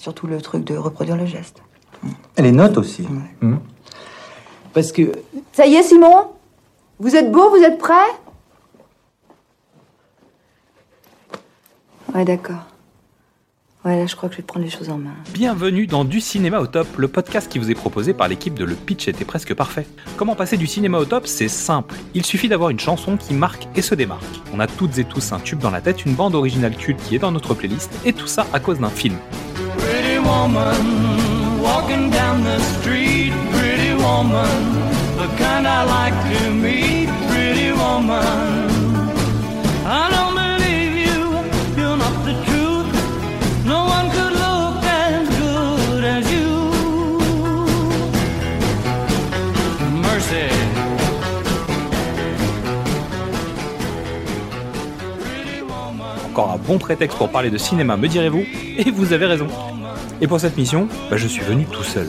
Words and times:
Surtout 0.00 0.26
le 0.26 0.40
truc 0.40 0.64
de 0.64 0.78
reproduire 0.78 1.18
le 1.18 1.26
geste. 1.26 1.62
Et 2.38 2.40
les 2.40 2.52
notes 2.52 2.78
aussi. 2.78 3.06
Hmm. 3.42 3.58
Parce 4.72 4.92
que 4.92 5.12
Ça 5.52 5.66
y 5.66 5.74
est, 5.74 5.82
Simon? 5.82 6.28
Vous 6.98 7.16
êtes 7.16 7.30
beau, 7.30 7.50
vous 7.50 7.62
êtes 7.62 7.76
prêt? 7.76 7.92
Ouais, 12.14 12.24
d'accord. 12.24 12.62
Ouais, 13.84 13.98
là, 13.98 14.06
je 14.06 14.16
crois 14.16 14.30
que 14.30 14.36
je 14.36 14.40
vais 14.40 14.46
prendre 14.46 14.64
les 14.64 14.70
choses 14.70 14.88
en 14.88 14.96
main. 14.96 15.12
Bienvenue 15.34 15.86
dans 15.86 16.06
Du 16.06 16.22
cinéma 16.22 16.60
au 16.60 16.66
top, 16.66 16.86
le 16.96 17.08
podcast 17.08 17.52
qui 17.52 17.58
vous 17.58 17.70
est 17.70 17.74
proposé 17.74 18.14
par 18.14 18.26
l'équipe 18.26 18.54
de 18.54 18.64
Le 18.64 18.76
Pitch 18.76 19.06
était 19.06 19.26
presque 19.26 19.52
parfait. 19.52 19.86
Comment 20.16 20.34
passer 20.34 20.56
du 20.56 20.66
cinéma 20.66 20.96
au 20.96 21.04
top? 21.04 21.26
C'est 21.26 21.48
simple. 21.48 21.94
Il 22.14 22.24
suffit 22.24 22.48
d'avoir 22.48 22.70
une 22.70 22.80
chanson 22.80 23.18
qui 23.18 23.34
marque 23.34 23.68
et 23.76 23.82
se 23.82 23.94
démarque. 23.94 24.24
On 24.54 24.60
a 24.60 24.66
toutes 24.66 24.96
et 24.96 25.04
tous 25.04 25.32
un 25.32 25.40
tube 25.40 25.58
dans 25.58 25.70
la 25.70 25.82
tête, 25.82 26.06
une 26.06 26.14
bande 26.14 26.34
originale 26.34 26.74
culte 26.74 27.02
qui 27.02 27.16
est 27.16 27.18
dans 27.18 27.32
notre 27.32 27.52
playlist, 27.52 27.90
et 28.06 28.14
tout 28.14 28.26
ça 28.26 28.46
à 28.54 28.60
cause 28.60 28.80
d'un 28.80 28.88
film. 28.88 29.16
Woman, 30.30 31.60
walking 31.60 32.08
down 32.10 32.44
the 32.44 32.58
street, 32.74 33.32
pretty 33.52 33.92
woman, 33.94 34.58
the 35.18 35.28
kind 35.42 35.66
I 35.66 35.82
like 35.96 36.16
to 36.30 36.50
meet, 36.50 37.08
pretty 37.30 37.72
woman. 37.72 38.70
I 39.84 40.04
don't 40.14 40.34
believe 40.42 40.94
you, 41.06 41.20
you're 41.78 41.96
not 42.04 42.16
the 42.24 42.34
truth. 42.46 42.90
No 43.64 43.80
one 43.96 44.06
could 44.16 44.34
look 44.44 44.84
as 44.84 45.28
good 45.42 46.04
as 46.04 46.24
you. 46.34 46.48
Mercy. 50.06 50.46
Encore 56.28 56.52
un 56.52 56.58
bon 56.58 56.78
prétexte 56.78 57.18
pour 57.18 57.30
parler 57.30 57.50
de 57.50 57.58
cinéma, 57.58 57.96
me 57.96 58.06
direz-vous, 58.06 58.44
et 58.78 58.90
vous 58.90 59.12
avez 59.12 59.26
raison. 59.26 59.48
Et 60.20 60.26
pour 60.26 60.40
cette 60.40 60.56
mission, 60.56 60.88
bah, 61.10 61.16
je 61.16 61.26
suis 61.26 61.42
venu 61.42 61.64
tout 61.66 61.82
seul. 61.82 62.08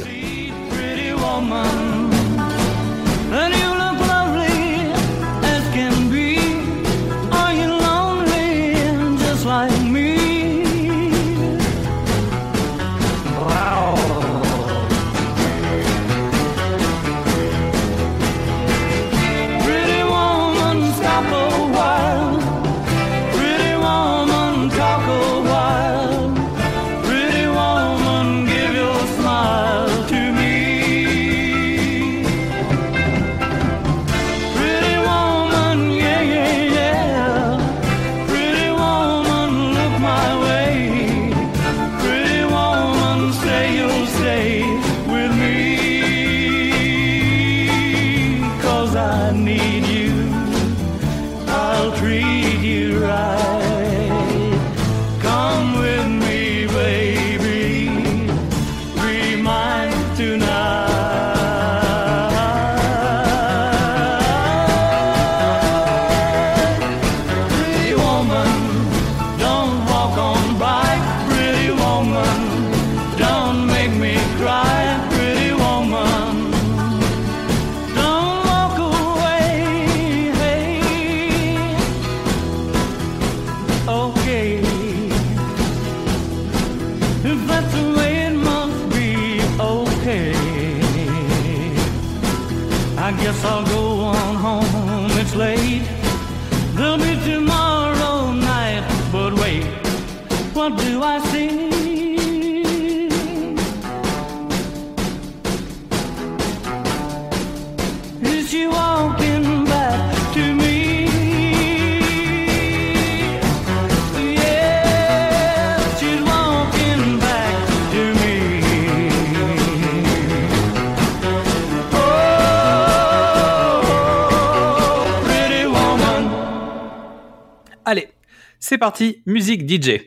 C'est 128.71 128.77
parti, 128.77 129.21
musique 129.25 129.69
DJ. 129.69 129.99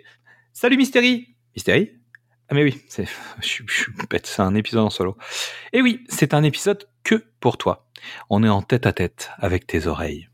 Salut 0.55 0.79
Mystérie 0.79 1.37
Mystérie 1.55 1.91
Ah 2.49 2.55
mais 2.55 2.65
oui, 2.65 2.81
c'est, 2.89 3.07
je, 3.43 3.47
suis- 3.47 3.93
bête, 4.09 4.27
c'est 4.27 4.41
un 4.41 4.55
épisode 4.55 4.85
en 4.85 4.89
solo. 4.89 5.19
Et 5.75 5.83
oui, 5.83 6.03
c'est 6.09 6.33
un 6.33 6.43
épisode 6.43 6.89
que 7.03 7.27
pour 7.41 7.59
toi. 7.59 7.91
On 8.31 8.43
est 8.43 8.49
en 8.49 8.63
tête 8.63 8.87
à 8.87 8.95
tête 8.95 9.29
avec 9.37 9.67
tes 9.67 9.87
oreilles. 9.87 10.31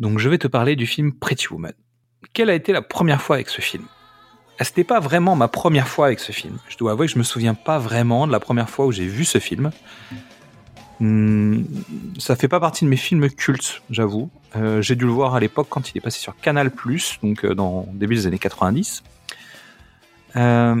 Donc 0.00 0.18
je 0.18 0.28
vais 0.28 0.38
te 0.38 0.48
parler 0.48 0.74
du 0.74 0.84
film 0.84 1.12
Pretty 1.12 1.46
Woman. 1.52 1.74
Quelle 2.32 2.50
a 2.50 2.54
été 2.56 2.72
la 2.72 2.82
première 2.82 3.22
fois 3.22 3.36
avec 3.36 3.50
ce 3.50 3.60
film? 3.60 3.86
Ah, 4.58 4.64
C'était 4.64 4.82
pas 4.82 4.98
vraiment 4.98 5.36
ma 5.36 5.46
première 5.46 5.86
fois 5.86 6.06
avec 6.06 6.18
ce 6.18 6.32
film. 6.32 6.58
Je 6.68 6.76
dois 6.76 6.90
avouer 6.90 7.06
que 7.06 7.12
je 7.12 7.18
me 7.18 7.22
souviens 7.22 7.54
pas 7.54 7.78
vraiment 7.78 8.26
de 8.26 8.32
la 8.32 8.40
première 8.40 8.68
fois 8.68 8.86
où 8.86 8.90
j'ai 8.90 9.06
vu 9.06 9.24
ce 9.24 9.38
film. 9.38 9.70
Hmm, 10.98 11.62
ça 12.18 12.34
fait 12.34 12.48
pas 12.48 12.58
partie 12.58 12.84
de 12.84 12.90
mes 12.90 12.96
films 12.96 13.30
cultes, 13.30 13.80
j'avoue. 13.90 14.28
Euh, 14.56 14.82
j'ai 14.82 14.96
dû 14.96 15.04
le 15.04 15.12
voir 15.12 15.34
à 15.34 15.40
l'époque 15.40 15.68
quand 15.70 15.90
il 15.90 15.98
est 15.98 16.00
passé 16.00 16.20
sur 16.20 16.36
Canal+, 16.36 16.70
donc 17.22 17.44
euh, 17.44 17.54
dans 17.54 17.86
début 17.92 18.16
des 18.16 18.26
années 18.26 18.38
90. 18.38 19.02
Euh, 20.36 20.74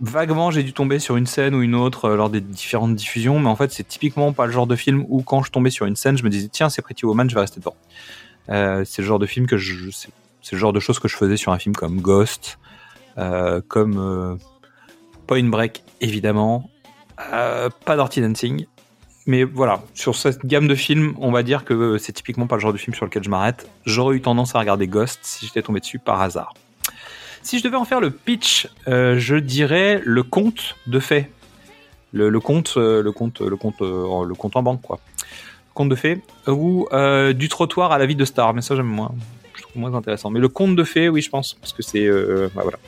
vaguement, 0.00 0.50
j'ai 0.50 0.62
dû 0.62 0.72
tomber 0.72 0.98
sur 0.98 1.16
une 1.16 1.26
scène 1.26 1.54
ou 1.54 1.62
une 1.62 1.74
autre 1.74 2.10
lors 2.10 2.30
des 2.30 2.40
différentes 2.40 2.94
diffusions, 2.94 3.38
mais 3.38 3.48
en 3.48 3.56
fait, 3.56 3.72
c'est 3.72 3.86
typiquement 3.86 4.32
pas 4.32 4.46
le 4.46 4.52
genre 4.52 4.66
de 4.66 4.76
film 4.76 5.04
où 5.08 5.22
quand 5.22 5.42
je 5.42 5.50
tombais 5.50 5.70
sur 5.70 5.86
une 5.86 5.96
scène, 5.96 6.16
je 6.18 6.24
me 6.24 6.30
disais 6.30 6.48
tiens, 6.48 6.68
c'est 6.68 6.82
Pretty 6.82 7.06
Woman, 7.06 7.28
je 7.28 7.34
vais 7.34 7.40
rester 7.40 7.60
dedans. 7.60 7.76
C'est 8.84 8.98
le 9.02 9.04
genre 9.04 9.18
de 9.18 9.26
film 9.26 9.46
que 9.46 9.56
je, 9.56 9.90
c'est 9.90 10.52
le 10.52 10.58
genre 10.58 10.72
de 10.72 10.80
choses 10.80 10.98
que 10.98 11.08
je 11.08 11.16
faisais 11.16 11.36
sur 11.36 11.52
un 11.52 11.58
film 11.58 11.74
comme 11.74 12.00
Ghost, 12.00 12.58
comme 13.68 14.38
Point 15.26 15.44
Break 15.44 15.82
évidemment, 16.00 16.70
pas 17.16 17.96
Dirty 17.96 18.20
Dancing. 18.20 18.66
Mais 19.26 19.42
voilà, 19.42 19.82
sur 19.94 20.14
cette 20.14 20.46
gamme 20.46 20.68
de 20.68 20.74
films, 20.76 21.14
on 21.18 21.32
va 21.32 21.42
dire 21.42 21.64
que 21.64 21.74
euh, 21.74 21.98
c'est 21.98 22.12
typiquement 22.12 22.46
pas 22.46 22.54
le 22.56 22.60
genre 22.60 22.72
de 22.72 22.78
film 22.78 22.94
sur 22.94 23.04
lequel 23.04 23.24
je 23.24 23.28
m'arrête. 23.28 23.68
J'aurais 23.84 24.16
eu 24.16 24.20
tendance 24.20 24.54
à 24.54 24.60
regarder 24.60 24.86
Ghost 24.86 25.18
si 25.22 25.46
j'étais 25.46 25.62
tombé 25.62 25.80
dessus 25.80 25.98
par 25.98 26.20
hasard. 26.22 26.54
Si 27.42 27.58
je 27.58 27.64
devais 27.64 27.76
en 27.76 27.84
faire 27.84 28.00
le 28.00 28.10
pitch, 28.10 28.68
euh, 28.88 29.18
je 29.18 29.36
dirais 29.36 30.00
le 30.04 30.22
conte 30.22 30.76
de 30.86 30.98
fait. 31.00 31.30
Le, 32.12 32.28
le 32.28 32.40
conte, 32.40 32.74
euh, 32.76 33.02
le 33.02 33.12
conte, 33.12 33.40
le 33.40 33.56
conte, 33.56 33.82
euh, 33.82 34.24
le 34.24 34.34
en 34.40 34.62
banque 34.62 34.82
quoi. 34.82 35.00
Conte 35.74 35.88
de 35.88 35.94
fées 35.96 36.22
ou 36.46 36.88
euh, 36.92 37.32
du 37.32 37.48
trottoir 37.48 37.92
à 37.92 37.98
la 37.98 38.06
vie 38.06 38.16
de 38.16 38.24
star. 38.24 38.54
Mais 38.54 38.62
ça 38.62 38.74
j'aime 38.74 38.86
moins, 38.86 39.12
je 39.54 39.62
trouve 39.62 39.76
moins 39.76 39.94
intéressant. 39.94 40.30
Mais 40.30 40.40
le 40.40 40.48
conte 40.48 40.76
de 40.76 40.84
fées, 40.84 41.08
oui 41.08 41.20
je 41.20 41.30
pense, 41.30 41.54
parce 41.54 41.72
que 41.72 41.82
c'est, 41.82 42.06
euh, 42.06 42.48
bah, 42.54 42.62
voilà. 42.62 42.78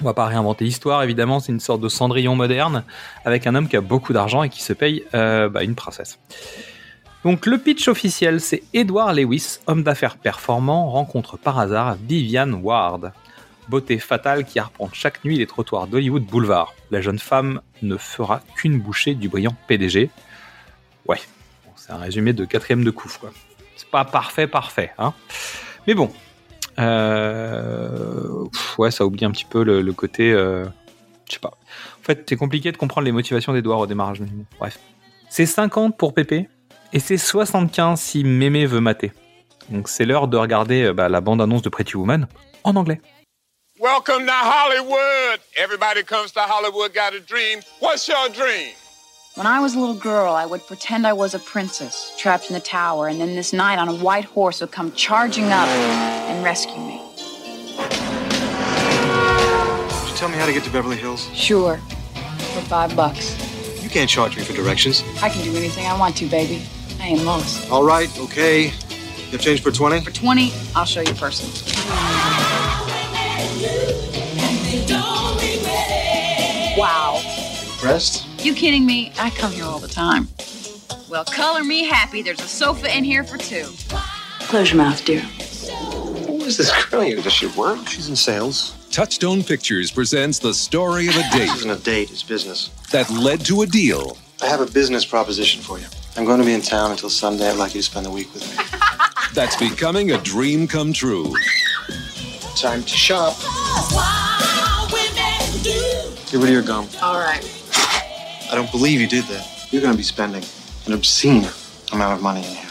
On 0.00 0.04
va 0.04 0.14
pas 0.14 0.26
réinventer 0.26 0.64
l'histoire, 0.64 1.02
évidemment, 1.02 1.40
c'est 1.40 1.52
une 1.52 1.60
sorte 1.60 1.80
de 1.80 1.88
Cendrillon 1.88 2.36
moderne 2.36 2.84
avec 3.24 3.46
un 3.46 3.54
homme 3.54 3.68
qui 3.68 3.76
a 3.76 3.80
beaucoup 3.80 4.12
d'argent 4.12 4.42
et 4.42 4.50
qui 4.50 4.62
se 4.62 4.74
paye 4.74 5.04
euh, 5.14 5.48
bah, 5.48 5.62
une 5.62 5.74
princesse. 5.74 6.18
Donc 7.24 7.46
le 7.46 7.58
pitch 7.58 7.88
officiel, 7.88 8.40
c'est 8.40 8.62
Edward 8.74 9.16
Lewis, 9.16 9.58
homme 9.66 9.82
d'affaires 9.82 10.16
performant, 10.16 10.90
rencontre 10.90 11.38
par 11.38 11.58
hasard 11.58 11.96
Vivian 12.00 12.52
Ward, 12.52 13.12
beauté 13.68 13.98
fatale 13.98 14.44
qui 14.44 14.58
arpente 14.58 14.94
chaque 14.94 15.24
nuit 15.24 15.38
les 15.38 15.46
trottoirs 15.46 15.86
d'Hollywood 15.86 16.24
Boulevard. 16.24 16.74
La 16.90 17.00
jeune 17.00 17.18
femme 17.18 17.62
ne 17.82 17.96
fera 17.96 18.42
qu'une 18.54 18.78
bouchée 18.78 19.14
du 19.14 19.28
brillant 19.28 19.56
PDG. 19.66 20.10
Ouais, 21.08 21.20
c'est 21.74 21.92
un 21.92 21.98
résumé 21.98 22.32
de 22.32 22.44
quatrième 22.44 22.84
de 22.84 22.90
couve, 22.90 23.18
quoi. 23.18 23.32
C'est 23.76 23.90
pas 23.90 24.04
parfait, 24.04 24.46
parfait, 24.46 24.92
hein. 24.98 25.12
Mais 25.86 25.94
bon, 25.94 26.12
pff, 26.76 28.78
ouais, 28.78 28.90
ça 28.90 29.04
oublie 29.06 29.24
un 29.24 29.30
petit 29.30 29.44
peu 29.44 29.64
le, 29.64 29.92
côté. 29.92 30.32
euh, 30.32 30.64
je 31.28 31.34
sais 31.34 31.40
pas. 31.40 31.54
En 32.00 32.04
fait, 32.04 32.24
c'est 32.28 32.36
compliqué 32.36 32.72
de 32.72 32.76
comprendre 32.76 33.04
les 33.04 33.12
motivations 33.12 33.52
d'Edouard 33.52 33.80
au 33.80 33.86
démarrage. 33.86 34.20
bref. 34.58 34.78
C'est 35.28 35.46
50 35.46 35.96
pour 35.96 36.14
Pépé 36.14 36.48
et 36.92 37.00
c'est 37.00 37.18
75 37.18 38.00
si 38.00 38.24
Mémé 38.24 38.66
veut 38.66 38.80
mater. 38.80 39.12
Donc 39.70 39.88
c'est 39.88 40.04
l'heure 40.04 40.28
de 40.28 40.36
regarder 40.36 40.84
euh, 40.84 40.92
bah, 40.92 41.08
la 41.08 41.20
bande-annonce 41.20 41.62
de 41.62 41.68
Pretty 41.68 41.96
Woman 41.96 42.28
en 42.62 42.76
anglais. 42.76 43.00
Welcome 43.80 44.24
to 44.26 44.32
Hollywood. 44.32 45.40
Everybody 45.56 46.02
comes 46.04 46.32
to 46.32 46.40
Hollywood, 46.40 46.94
got 46.94 47.14
a 47.14 47.20
dream. 47.20 47.60
What's 47.82 48.06
your 48.08 48.28
dream? 48.30 48.72
When 49.36 49.46
I 49.46 49.60
was 49.60 49.74
a 49.74 49.78
little 49.78 49.94
girl, 49.94 50.32
I 50.34 50.46
would 50.46 50.66
pretend 50.66 51.06
I 51.06 51.12
was 51.12 51.34
a 51.34 51.38
princess 51.38 52.14
trapped 52.16 52.48
in 52.48 52.54
the 52.54 52.60
tower, 52.60 53.08
and 53.08 53.20
then 53.20 53.34
this 53.34 53.52
knight 53.52 53.78
on 53.78 53.86
a 53.86 53.94
white 53.94 54.24
horse 54.24 54.62
would 54.62 54.70
come 54.70 54.92
charging 54.92 55.52
up 55.52 55.68
and 55.68 56.42
rescue 56.42 56.78
me. 56.78 57.02
Could 59.90 60.08
you 60.08 60.16
tell 60.16 60.30
me 60.30 60.38
how 60.38 60.46
to 60.46 60.54
get 60.54 60.64
to 60.64 60.70
Beverly 60.70 60.96
Hills? 60.96 61.28
Sure. 61.34 61.76
For 61.76 62.62
five 62.62 62.96
bucks. 62.96 63.36
You 63.82 63.90
can't 63.90 64.08
charge 64.08 64.38
me 64.38 64.42
for 64.42 64.54
directions. 64.54 65.04
I 65.20 65.28
can 65.28 65.44
do 65.44 65.54
anything 65.54 65.84
I 65.84 65.98
want 65.98 66.16
to, 66.16 66.26
baby. 66.30 66.62
I 66.98 67.08
ain't 67.08 67.24
lost. 67.24 67.70
All 67.70 67.84
right, 67.84 68.08
okay. 68.18 68.68
You 68.68 69.32
have 69.32 69.42
change 69.42 69.60
for 69.60 69.70
20? 69.70 70.00
For 70.00 70.12
20, 70.12 70.50
I'll 70.74 70.86
show 70.86 71.02
you 71.02 71.12
person. 71.12 71.46
Wow. 76.78 77.20
Impressed? 77.74 78.35
You 78.46 78.54
kidding 78.54 78.86
me? 78.86 79.10
I 79.18 79.30
come 79.30 79.50
here 79.50 79.64
all 79.64 79.80
the 79.80 79.88
time. 79.88 80.28
Well, 81.10 81.24
color 81.24 81.64
me 81.64 81.84
happy. 81.84 82.22
There's 82.22 82.38
a 82.38 82.46
sofa 82.46 82.96
in 82.96 83.02
here 83.02 83.24
for 83.24 83.38
two. 83.38 83.64
Close 84.42 84.70
your 84.70 84.76
mouth, 84.76 85.04
dear. 85.04 85.18
Who 85.18 86.44
is 86.44 86.56
this 86.56 86.70
girl? 86.86 87.02
Does 87.22 87.32
she 87.32 87.48
work? 87.48 87.88
She's 87.88 88.08
in 88.08 88.14
sales. 88.14 88.76
Touchstone 88.92 89.42
Pictures 89.42 89.90
presents 89.90 90.38
the 90.38 90.54
story 90.54 91.08
of 91.08 91.16
a 91.16 91.18
This 91.18 91.32
date 91.32 91.48
isn't 91.56 91.70
a 91.70 91.76
date, 91.76 92.12
it's 92.12 92.22
business. 92.22 92.70
that 92.92 93.10
led 93.10 93.44
to 93.46 93.62
a 93.62 93.66
deal. 93.66 94.16
I 94.40 94.46
have 94.46 94.60
a 94.60 94.70
business 94.70 95.04
proposition 95.04 95.60
for 95.60 95.80
you. 95.80 95.86
I'm 96.16 96.24
going 96.24 96.38
to 96.38 96.46
be 96.46 96.54
in 96.54 96.62
town 96.62 96.92
until 96.92 97.10
Sunday. 97.10 97.50
I'd 97.50 97.56
like 97.56 97.74
you 97.74 97.80
to 97.80 97.84
spend 97.84 98.06
the 98.06 98.12
week 98.12 98.32
with 98.32 98.48
me. 98.48 98.64
that's 99.34 99.56
becoming 99.56 100.12
a 100.12 100.18
dream 100.18 100.68
come 100.68 100.92
true. 100.92 101.34
Time 102.54 102.82
to 102.82 102.88
shop. 102.96 103.36
Get 106.30 106.34
rid 106.34 106.44
of 106.44 106.50
your 106.50 106.62
gum. 106.62 106.88
All 107.02 107.18
right. 107.18 107.42
I 108.50 108.54
don't 108.54 108.70
believe 108.70 109.00
you 109.00 109.06
did 109.08 109.24
that. 109.24 109.72
You're 109.72 109.82
going 109.82 109.92
to 109.92 109.96
be 109.96 110.02
spending 110.04 110.44
an 110.86 110.92
obscene 110.92 111.46
amount 111.92 112.14
of 112.14 112.22
money 112.22 112.40
in 112.46 112.54
here. 112.54 112.70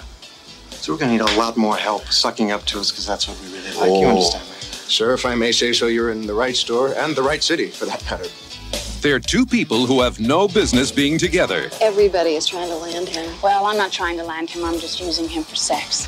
So 0.72 0.94
we're 0.94 1.00
going 1.00 1.18
to 1.18 1.26
need 1.26 1.34
a 1.34 1.38
lot 1.38 1.58
more 1.58 1.76
help 1.76 2.08
sucking 2.12 2.52
up 2.52 2.64
to 2.68 2.80
us 2.80 2.92
because 2.92 3.06
that's 3.06 3.28
what 3.28 3.38
we 3.42 3.48
really 3.58 3.74
like. 3.78 3.90
You 4.00 4.08
Oh. 4.08 4.10
understand, 4.10 4.48
me? 4.50 4.56
Sir, 4.88 5.14
if 5.14 5.26
I 5.26 5.36
may 5.36 5.52
say 5.52 5.74
so, 5.74 5.88
you're 5.88 6.12
in 6.12 6.28
the 6.28 6.34
right 6.34 6.56
store 6.56 6.94
and 6.94 7.16
the 7.16 7.24
right 7.24 7.44
city, 7.44 7.70
for 7.70 7.86
that 7.86 8.04
matter. 8.10 8.26
They're 9.02 9.20
two 9.20 9.46
people 9.46 9.86
who 9.86 10.02
have 10.02 10.20
no 10.20 10.48
business 10.48 10.92
being 10.92 11.18
together. 11.18 11.70
Everybody 11.82 12.36
is 12.36 12.46
trying 12.48 12.70
to 12.70 12.76
land 12.76 13.10
him. 13.10 13.34
Well, 13.44 13.66
I'm 13.66 13.78
not 13.78 13.92
trying 13.92 14.18
to 14.18 14.24
land 14.24 14.50
him. 14.50 14.64
I'm 14.64 14.80
just 14.80 15.00
using 15.00 15.28
him 15.28 15.44
for 15.44 15.56
sex. 15.56 16.08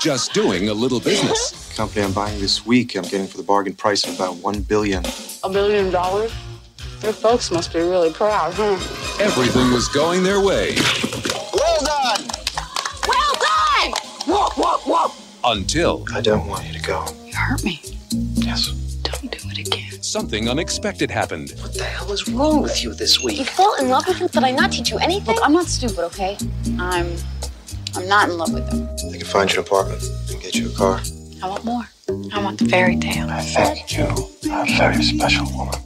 Just 0.00 0.32
doing 0.32 0.68
a 0.68 0.74
little 0.74 1.00
business. 1.00 1.74
Company 1.76 2.04
I'm 2.04 2.12
buying 2.12 2.38
this 2.40 2.64
week, 2.64 2.94
I'm 2.96 3.02
getting 3.02 3.26
for 3.26 3.36
the 3.36 3.42
bargain 3.42 3.74
price 3.74 4.04
of 4.06 4.14
about 4.14 4.36
one 4.36 4.62
billion. 4.62 5.04
A 5.42 5.48
billion 5.50 5.90
dollars? 5.90 6.32
Your 7.04 7.12
folks 7.12 7.50
must 7.50 7.70
be 7.70 7.80
really 7.80 8.10
proud, 8.10 8.54
huh? 8.54 8.72
Everything 9.22 9.70
was 9.72 9.88
going 9.88 10.22
their 10.22 10.40
way 10.40 10.74
Well 11.52 11.84
done! 11.84 12.26
Well 13.06 13.34
done! 13.34 13.92
Whoop, 14.26 14.56
whoop, 14.56 14.86
whoop! 14.86 15.12
until 15.44 16.06
I 16.14 16.22
don't 16.22 16.46
want 16.46 16.66
you 16.66 16.72
to 16.72 16.80
go. 16.80 17.04
You 17.26 17.34
hurt 17.34 17.62
me. 17.62 17.82
Yes. 18.36 18.70
Don't 19.02 19.30
do 19.30 19.38
it 19.50 19.58
again. 19.58 20.02
something 20.02 20.48
unexpected 20.48 21.10
happened. 21.10 21.54
What 21.60 21.74
the 21.74 21.84
hell 21.84 22.10
is 22.10 22.26
wrong 22.30 22.62
with 22.62 22.82
you 22.82 22.94
this 22.94 23.22
week? 23.22 23.36
You 23.36 23.42
week? 23.42 23.50
fell 23.50 23.74
in 23.74 23.90
love 23.90 24.08
with 24.08 24.16
him? 24.16 24.28
Did 24.28 24.42
I 24.42 24.50
not 24.50 24.72
teach 24.72 24.90
you 24.90 24.96
anything? 24.96 25.34
Look, 25.34 25.44
I'm 25.44 25.52
not 25.52 25.66
stupid, 25.66 25.98
okay? 26.06 26.38
I'm 26.78 27.14
I'm 27.96 28.08
not 28.08 28.30
in 28.30 28.38
love 28.38 28.54
with 28.54 28.66
him. 28.72 28.88
I 29.12 29.18
can 29.18 29.26
find 29.26 29.52
you 29.52 29.60
an 29.60 29.66
apartment 29.66 30.02
and 30.30 30.40
get 30.40 30.54
you 30.54 30.70
a 30.70 30.72
car. 30.72 31.02
I 31.42 31.50
want 31.50 31.64
more. 31.66 31.86
I 32.32 32.42
want 32.42 32.58
the 32.58 32.64
fairy 32.64 32.96
tale. 32.96 33.28
I 33.28 33.42
think 33.42 33.94
you 33.94 34.04
are 34.50 34.62
a 34.62 34.78
very 34.78 35.02
special 35.02 35.46
woman. 35.54 35.83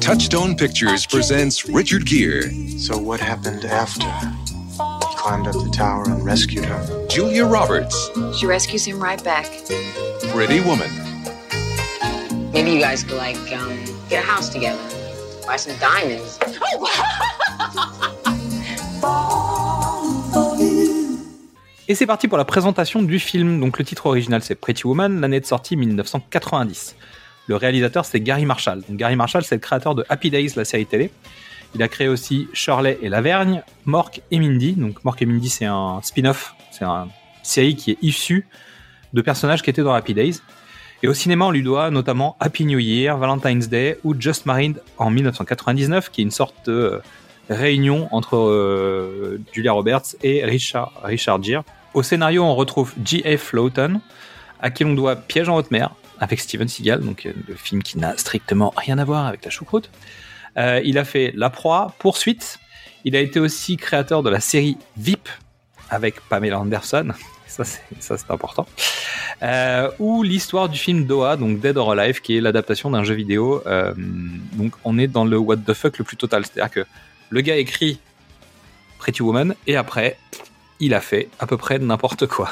Touchstone 0.00 0.56
Pictures 0.56 1.06
presents 1.06 1.68
Richard 1.68 2.06
Gere, 2.06 2.78
So 2.78 2.96
what 2.96 3.18
happened 3.18 3.64
after? 3.64 4.06
He 4.06 5.16
climbed 5.16 5.48
up 5.48 5.54
the 5.54 5.70
tower 5.72 6.04
and 6.04 6.24
rescued 6.24 6.64
her. 6.66 7.06
Julia 7.08 7.46
Roberts, 7.46 8.10
She 8.38 8.46
rescues 8.46 8.84
him 8.84 9.02
right 9.02 9.22
back. 9.24 9.46
Pretty 10.30 10.60
Woman, 10.60 10.90
Maybe 12.52 12.70
you 12.70 12.80
guys 12.80 13.02
could, 13.02 13.16
like, 13.16 13.36
um, 13.52 13.76
get 14.08 14.22
a 14.22 14.26
house 14.26 14.50
together. 14.50 14.80
Buy 15.46 15.56
some 15.56 15.76
diamonds. 15.78 16.38
Et 21.86 21.94
c'est 21.94 22.06
parti 22.06 22.28
pour 22.28 22.38
la 22.38 22.46
présentation 22.46 23.02
du 23.02 23.18
film. 23.18 23.60
Donc 23.60 23.78
le 23.78 23.84
titre 23.84 24.06
original 24.06 24.40
c'est 24.42 24.54
Pretty 24.54 24.86
Woman, 24.86 25.20
l'année 25.20 25.40
de 25.40 25.44
sortie 25.44 25.76
1990. 25.76 26.96
Le 27.46 27.56
réalisateur 27.56 28.06
c'est 28.06 28.20
Gary 28.20 28.46
Marshall. 28.46 28.82
Donc, 28.88 28.96
Gary 28.96 29.16
Marshall 29.16 29.44
c'est 29.44 29.56
le 29.56 29.60
créateur 29.60 29.94
de 29.94 30.02
Happy 30.08 30.30
Days, 30.30 30.52
la 30.56 30.64
série 30.64 30.86
télé. 30.86 31.10
Il 31.74 31.82
a 31.82 31.88
créé 31.88 32.08
aussi 32.08 32.48
Shirley 32.54 32.98
et 33.02 33.10
Lavergne, 33.10 33.62
Mork 33.84 34.22
et 34.30 34.38
Mindy. 34.38 34.72
Donc 34.72 35.04
Mork 35.04 35.20
et 35.20 35.26
Mindy 35.26 35.50
c'est 35.50 35.66
un 35.66 36.00
spin-off, 36.02 36.54
c'est 36.70 36.86
une 36.86 37.08
série 37.42 37.76
qui 37.76 37.90
est 37.90 37.98
issue 38.00 38.46
de 39.12 39.20
personnages 39.20 39.60
qui 39.60 39.68
étaient 39.68 39.82
dans 39.82 39.92
Happy 39.92 40.14
Days. 40.14 40.40
Et 41.02 41.08
au 41.08 41.12
cinéma 41.12 41.44
on 41.44 41.50
lui 41.50 41.62
doit 41.62 41.90
notamment 41.90 42.38
Happy 42.40 42.64
New 42.64 42.78
Year, 42.78 43.18
Valentine's 43.18 43.68
Day 43.68 43.98
ou 44.04 44.18
Just 44.18 44.46
Married 44.46 44.80
en 44.96 45.10
1999 45.10 46.10
qui 46.10 46.22
est 46.22 46.24
une 46.24 46.30
sorte 46.30 46.54
de 46.64 46.72
euh, 46.72 46.98
réunion 47.48 48.08
entre 48.12 48.36
euh, 48.36 49.40
Julia 49.52 49.72
Roberts 49.72 50.16
et 50.22 50.44
Richard, 50.44 50.92
Richard 51.02 51.42
Gere. 51.42 51.64
Au 51.92 52.02
scénario, 52.02 52.42
on 52.42 52.54
retrouve 52.54 52.92
G.F. 53.04 53.52
Lawton, 53.52 54.00
à 54.60 54.70
qui 54.70 54.84
l'on 54.84 54.94
doit 54.94 55.16
Piège 55.16 55.48
en 55.48 55.56
haute 55.56 55.70
mer, 55.70 55.94
avec 56.18 56.40
Steven 56.40 56.68
Seagal, 56.68 57.00
donc 57.00 57.26
euh, 57.26 57.32
le 57.48 57.54
film 57.54 57.82
qui 57.82 57.98
n'a 57.98 58.16
strictement 58.16 58.72
rien 58.76 58.98
à 58.98 59.04
voir 59.04 59.26
avec 59.26 59.44
la 59.44 59.50
choucroute. 59.50 59.90
Euh, 60.56 60.80
il 60.84 60.98
a 60.98 61.04
fait 61.04 61.32
La 61.34 61.50
Proie, 61.50 61.94
Poursuite. 61.98 62.58
Il 63.04 63.16
a 63.16 63.20
été 63.20 63.38
aussi 63.38 63.76
créateur 63.76 64.22
de 64.22 64.30
la 64.30 64.40
série 64.40 64.76
VIP, 64.96 65.28
avec 65.90 66.20
Pamela 66.28 66.58
Anderson. 66.60 67.08
Ça, 67.46 67.64
c'est 67.64 68.30
important. 68.30 68.66
Ou 70.00 70.24
l'histoire 70.24 70.68
du 70.68 70.76
film 70.76 71.04
Doha, 71.04 71.36
donc 71.36 71.60
Dead 71.60 71.76
or 71.76 71.92
Alive, 71.92 72.20
qui 72.20 72.36
est 72.36 72.40
l'adaptation 72.40 72.90
d'un 72.90 73.04
jeu 73.04 73.14
vidéo. 73.14 73.62
Donc 74.54 74.72
on 74.82 74.98
est 74.98 75.06
dans 75.06 75.24
le 75.24 75.38
what 75.38 75.58
the 75.58 75.72
fuck 75.72 75.98
le 75.98 76.04
plus 76.04 76.16
total. 76.16 76.44
C'est-à-dire 76.44 76.72
que 76.72 76.84
le 77.30 77.40
gars 77.40 77.56
écrit 77.56 77.98
Pretty 78.98 79.22
Woman 79.22 79.54
et 79.66 79.76
après, 79.76 80.18
il 80.80 80.94
a 80.94 81.00
fait 81.00 81.28
à 81.38 81.46
peu 81.46 81.56
près 81.56 81.78
n'importe 81.78 82.26
quoi. 82.26 82.50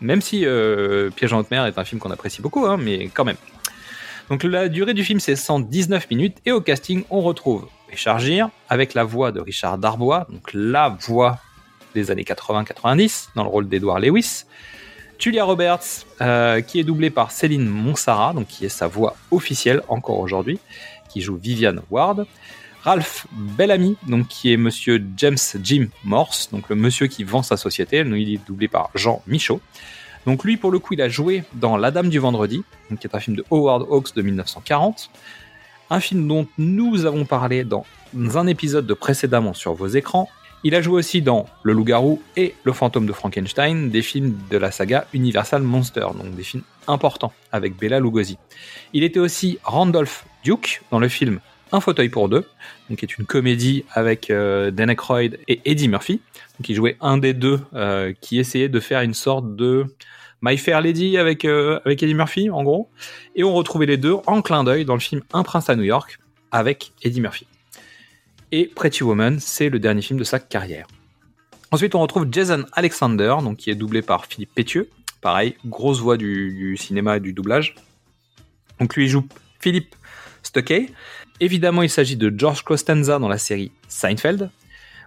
Même 0.00 0.20
si 0.20 0.44
euh, 0.44 1.10
Piège 1.10 1.32
en 1.32 1.38
haute 1.38 1.50
mer 1.50 1.64
est 1.66 1.78
un 1.78 1.84
film 1.84 2.00
qu'on 2.00 2.10
apprécie 2.10 2.42
beaucoup, 2.42 2.66
hein, 2.66 2.76
mais 2.76 3.08
quand 3.08 3.24
même. 3.24 3.36
Donc 4.28 4.44
la 4.44 4.68
durée 4.68 4.94
du 4.94 5.04
film 5.04 5.20
c'est 5.20 5.36
119 5.36 6.10
minutes 6.10 6.38
et 6.46 6.52
au 6.52 6.60
casting 6.60 7.04
on 7.10 7.20
retrouve 7.20 7.68
Richard 7.90 8.18
Gere 8.18 8.50
avec 8.68 8.94
la 8.94 9.04
voix 9.04 9.32
de 9.32 9.40
Richard 9.40 9.78
Darbois, 9.78 10.26
donc 10.30 10.50
la 10.54 10.88
voix 10.88 11.38
des 11.94 12.10
années 12.10 12.22
80-90 12.22 13.28
dans 13.34 13.42
le 13.42 13.50
rôle 13.50 13.68
d'Edward 13.68 14.02
Lewis. 14.02 14.44
Julia 15.18 15.44
Roberts 15.44 16.04
euh, 16.20 16.62
qui 16.62 16.80
est 16.80 16.84
doublée 16.84 17.10
par 17.10 17.30
Céline 17.30 17.68
Monsara, 17.68 18.32
donc 18.32 18.48
qui 18.48 18.64
est 18.64 18.68
sa 18.68 18.88
voix 18.88 19.14
officielle 19.30 19.82
encore 19.86 20.18
aujourd'hui, 20.18 20.58
qui 21.08 21.20
joue 21.20 21.36
Viviane 21.36 21.80
Ward. 21.90 22.26
Ralph 22.82 23.26
Bellamy, 23.32 23.96
donc 24.08 24.26
qui 24.26 24.52
est 24.52 24.56
Monsieur 24.56 25.04
James 25.16 25.36
Jim 25.62 25.86
Morse, 26.04 26.50
donc 26.50 26.68
le 26.68 26.74
monsieur 26.74 27.06
qui 27.06 27.22
vend 27.22 27.42
sa 27.42 27.56
société. 27.56 28.00
Il 28.00 28.34
est 28.34 28.44
doublé 28.44 28.66
par 28.66 28.90
Jean 28.94 29.22
Michaud. 29.28 29.60
Donc 30.26 30.44
lui, 30.44 30.56
pour 30.56 30.72
le 30.72 30.80
coup, 30.80 30.94
il 30.94 31.02
a 31.02 31.08
joué 31.08 31.44
dans 31.54 31.76
La 31.76 31.92
Dame 31.92 32.08
du 32.08 32.18
Vendredi, 32.18 32.64
donc 32.90 32.98
qui 32.98 33.06
est 33.06 33.14
un 33.14 33.20
film 33.20 33.36
de 33.36 33.44
Howard 33.50 33.86
Hawks 33.88 34.14
de 34.14 34.22
1940. 34.22 35.10
Un 35.90 36.00
film 36.00 36.26
dont 36.26 36.48
nous 36.58 37.06
avons 37.06 37.24
parlé 37.24 37.64
dans 37.64 37.84
un 38.34 38.46
épisode 38.46 38.86
de 38.86 38.94
précédemment 38.94 39.54
sur 39.54 39.74
vos 39.74 39.88
écrans. 39.88 40.28
Il 40.64 40.74
a 40.74 40.82
joué 40.82 40.94
aussi 40.94 41.22
dans 41.22 41.46
Le 41.62 41.72
Loup-garou 41.72 42.22
et 42.36 42.54
Le 42.64 42.72
Fantôme 42.72 43.06
de 43.06 43.12
Frankenstein, 43.12 43.90
des 43.90 44.02
films 44.02 44.36
de 44.50 44.56
la 44.56 44.70
saga 44.70 45.06
Universal 45.12 45.62
Monster, 45.62 46.06
donc 46.16 46.34
des 46.34 46.44
films 46.44 46.62
importants 46.88 47.32
avec 47.50 47.76
Bella 47.76 48.00
Lugosi. 48.00 48.38
Il 48.92 49.02
était 49.02 49.20
aussi 49.20 49.58
Randolph 49.64 50.24
Duke 50.44 50.82
dans 50.90 50.98
le 50.98 51.08
film 51.08 51.40
Un 51.74 51.80
fauteuil 51.80 52.10
pour 52.10 52.28
deux, 52.28 52.44
donc 52.90 52.98
qui 52.98 53.06
est 53.06 53.18
une 53.18 53.24
comédie 53.24 53.86
avec 53.92 54.30
euh, 54.30 54.70
Dan 54.70 54.94
et 55.48 55.60
Eddie 55.64 55.88
Murphy. 55.88 56.20
Donc 56.58 56.68
il 56.68 56.74
jouait 56.74 56.98
un 57.00 57.16
des 57.16 57.32
deux 57.32 57.60
euh, 57.72 58.12
qui 58.20 58.38
essayait 58.38 58.68
de 58.68 58.78
faire 58.78 59.00
une 59.00 59.14
sorte 59.14 59.56
de 59.56 59.86
My 60.42 60.58
Fair 60.58 60.82
Lady 60.82 61.16
avec, 61.16 61.46
euh, 61.46 61.80
avec 61.86 62.02
Eddie 62.02 62.12
Murphy, 62.12 62.50
en 62.50 62.62
gros. 62.62 62.90
Et 63.34 63.42
on 63.42 63.54
retrouvait 63.54 63.86
les 63.86 63.96
deux 63.96 64.16
en 64.26 64.42
clin 64.42 64.64
d'œil 64.64 64.84
dans 64.84 64.92
le 64.92 65.00
film 65.00 65.22
Un 65.32 65.42
prince 65.44 65.70
à 65.70 65.76
New 65.76 65.84
York 65.84 66.18
avec 66.50 66.92
Eddie 67.02 67.22
Murphy. 67.22 67.46
Et 68.50 68.66
Pretty 68.66 69.02
Woman, 69.02 69.40
c'est 69.40 69.70
le 69.70 69.78
dernier 69.78 70.02
film 70.02 70.18
de 70.18 70.24
sa 70.24 70.38
carrière. 70.38 70.86
Ensuite, 71.70 71.94
on 71.94 72.00
retrouve 72.00 72.26
Jason 72.30 72.66
Alexander, 72.72 73.36
donc 73.42 73.56
qui 73.56 73.70
est 73.70 73.74
doublé 73.74 74.02
par 74.02 74.26
Philippe 74.26 74.52
Pétieux. 74.54 74.90
Pareil, 75.22 75.56
grosse 75.64 76.00
voix 76.00 76.18
du, 76.18 76.52
du 76.52 76.76
cinéma 76.76 77.16
et 77.16 77.20
du 77.20 77.32
doublage. 77.32 77.76
Donc 78.78 78.94
lui, 78.94 79.06
il 79.06 79.08
joue 79.08 79.26
Philippe 79.58 79.94
Stuckey. 80.42 80.90
Évidemment, 81.42 81.82
il 81.82 81.90
s'agit 81.90 82.14
de 82.14 82.32
George 82.38 82.62
Costanza 82.62 83.18
dans 83.18 83.26
la 83.26 83.36
série 83.36 83.72
Seinfeld, 83.88 84.48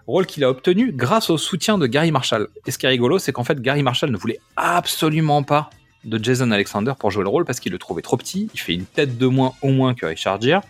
rôle 0.06 0.26
qu'il 0.26 0.44
a 0.44 0.50
obtenu 0.50 0.92
grâce 0.92 1.30
au 1.30 1.38
soutien 1.38 1.78
de 1.78 1.86
Gary 1.86 2.12
Marshall. 2.12 2.48
Et 2.66 2.70
ce 2.70 2.76
qui 2.76 2.84
est 2.84 2.90
rigolo, 2.90 3.18
c'est 3.18 3.32
qu'en 3.32 3.42
fait, 3.42 3.58
Gary 3.62 3.82
Marshall 3.82 4.10
ne 4.10 4.18
voulait 4.18 4.38
absolument 4.54 5.42
pas 5.42 5.70
de 6.04 6.22
Jason 6.22 6.50
Alexander 6.50 6.92
pour 6.98 7.10
jouer 7.10 7.22
le 7.22 7.30
rôle 7.30 7.46
parce 7.46 7.58
qu'il 7.58 7.72
le 7.72 7.78
trouvait 7.78 8.02
trop 8.02 8.18
petit. 8.18 8.50
Il 8.52 8.60
fait 8.60 8.74
une 8.74 8.84
tête 8.84 9.16
de 9.16 9.26
moins 9.26 9.54
au 9.62 9.68
moins 9.68 9.94
que 9.94 10.04
Richard 10.04 10.42
Gere. 10.42 10.60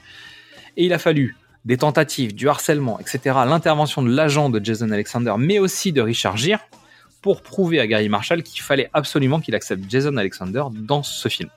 Et 0.77 0.85
il 0.85 0.93
a 0.93 1.01
fallu 1.01 1.37
des 1.65 1.79
tentatives, 1.79 2.33
du 2.33 2.49
harcèlement, 2.49 3.01
etc., 3.01 3.19
l'intervention 3.45 4.03
de 4.03 4.11
l'agent 4.15 4.51
de 4.51 4.65
Jason 4.65 4.93
Alexander, 4.93 5.35
mais 5.37 5.59
aussi 5.59 5.91
de 5.91 6.01
Richard 6.01 6.37
Gere, 6.37 6.61
pour 7.23 7.43
prouver 7.43 7.81
à 7.81 7.89
Gary 7.89 8.09
Marshall 8.09 8.45
qu'il 8.45 8.63
fallait 8.63 8.89
absolument 8.93 9.41
qu'il 9.41 9.57
accepte 9.57 9.83
Jason 9.91 10.17
Alexander 10.17 10.63
dans 10.71 11.03
ce 11.03 11.29
film. 11.29 11.51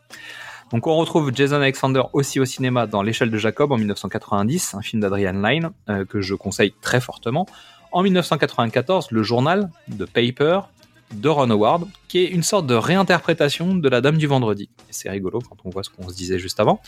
Donc 0.71 0.85
on 0.85 0.95
retrouve 0.95 1.31
Jason 1.33 1.57
Alexander 1.57 2.03
aussi 2.13 2.39
au 2.39 2.45
cinéma 2.45 2.85
dans 2.85 3.01
L'échelle 3.01 3.31
de 3.31 3.37
Jacob 3.37 3.71
en 3.71 3.77
1990, 3.77 4.75
un 4.75 4.81
film 4.81 5.01
d'Adrian 5.01 5.33
Lyne 5.33 5.71
euh, 5.89 6.05
que 6.05 6.21
je 6.21 6.35
conseille 6.35 6.73
très 6.81 7.01
fortement. 7.01 7.47
En 7.91 8.03
1994, 8.03 9.07
Le 9.09 9.23
Journal 9.23 9.69
de 9.87 10.05
Paper 10.05 10.61
de 11.13 11.27
Ron 11.27 11.49
Howard, 11.49 11.87
qui 12.07 12.19
est 12.19 12.27
une 12.27 12.43
sorte 12.43 12.67
de 12.67 12.75
réinterprétation 12.75 13.73
de 13.73 13.89
La 13.89 14.01
Dame 14.01 14.17
du 14.17 14.27
Vendredi. 14.27 14.69
C'est 14.91 15.09
rigolo 15.09 15.39
quand 15.39 15.57
on 15.65 15.69
voit 15.69 15.83
ce 15.83 15.89
qu'on 15.89 16.07
se 16.07 16.15
disait 16.15 16.37
juste 16.37 16.59
avant. 16.59 16.81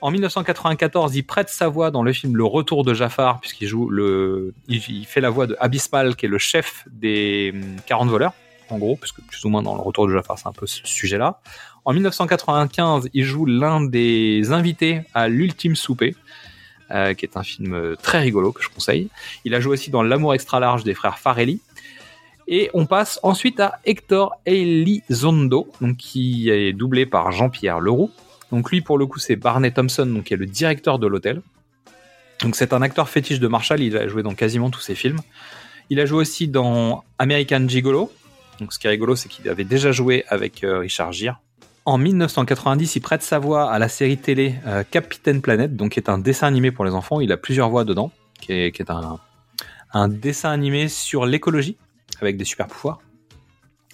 En 0.00 0.10
1994, 0.10 1.14
il 1.14 1.24
prête 1.24 1.50
sa 1.50 1.68
voix 1.68 1.90
dans 1.90 2.02
le 2.02 2.12
film 2.12 2.36
Le 2.36 2.44
Retour 2.44 2.84
de 2.84 2.94
Jafar, 2.94 3.40
puisqu'il 3.40 3.68
joue 3.68 3.90
le, 3.90 4.54
il 4.68 4.80
fait 4.80 5.20
la 5.20 5.30
voix 5.30 5.46
de 5.46 5.56
Abismal, 5.60 6.16
qui 6.16 6.26
est 6.26 6.28
le 6.30 6.38
chef 6.38 6.86
des 6.90 7.52
hum, 7.54 7.76
40 7.86 8.08
voleurs, 8.08 8.32
en 8.70 8.78
gros, 8.78 8.96
puisque 8.96 9.20
plus 9.20 9.44
ou 9.44 9.50
moins 9.50 9.62
dans 9.62 9.74
Le 9.74 9.82
Retour 9.82 10.06
de 10.06 10.12
Jafar, 10.12 10.38
c'est 10.38 10.48
un 10.48 10.52
peu 10.52 10.66
ce 10.66 10.80
sujet-là. 10.84 11.40
En 11.84 11.92
1995, 11.92 13.08
il 13.14 13.24
joue 13.24 13.46
l'un 13.46 13.80
des 13.80 14.52
invités 14.52 15.02
à 15.14 15.28
l'Ultime 15.28 15.76
Souper, 15.76 16.14
euh, 16.90 17.14
qui 17.14 17.24
est 17.24 17.36
un 17.36 17.42
film 17.42 17.72
euh, 17.72 17.96
très 17.96 18.20
rigolo 18.20 18.52
que 18.52 18.62
je 18.62 18.68
conseille. 18.68 19.08
Il 19.44 19.54
a 19.54 19.60
joué 19.60 19.74
aussi 19.74 19.90
dans 19.90 20.02
L'amour 20.02 20.34
extra 20.34 20.60
large 20.60 20.84
des 20.84 20.94
frères 20.94 21.18
Farelli. 21.18 21.60
Et 22.48 22.68
on 22.74 22.84
passe 22.86 23.20
ensuite 23.22 23.60
à 23.60 23.78
Hector 23.84 24.34
Elizondo, 24.44 25.70
donc 25.80 25.96
qui 25.96 26.50
est 26.50 26.72
doublé 26.72 27.06
par 27.06 27.30
Jean-Pierre 27.30 27.78
Leroux. 27.78 28.10
Donc 28.50 28.70
lui, 28.70 28.80
pour 28.80 28.98
le 28.98 29.06
coup, 29.06 29.20
c'est 29.20 29.36
Barney 29.36 29.70
Thompson, 29.70 30.22
qui 30.24 30.34
est 30.34 30.36
le 30.36 30.46
directeur 30.46 30.98
de 30.98 31.06
l'hôtel. 31.06 31.42
C'est 32.52 32.72
un 32.72 32.82
acteur 32.82 33.08
fétiche 33.08 33.38
de 33.38 33.48
Marshall, 33.48 33.80
il 33.80 33.96
a 33.96 34.08
joué 34.08 34.22
dans 34.22 34.34
quasiment 34.34 34.70
tous 34.70 34.80
ses 34.80 34.94
films. 34.94 35.20
Il 35.90 36.00
a 36.00 36.06
joué 36.06 36.18
aussi 36.18 36.48
dans 36.48 37.04
American 37.18 37.68
Gigolo. 37.68 38.10
Donc 38.58 38.72
ce 38.72 38.78
qui 38.78 38.86
est 38.86 38.90
rigolo, 38.90 39.14
c'est 39.14 39.28
qu'il 39.28 39.48
avait 39.48 39.64
déjà 39.64 39.92
joué 39.92 40.24
avec 40.28 40.64
euh, 40.64 40.78
Richard 40.78 41.12
Gere. 41.12 41.40
En 41.86 41.96
1990, 41.96 42.96
il 42.96 43.00
prête 43.00 43.22
sa 43.22 43.38
voix 43.38 43.72
à 43.72 43.78
la 43.78 43.88
série 43.88 44.18
télé 44.18 44.54
euh, 44.66 44.84
Capitaine 44.88 45.40
Planète, 45.40 45.76
donc 45.76 45.92
qui 45.92 46.00
est 46.00 46.10
un 46.10 46.18
dessin 46.18 46.46
animé 46.46 46.70
pour 46.70 46.84
les 46.84 46.92
enfants. 46.92 47.20
Il 47.20 47.32
a 47.32 47.38
plusieurs 47.38 47.70
voix 47.70 47.84
dedans, 47.84 48.12
qui 48.40 48.52
est, 48.52 48.90
un, 49.92 50.08
dessin 50.08 50.50
animé 50.50 50.88
sur 50.88 51.24
l'écologie 51.24 51.76
avec 52.20 52.36
des 52.36 52.44
super 52.44 52.66
pouvoirs. 52.66 53.00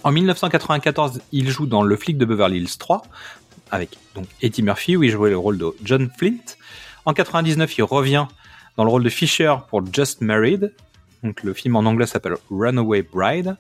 En 0.03 0.11
1994, 0.11 1.21
il 1.33 1.49
joue 1.49 1.67
dans 1.67 1.83
Le 1.83 1.97
flic 1.97 2.19
de 2.19 2.25
Beverly 2.25 2.59
Hills 2.59 2.77
3 2.79 3.03
avec 3.71 3.99
Eddie 4.43 4.63
Murphy 4.63 4.97
où 4.97 5.03
il 5.03 5.11
jouait 5.11 5.31
le 5.31 5.39
rôle 5.39 5.59
de 5.59 5.75
John 5.83 6.11
Flint. 6.17 6.57
En 7.05 7.13
99, 7.13 7.79
il 7.79 7.83
revient 7.83 8.27
dans 8.77 8.85
le 8.85 8.91
rôle 8.91 9.05
de 9.05 9.09
Fisher 9.09 9.55
pour 9.69 9.83
Just 9.93 10.21
Married. 10.21 10.73
Donc 11.23 11.43
le 11.43 11.55
film 11.55 11.77
en 11.77 11.81
anglais 11.81 12.07
s'appelle 12.07 12.35
Runaway 12.51 13.03
Bride. 13.03 13.57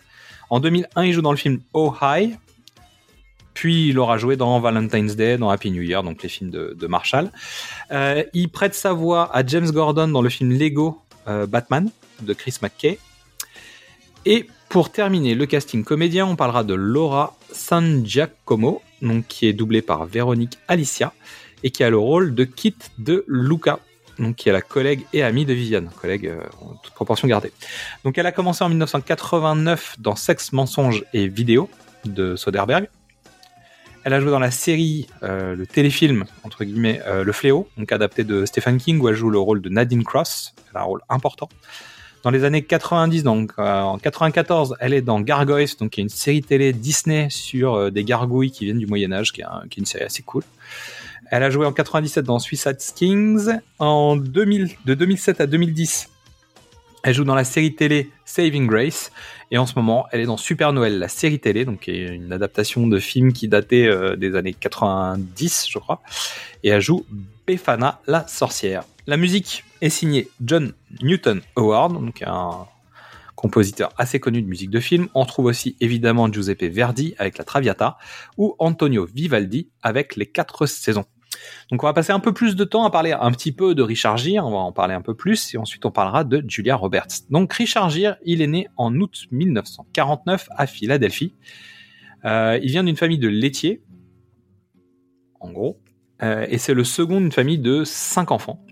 En 0.51 0.61
2001, 0.61 1.05
il 1.05 1.13
joue 1.13 1.23
dans 1.23 1.33
le 1.33 1.37
film 1.37 1.61
Oh 1.73 1.95
High. 2.01 2.37
Puis 3.57 3.89
il 3.89 3.99
aura 3.99 4.19
joué 4.19 4.37
dans 4.37 4.61
Valentine's 4.61 5.17
Day, 5.17 5.39
dans 5.39 5.49
Happy 5.49 5.71
New 5.71 5.81
Year, 5.81 6.03
donc 6.03 6.23
les 6.23 6.29
films 6.29 6.51
de, 6.51 6.87
Marshall. 6.87 7.33
Euh, 7.91 8.23
il 8.35 8.51
prête 8.51 8.75
sa 8.75 8.93
voix 8.93 9.35
à 9.35 9.45
James 9.47 9.71
Gordon 9.71 10.09
dans 10.09 10.21
le 10.21 10.29
film 10.29 10.53
Lego 10.53 11.01
euh, 11.27 11.47
Batman 11.47 11.89
de 12.21 12.35
Chris 12.35 12.59
McKay. 12.61 12.99
Et 14.27 14.47
pour 14.69 14.93
terminer 14.93 15.35
le 15.35 15.47
casting 15.47 15.85
comédien, 15.85 16.27
on 16.27 16.37
parlera 16.37 16.65
de 16.65 16.75
Laura 16.75 17.35
San 17.51 18.05
Giacomo, 18.05 18.83
donc 19.01 19.27
qui 19.27 19.47
est 19.47 19.55
doublée 19.55 19.81
par 19.81 20.05
Véronique 20.05 20.59
Alicia 20.69 21.15
et 21.63 21.71
qui 21.71 21.83
a 21.83 21.89
le 21.89 21.97
rôle 21.97 22.35
de 22.35 22.45
Kit 22.45 22.77
de 22.99 23.25
Luca, 23.27 23.79
donc 24.19 24.37
qui 24.37 24.51
est 24.51 24.53
la 24.53 24.61
collègue 24.61 25.07
et 25.15 25.23
amie 25.23 25.47
de 25.47 25.55
Viviane, 25.55 25.89
collègue 26.03 26.27
euh, 26.27 26.43
en 26.61 26.75
toute 26.75 26.93
proportion 26.93 27.27
gardée. 27.27 27.55
Donc 28.05 28.19
elle 28.19 28.27
a 28.27 28.33
commencé 28.33 28.63
en 28.63 28.69
1989 28.69 29.97
dans 29.99 30.15
Sexe, 30.15 30.53
mensonge 30.53 31.07
et 31.15 31.27
vidéo 31.27 31.71
de 32.05 32.37
Soderbergh. 32.37 32.91
Elle 34.07 34.15
a 34.15 34.21
joué 34.21 34.31
dans 34.31 34.39
la 34.39 34.53
série, 34.53 35.09
euh, 35.25 35.57
le 35.57 35.67
téléfilm, 35.67 36.27
entre 36.45 36.63
guillemets, 36.63 37.03
euh, 37.09 37.25
Le 37.25 37.33
Fléau, 37.33 37.69
donc 37.77 37.91
adapté 37.91 38.23
de 38.23 38.47
Stephen 38.47 38.79
King, 38.79 39.01
où 39.01 39.09
elle 39.09 39.17
joue 39.17 39.31
le 39.31 39.41
rôle 39.41 39.61
de 39.61 39.69
Nadine 39.69 40.05
Cross. 40.05 40.55
Un 40.77 40.83
rôle 40.83 41.01
important. 41.09 41.49
Dans 42.23 42.31
les 42.31 42.45
années 42.45 42.63
90, 42.63 43.25
donc 43.25 43.51
euh, 43.59 43.81
en 43.81 43.99
94, 43.99 44.77
elle 44.79 44.95
est 44.95 45.03
dans 45.03 45.21
Gargoyles, 45.21 45.71
donc 45.81 45.91
qui 45.91 46.01
est 46.01 46.05
une 46.05 46.09
série 46.09 46.41
télé 46.41 46.73
Disney 46.73 47.27
sur 47.31 47.91
des 47.91 48.05
gargouilles 48.05 48.53
qui 48.53 48.67
viennent 48.67 48.79
du 48.79 48.87
Moyen 48.87 49.11
Âge, 49.11 49.33
qui 49.33 49.43
qui 49.71 49.81
est 49.81 49.81
une 49.81 49.87
série 49.87 50.05
assez 50.05 50.23
cool. 50.23 50.45
Elle 51.33 51.43
a 51.43 51.51
joué 51.51 51.67
en 51.67 51.73
97 51.73 52.25
dans 52.25 52.39
Suicide 52.39 52.79
Kings. 52.95 53.59
En 53.81 54.15
2000, 54.15 54.71
de 54.85 54.95
2007 54.95 55.41
à 55.41 55.47
2010, 55.49 56.11
elle 57.07 57.15
joue 57.15 57.23
dans 57.23 57.37
la 57.37 57.45
série 57.45 57.73
télé 57.73 58.11
Saving 58.25 58.67
Grace. 58.67 59.13
Et 59.53 59.59
en 59.59 59.67
ce 59.67 59.75
moment, 59.77 60.07
elle 60.11 60.23
est 60.23 60.27
dans 60.27 60.37
Super 60.37 60.73
Noël, 60.73 60.99
la 60.99 61.07
série 61.07 61.39
télé, 61.39 61.65
donc 61.65 61.87
une 61.87 62.33
adaptation 62.33 62.89
de 62.89 62.99
film 62.99 63.33
qui 63.33 63.47
datait 63.47 63.87
euh, 63.87 64.17
des 64.17 64.35
années 64.35 64.53
90, 64.53 65.69
je 65.71 65.79
crois. 65.79 66.03
Et 66.65 66.71
elle 66.71 66.81
joue 66.81 67.07
Befana, 67.47 68.01
la 68.09 68.27
sorcière. 68.27 68.83
La 69.07 69.17
musique 69.17 69.63
est 69.83 69.89
signée 69.89 70.29
John 70.45 70.73
Newton 71.01 71.43
Howard, 71.55 71.93
donc 71.93 72.23
un 72.27 72.67
compositeur 73.37 73.93
assez 73.99 74.19
connu 74.19 74.43
de 74.43 74.49
musique 74.49 74.71
de 74.71 74.81
film. 74.81 75.07
On 75.15 75.21
retrouve 75.21 75.47
aussi 75.47 75.77
évidemment 75.81 76.27
Giuseppe 76.33 76.65
Verdi 76.65 77.15
avec 77.19 77.39
la 77.39 77.45
Traviata 77.45 77.99
ou 78.37 78.57
Antonio 78.59 79.07
Vivaldi 79.07 79.69
avec 79.81 80.17
les 80.17 80.27
quatre 80.27 80.67
saisons. 80.67 81.05
Donc 81.71 81.83
on 81.83 81.87
va 81.87 81.93
passer 81.93 82.13
un 82.13 82.21
peu 82.21 82.33
plus 82.33 82.57
de 82.57 82.65
temps 82.65 82.85
à 82.85 82.91
parler 82.91 83.13
un 83.13 83.31
petit 83.33 83.53
peu 83.53 83.75
de 83.75 83.83
Richard 83.83 84.17
Gere, 84.19 84.47
on 84.47 84.51
va 84.51 84.59
en 84.59 84.73
parler 84.73 84.95
un 84.95 85.01
peu 85.01 85.15
plus, 85.15 85.55
et 85.55 85.59
ensuite 85.59 85.85
on 85.85 85.91
parlera 85.91 86.25
de 86.25 86.45
Julia 86.47 86.77
Roberts. 86.77 87.25
Donc 87.31 87.53
Richard 87.53 87.91
Gere, 87.91 88.17
il 88.25 88.43
est 88.43 88.47
né 88.47 88.69
en 88.77 88.95
août 88.95 89.27
1949 89.31 90.49
à 90.57 90.67
Philadelphie. 90.67 91.35
Euh, 92.25 92.59
il 92.63 92.71
vient 92.71 92.85
d'une 92.85 92.97
famille 92.97 93.19
de 93.19 93.29
laitiers, 93.29 93.83
en 95.41 95.51
gros, 95.51 95.81
euh, 96.23 96.47
et 96.49 96.59
c'est 96.59 96.75
le 96.75 96.85
second 96.85 97.21
d'une 97.21 97.33
famille 97.33 97.59
de 97.59 97.85
cinq 97.85 98.31
enfants. 98.31 98.65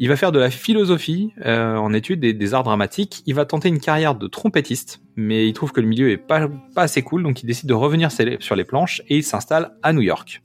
Il 0.00 0.08
va 0.08 0.16
faire 0.16 0.32
de 0.32 0.40
la 0.40 0.50
philosophie 0.50 1.32
euh, 1.46 1.76
en 1.76 1.92
études 1.92 2.18
des, 2.18 2.32
des 2.32 2.54
arts 2.54 2.64
dramatiques. 2.64 3.22
Il 3.26 3.34
va 3.34 3.44
tenter 3.44 3.68
une 3.68 3.78
carrière 3.78 4.16
de 4.16 4.26
trompettiste, 4.26 5.00
mais 5.14 5.46
il 5.46 5.52
trouve 5.52 5.70
que 5.70 5.80
le 5.80 5.86
milieu 5.86 6.10
est 6.10 6.16
pas 6.16 6.48
assez 6.74 7.02
cool, 7.02 7.22
donc 7.22 7.42
il 7.42 7.46
décide 7.46 7.68
de 7.68 7.74
revenir 7.74 8.10
sur 8.40 8.56
les 8.56 8.64
planches 8.64 9.02
et 9.08 9.18
il 9.18 9.22
s'installe 9.22 9.76
à 9.82 9.92
New 9.92 10.00
York. 10.00 10.42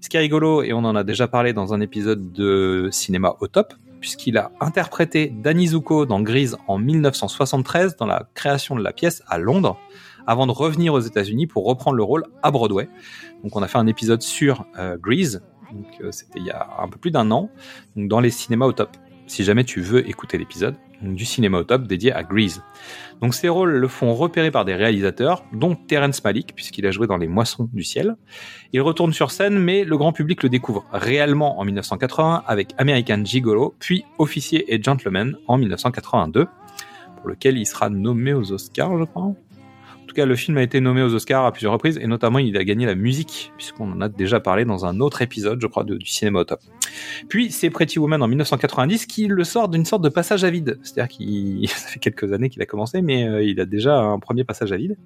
Ce 0.00 0.08
qui 0.08 0.16
est 0.16 0.20
rigolo, 0.20 0.62
et 0.62 0.72
on 0.72 0.78
en 0.78 0.94
a 0.94 1.02
déjà 1.02 1.26
parlé 1.26 1.52
dans 1.52 1.74
un 1.74 1.80
épisode 1.80 2.32
de 2.32 2.88
Cinéma 2.92 3.34
au 3.40 3.48
top, 3.48 3.74
puisqu'il 4.00 4.38
a 4.38 4.52
interprété 4.60 5.32
Danny 5.34 5.68
Zuko 5.68 6.06
dans 6.06 6.20
Grease 6.20 6.56
en 6.68 6.78
1973 6.78 7.96
dans 7.96 8.06
la 8.06 8.28
création 8.34 8.76
de 8.76 8.82
la 8.82 8.92
pièce 8.92 9.22
à 9.26 9.38
Londres, 9.38 9.76
avant 10.26 10.46
de 10.46 10.52
revenir 10.52 10.94
aux 10.94 11.00
États-Unis 11.00 11.46
pour 11.48 11.66
reprendre 11.66 11.96
le 11.96 12.04
rôle 12.04 12.24
à 12.42 12.50
Broadway. 12.50 12.88
Donc 13.42 13.56
on 13.56 13.62
a 13.62 13.66
fait 13.66 13.78
un 13.78 13.88
épisode 13.88 14.22
sur 14.22 14.66
euh, 14.78 14.96
Grease, 14.96 15.42
donc 15.72 15.86
euh, 16.00 16.12
c'était 16.12 16.38
il 16.38 16.46
y 16.46 16.50
a 16.50 16.68
un 16.78 16.88
peu 16.88 16.98
plus 16.98 17.10
d'un 17.10 17.30
an, 17.32 17.50
donc 17.96 18.08
dans 18.08 18.20
les 18.20 18.30
cinémas 18.30 18.66
au 18.66 18.72
top. 18.72 18.96
Si 19.26 19.42
jamais 19.42 19.64
tu 19.64 19.80
veux 19.80 20.08
écouter 20.08 20.38
l'épisode 20.38 20.76
du 21.02 21.24
cinéma 21.24 21.58
au 21.58 21.64
top 21.64 21.86
dédié 21.86 22.12
à 22.12 22.22
Grease. 22.22 22.62
Donc 23.20 23.34
ces 23.34 23.48
rôles 23.48 23.72
le 23.72 23.88
font 23.88 24.14
repérer 24.14 24.50
par 24.50 24.64
des 24.64 24.74
réalisateurs, 24.74 25.44
dont 25.52 25.74
Terrence 25.74 26.22
Malick, 26.22 26.54
puisqu'il 26.54 26.86
a 26.86 26.90
joué 26.90 27.06
dans 27.06 27.16
Les 27.16 27.26
Moissons 27.26 27.68
du 27.72 27.82
ciel. 27.82 28.16
Il 28.72 28.80
retourne 28.80 29.12
sur 29.12 29.30
scène, 29.30 29.58
mais 29.58 29.84
le 29.84 29.96
grand 29.96 30.12
public 30.12 30.42
le 30.42 30.48
découvre 30.48 30.84
réellement 30.92 31.58
en 31.58 31.64
1980 31.64 32.44
avec 32.46 32.74
American 32.78 33.24
Gigolo, 33.24 33.74
puis 33.78 34.04
Officier 34.18 34.72
et 34.72 34.82
Gentleman 34.82 35.36
en 35.46 35.58
1982, 35.58 36.46
pour 37.16 37.28
lequel 37.28 37.58
il 37.58 37.66
sera 37.66 37.90
nommé 37.90 38.32
aux 38.32 38.52
Oscars, 38.52 38.96
je 38.98 39.04
crois. 39.04 39.34
En 40.08 40.10
tout 40.10 40.14
cas, 40.14 40.24
le 40.24 40.36
film 40.36 40.56
a 40.56 40.62
été 40.62 40.80
nommé 40.80 41.02
aux 41.02 41.12
Oscars 41.12 41.44
à 41.44 41.52
plusieurs 41.52 41.74
reprises, 41.74 41.98
et 41.98 42.06
notamment 42.06 42.38
il 42.38 42.56
a 42.56 42.64
gagné 42.64 42.86
la 42.86 42.94
musique, 42.94 43.52
puisqu'on 43.58 43.92
en 43.92 44.00
a 44.00 44.08
déjà 44.08 44.40
parlé 44.40 44.64
dans 44.64 44.86
un 44.86 45.00
autre 45.00 45.20
épisode, 45.20 45.60
je 45.60 45.66
crois, 45.66 45.84
du 45.84 46.06
cinéma 46.06 46.40
au 46.40 46.44
top. 46.44 46.60
Puis 47.28 47.52
c'est 47.52 47.68
Pretty 47.68 47.98
Woman 47.98 48.22
en 48.22 48.26
1990 48.26 49.04
qui 49.04 49.26
le 49.26 49.44
sort 49.44 49.68
d'une 49.68 49.84
sorte 49.84 50.00
de 50.00 50.08
passage 50.08 50.44
à 50.44 50.50
vide. 50.50 50.78
C'est-à-dire 50.82 51.08
qu'il 51.14 51.68
ça 51.68 51.88
fait 51.88 51.98
quelques 51.98 52.32
années 52.32 52.48
qu'il 52.48 52.62
a 52.62 52.64
commencé, 52.64 53.02
mais 53.02 53.28
euh, 53.28 53.42
il 53.42 53.60
a 53.60 53.66
déjà 53.66 54.00
un 54.00 54.18
premier 54.18 54.44
passage 54.44 54.72
à 54.72 54.78
vide. 54.78 54.96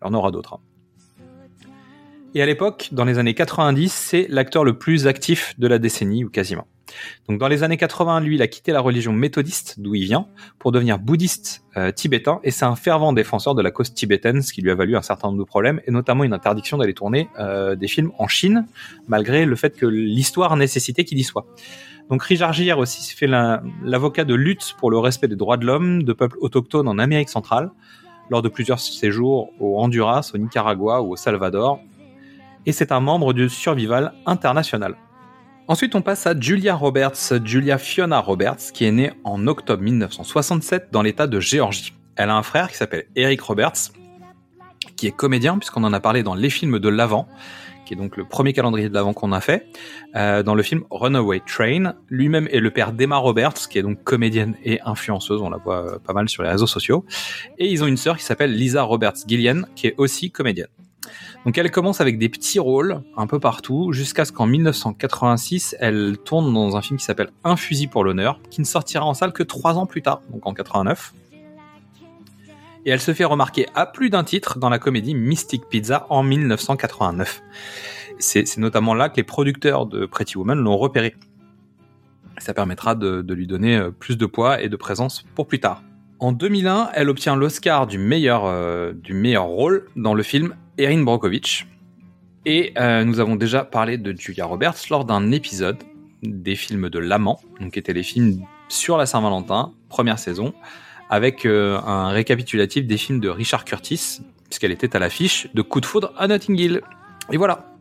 Il 0.00 0.06
en 0.06 0.14
aura 0.14 0.30
d'autres. 0.30 0.54
hein. 0.54 0.60
Et 2.36 2.40
à 2.40 2.46
l'époque, 2.46 2.90
dans 2.92 3.04
les 3.04 3.18
années 3.18 3.34
90, 3.34 3.92
c'est 3.92 4.28
l'acteur 4.28 4.62
le 4.62 4.78
plus 4.78 5.08
actif 5.08 5.58
de 5.58 5.66
la 5.66 5.80
décennie, 5.80 6.24
ou 6.24 6.30
quasiment. 6.30 6.68
Donc 7.28 7.38
dans 7.38 7.48
les 7.48 7.62
années 7.62 7.76
80, 7.76 8.20
lui, 8.20 8.36
il 8.36 8.42
a 8.42 8.46
quitté 8.46 8.72
la 8.72 8.80
religion 8.80 9.12
méthodiste, 9.12 9.80
d'où 9.80 9.94
il 9.94 10.04
vient, 10.04 10.26
pour 10.58 10.72
devenir 10.72 10.98
bouddhiste 10.98 11.64
euh, 11.76 11.90
tibétain, 11.90 12.40
et 12.44 12.50
c'est 12.50 12.64
un 12.64 12.76
fervent 12.76 13.12
défenseur 13.12 13.54
de 13.54 13.62
la 13.62 13.70
cause 13.70 13.92
tibétaine, 13.94 14.42
ce 14.42 14.52
qui 14.52 14.62
lui 14.62 14.70
a 14.70 14.74
valu 14.74 14.96
un 14.96 15.02
certain 15.02 15.28
nombre 15.28 15.38
de 15.40 15.44
problèmes, 15.44 15.80
et 15.86 15.90
notamment 15.90 16.24
une 16.24 16.32
interdiction 16.32 16.78
d'aller 16.78 16.94
tourner 16.94 17.28
euh, 17.38 17.74
des 17.74 17.88
films 17.88 18.12
en 18.18 18.28
Chine, 18.28 18.66
malgré 19.08 19.44
le 19.44 19.56
fait 19.56 19.76
que 19.76 19.86
l'histoire 19.86 20.56
nécessitait 20.56 21.04
qu'il 21.04 21.18
y 21.18 21.24
soit. 21.24 21.46
Donc 22.10 22.22
Richard 22.22 22.54
aussi 22.78 23.14
fait 23.16 23.26
la- 23.26 23.62
l'avocat 23.82 24.24
de 24.24 24.34
lutte 24.34 24.74
pour 24.78 24.90
le 24.90 24.98
respect 24.98 25.26
des 25.28 25.36
droits 25.36 25.56
de 25.56 25.64
l'homme 25.64 26.02
de 26.02 26.12
peuples 26.12 26.36
autochtones 26.40 26.86
en 26.88 26.98
Amérique 26.98 27.30
centrale, 27.30 27.70
lors 28.30 28.42
de 28.42 28.48
plusieurs 28.48 28.80
séjours 28.80 29.50
au 29.60 29.82
Honduras, 29.82 30.30
au 30.34 30.38
Nicaragua 30.38 31.02
ou 31.02 31.12
au 31.12 31.16
Salvador, 31.16 31.80
et 32.66 32.72
c'est 32.72 32.92
un 32.92 33.00
membre 33.00 33.32
du 33.34 33.48
Survival 33.50 34.12
International. 34.26 34.94
Ensuite, 35.66 35.94
on 35.94 36.02
passe 36.02 36.26
à 36.26 36.38
Julia 36.38 36.74
Roberts, 36.74 37.42
Julia 37.42 37.78
Fiona 37.78 38.20
Roberts, 38.20 38.72
qui 38.74 38.84
est 38.84 38.92
née 38.92 39.12
en 39.24 39.46
octobre 39.46 39.82
1967 39.82 40.88
dans 40.92 41.00
l'État 41.00 41.26
de 41.26 41.40
Géorgie. 41.40 41.94
Elle 42.16 42.28
a 42.28 42.36
un 42.36 42.42
frère 42.42 42.68
qui 42.68 42.76
s'appelle 42.76 43.06
Eric 43.16 43.40
Roberts, 43.40 43.90
qui 44.96 45.06
est 45.06 45.16
comédien, 45.16 45.56
puisqu'on 45.56 45.82
en 45.84 45.94
a 45.94 46.00
parlé 46.00 46.22
dans 46.22 46.34
les 46.34 46.50
films 46.50 46.78
de 46.78 46.88
l'Avent, 46.90 47.26
qui 47.86 47.94
est 47.94 47.96
donc 47.96 48.18
le 48.18 48.26
premier 48.26 48.52
calendrier 48.52 48.90
de 48.90 48.94
l'Avent 48.94 49.14
qu'on 49.14 49.32
a 49.32 49.40
fait, 49.40 49.66
euh, 50.16 50.42
dans 50.42 50.54
le 50.54 50.62
film 50.62 50.84
Runaway 50.90 51.40
Train. 51.46 51.94
Lui-même 52.10 52.46
est 52.52 52.60
le 52.60 52.70
père 52.70 52.92
d'Emma 52.92 53.16
Roberts, 53.16 53.66
qui 53.70 53.78
est 53.78 53.82
donc 53.82 54.04
comédienne 54.04 54.56
et 54.64 54.82
influenceuse, 54.84 55.40
on 55.40 55.48
la 55.48 55.56
voit 55.56 55.94
euh, 55.94 55.98
pas 55.98 56.12
mal 56.12 56.28
sur 56.28 56.42
les 56.42 56.50
réseaux 56.50 56.66
sociaux. 56.66 57.06
Et 57.56 57.68
ils 57.68 57.82
ont 57.82 57.86
une 57.86 57.96
sœur 57.96 58.18
qui 58.18 58.24
s'appelle 58.24 58.54
Lisa 58.54 58.82
Roberts 58.82 59.26
Gillian, 59.26 59.62
qui 59.74 59.86
est 59.86 59.94
aussi 59.96 60.30
comédienne. 60.30 60.68
Donc 61.44 61.58
elle 61.58 61.70
commence 61.70 62.00
avec 62.00 62.18
des 62.18 62.28
petits 62.28 62.58
rôles 62.58 63.02
un 63.16 63.26
peu 63.26 63.38
partout, 63.38 63.92
jusqu'à 63.92 64.24
ce 64.24 64.32
qu'en 64.32 64.46
1986, 64.46 65.76
elle 65.78 66.16
tourne 66.24 66.52
dans 66.52 66.76
un 66.76 66.82
film 66.82 66.98
qui 66.98 67.04
s'appelle 67.04 67.30
Un 67.44 67.56
fusil 67.56 67.86
pour 67.86 68.04
l'honneur, 68.04 68.40
qui 68.50 68.60
ne 68.60 68.66
sortira 68.66 69.04
en 69.04 69.14
salle 69.14 69.32
que 69.32 69.42
trois 69.42 69.76
ans 69.76 69.86
plus 69.86 70.02
tard, 70.02 70.22
donc 70.30 70.46
en 70.46 70.54
89. 70.54 71.12
Et 72.86 72.90
elle 72.90 73.00
se 73.00 73.14
fait 73.14 73.24
remarquer 73.24 73.66
à 73.74 73.86
plus 73.86 74.10
d'un 74.10 74.24
titre 74.24 74.58
dans 74.58 74.68
la 74.68 74.78
comédie 74.78 75.14
Mystic 75.14 75.68
Pizza 75.68 76.06
en 76.10 76.22
1989. 76.22 77.42
C'est 78.18 78.56
notamment 78.58 78.94
là 78.94 79.08
que 79.08 79.16
les 79.16 79.22
producteurs 79.22 79.86
de 79.86 80.06
Pretty 80.06 80.36
Woman 80.38 80.58
l'ont 80.58 80.76
repéré. 80.76 81.14
Ça 82.38 82.52
permettra 82.52 82.94
de, 82.94 83.24
lui 83.32 83.46
donner 83.46 83.76
euh, 83.76 83.90
plus 83.90 84.16
de 84.16 84.26
poids 84.26 84.60
et 84.60 84.68
de 84.68 84.76
présence 84.76 85.24
pour 85.34 85.46
plus 85.46 85.60
tard. 85.60 85.82
En 86.18 86.32
2001, 86.32 86.90
elle 86.94 87.08
obtient 87.08 87.36
l'Oscar 87.36 87.86
du 87.86 87.98
euh, 88.00 88.92
du 88.92 89.14
meilleur 89.14 89.44
rôle 89.44 89.86
dans 89.96 90.14
le 90.14 90.22
film 90.22 90.54
Erin 90.78 91.02
Brockovich. 91.02 91.66
Et 92.46 92.72
euh, 92.78 93.04
nous 93.04 93.20
avons 93.20 93.36
déjà 93.36 93.64
parlé 93.64 93.96
de 93.96 94.14
Julia 94.18 94.44
Roberts 94.44 94.76
lors 94.90 95.04
d'un 95.04 95.30
épisode 95.30 95.78
des 96.22 96.56
films 96.56 96.90
de 96.90 96.98
L'Amant, 96.98 97.40
qui 97.72 97.78
étaient 97.78 97.92
les 97.92 98.02
films 98.02 98.44
sur 98.68 98.96
la 98.96 99.06
Saint-Valentin, 99.06 99.72
première 99.88 100.18
saison, 100.18 100.52
avec 101.10 101.46
euh, 101.46 101.78
un 101.80 102.08
récapitulatif 102.08 102.86
des 102.86 102.96
films 102.96 103.20
de 103.20 103.28
Richard 103.28 103.64
Curtis, 103.64 104.20
puisqu'elle 104.48 104.72
était 104.72 104.96
à 104.96 104.98
l'affiche 104.98 105.48
de 105.54 105.62
Coup 105.62 105.80
de 105.80 105.86
foudre 105.86 106.12
à 106.16 106.26
Notting 106.26 106.58
Hill. 106.58 106.82
Et 107.30 107.36
voilà. 107.36 107.74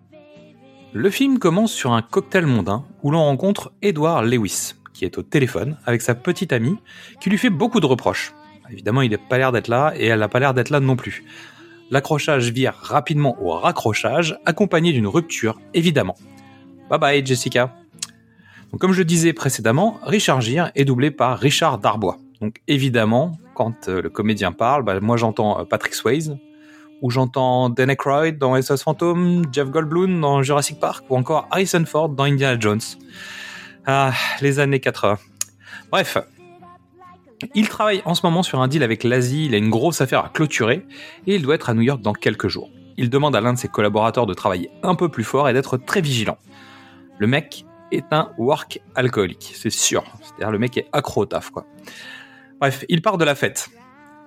Le 0.93 1.09
film 1.09 1.39
commence 1.39 1.73
sur 1.73 1.93
un 1.93 2.01
cocktail 2.01 2.45
mondain 2.45 2.85
où 3.01 3.11
l'on 3.11 3.23
rencontre 3.23 3.71
Edward 3.81 4.25
Lewis, 4.25 4.73
qui 4.93 5.05
est 5.05 5.17
au 5.17 5.23
téléphone 5.23 5.77
avec 5.85 6.01
sa 6.01 6.15
petite 6.15 6.53
amie, 6.53 6.77
qui 7.19 7.29
lui 7.29 7.37
fait 7.37 7.49
beaucoup 7.49 7.79
de 7.79 7.85
reproches. 7.85 8.33
Évidemment, 8.69 9.01
il 9.01 9.11
n'a 9.11 9.17
pas 9.17 9.37
l'air 9.37 9.51
d'être 9.51 9.67
là 9.67 9.93
et 9.97 10.05
elle 10.05 10.19
n'a 10.19 10.29
pas 10.29 10.39
l'air 10.39 10.53
d'être 10.53 10.69
là 10.69 10.79
non 10.79 10.95
plus. 10.95 11.23
L'accrochage 11.93 12.49
vire 12.49 12.73
rapidement 12.73 13.37
au 13.39 13.51
raccrochage, 13.51 14.39
accompagné 14.47 14.93
d'une 14.93 15.05
rupture, 15.05 15.61
évidemment. 15.75 16.15
Bye 16.89 16.99
bye, 16.99 17.23
Jessica. 17.23 17.75
Donc, 18.71 18.81
comme 18.81 18.93
je 18.93 19.03
disais 19.03 19.31
précédemment, 19.31 19.99
Richard 20.01 20.41
Gere 20.41 20.71
est 20.73 20.85
doublé 20.85 21.11
par 21.11 21.37
Richard 21.37 21.77
Darbois. 21.77 22.17
Donc, 22.41 22.61
évidemment, 22.67 23.37
quand 23.53 23.89
euh, 23.89 24.01
le 24.01 24.09
comédien 24.09 24.51
parle, 24.51 24.81
bah, 24.81 24.99
moi 25.01 25.17
j'entends 25.17 25.59
euh, 25.59 25.65
Patrick 25.65 25.93
Swayze, 25.93 26.35
ou 27.03 27.11
j'entends 27.11 27.69
Dan 27.69 27.91
Aykroyd 27.91 28.39
dans 28.39 28.59
SOS 28.59 28.81
Phantom, 28.81 29.43
Jeff 29.51 29.69
Goldblum 29.69 30.19
dans 30.19 30.41
Jurassic 30.41 30.79
Park, 30.79 31.05
ou 31.11 31.15
encore 31.15 31.47
Harrison 31.51 31.85
Ford 31.85 32.09
dans 32.09 32.23
Indiana 32.23 32.59
Jones. 32.59 32.81
Ah, 33.85 34.13
les 34.41 34.57
années 34.59 34.79
80. 34.79 35.19
Bref, 35.91 36.17
il 37.55 37.69
travaille 37.69 38.01
en 38.05 38.15
ce 38.15 38.25
moment 38.25 38.43
sur 38.43 38.61
un 38.61 38.67
deal 38.67 38.83
avec 38.83 39.03
l'Asie, 39.03 39.45
il 39.45 39.55
a 39.55 39.57
une 39.57 39.69
grosse 39.69 40.01
affaire 40.01 40.25
à 40.25 40.29
clôturer, 40.29 40.85
et 41.27 41.35
il 41.35 41.41
doit 41.41 41.55
être 41.55 41.69
à 41.69 41.73
New 41.73 41.81
York 41.81 42.01
dans 42.01 42.13
quelques 42.13 42.47
jours. 42.47 42.69
Il 42.97 43.09
demande 43.09 43.35
à 43.35 43.41
l'un 43.41 43.53
de 43.53 43.57
ses 43.57 43.67
collaborateurs 43.67 44.25
de 44.25 44.33
travailler 44.33 44.69
un 44.83 44.95
peu 44.95 45.09
plus 45.09 45.23
fort 45.23 45.49
et 45.49 45.53
d'être 45.53 45.77
très 45.77 46.01
vigilant. 46.01 46.37
Le 47.17 47.27
mec 47.27 47.65
est 47.91 48.05
un 48.11 48.31
work 48.37 48.81
alcoolique, 48.95 49.53
c'est 49.55 49.69
sûr. 49.69 50.03
C'est-à-dire 50.21 50.51
le 50.51 50.59
mec 50.59 50.77
est 50.77 50.87
accro 50.91 51.21
au 51.21 51.25
taf, 51.25 51.49
quoi. 51.49 51.65
Bref, 52.59 52.85
il 52.89 53.01
part 53.01 53.17
de 53.17 53.25
la 53.25 53.35
fête. 53.35 53.69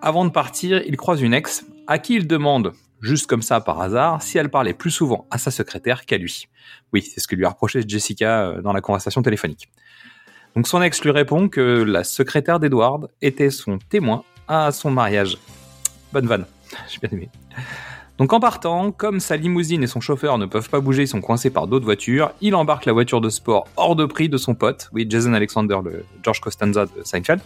Avant 0.02 0.24
de 0.24 0.30
partir, 0.30 0.82
il 0.86 0.96
croise 0.96 1.22
une 1.22 1.34
ex 1.34 1.64
à 1.86 1.98
qui 1.98 2.14
il 2.14 2.26
demande, 2.26 2.72
juste 3.00 3.26
comme 3.26 3.42
ça 3.42 3.60
par 3.60 3.80
hasard, 3.80 4.22
si 4.22 4.38
elle 4.38 4.50
parlait 4.50 4.74
plus 4.74 4.90
souvent 4.90 5.26
à 5.30 5.38
sa 5.38 5.50
secrétaire 5.50 6.04
qu'à 6.04 6.18
lui. 6.18 6.48
Oui, 6.92 7.02
c'est 7.02 7.20
ce 7.20 7.28
que 7.28 7.34
lui 7.34 7.44
a 7.44 7.50
reproché 7.50 7.82
Jessica 7.86 8.48
euh, 8.48 8.62
dans 8.62 8.72
la 8.72 8.80
conversation 8.80 9.22
téléphonique. 9.22 9.68
Donc 10.56 10.66
son 10.66 10.80
ex 10.80 11.02
lui 11.02 11.10
répond 11.10 11.50
que 11.50 11.82
la 11.82 12.02
secrétaire 12.02 12.58
d'Edward 12.58 13.10
était 13.20 13.50
son 13.50 13.78
témoin 13.78 14.24
à 14.48 14.72
son 14.72 14.90
mariage. 14.90 15.36
Bonne 16.14 16.26
vanne, 16.26 16.46
j'ai 16.88 16.98
bien 16.98 17.10
aimé. 17.12 17.28
Donc 18.16 18.32
en 18.32 18.40
partant, 18.40 18.90
comme 18.90 19.20
sa 19.20 19.36
limousine 19.36 19.82
et 19.82 19.86
son 19.86 20.00
chauffeur 20.00 20.38
ne 20.38 20.46
peuvent 20.46 20.70
pas 20.70 20.80
bouger, 20.80 21.02
ils 21.02 21.08
sont 21.08 21.20
coincés 21.20 21.50
par 21.50 21.66
d'autres 21.66 21.84
voitures, 21.84 22.32
il 22.40 22.54
embarque 22.54 22.86
la 22.86 22.94
voiture 22.94 23.20
de 23.20 23.28
sport 23.28 23.68
hors 23.76 23.96
de 23.96 24.06
prix 24.06 24.30
de 24.30 24.38
son 24.38 24.54
pote, 24.54 24.88
oui 24.94 25.06
Jason 25.06 25.34
Alexander, 25.34 25.76
le 25.84 26.06
George 26.22 26.40
Costanza 26.40 26.86
de 26.86 27.04
Seinfeld. 27.04 27.42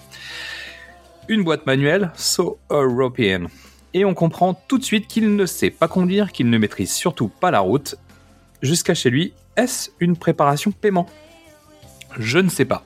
Une 1.28 1.42
boîte 1.42 1.66
manuelle, 1.66 2.12
so 2.14 2.60
European. 2.70 3.46
Et 3.92 4.04
on 4.04 4.14
comprend 4.14 4.54
tout 4.54 4.78
de 4.78 4.84
suite 4.84 5.08
qu'il 5.08 5.34
ne 5.34 5.46
sait 5.46 5.70
pas 5.70 5.88
conduire, 5.88 6.30
qu'il 6.30 6.48
ne 6.48 6.58
maîtrise 6.58 6.92
surtout 6.92 7.26
pas 7.26 7.50
la 7.50 7.58
route. 7.58 7.96
Jusqu'à 8.62 8.94
chez 8.94 9.10
lui, 9.10 9.32
est-ce 9.56 9.90
une 9.98 10.16
préparation 10.16 10.70
paiement? 10.70 11.06
Je 12.16 12.38
ne 12.38 12.48
sais 12.48 12.64
pas. 12.64 12.84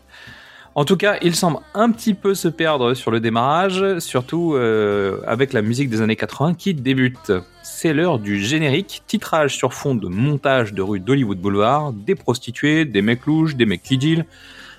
En 0.77 0.85
tout 0.85 0.97
cas, 0.97 1.19
il 1.23 1.37
semble 1.37 1.59
un 1.75 1.93
petit 1.93 2.15
peu 2.15 2.35
se 2.35 2.49
perdre 2.49 2.95
sur 2.95 3.13
le 3.13 3.21
démarrage, 3.21 4.01
surtout 4.01 4.55
euh, 4.55 5.21
avec 5.25 5.53
la 5.53 5.63
musique 5.63 5.89
des 5.89 6.01
années 6.01 6.17
80 6.17 6.55
qui 6.55 6.75
débute. 6.75 7.33
C'est 7.63 7.93
l'heure 7.93 8.19
du 8.19 8.43
générique, 8.43 9.05
titrage 9.07 9.55
sur 9.55 9.73
fond 9.73 9.95
de 9.95 10.09
montage 10.09 10.75
de 10.75 10.83
rue 10.83 10.99
d'Hollywood 10.99 11.39
Boulevard, 11.39 11.93
des 11.93 12.17
prostituées, 12.17 12.85
des 12.85 13.03
mecs 13.03 13.25
louches, 13.25 13.55
des 13.55 13.67
mecs 13.67 13.85
qui. 13.85 14.25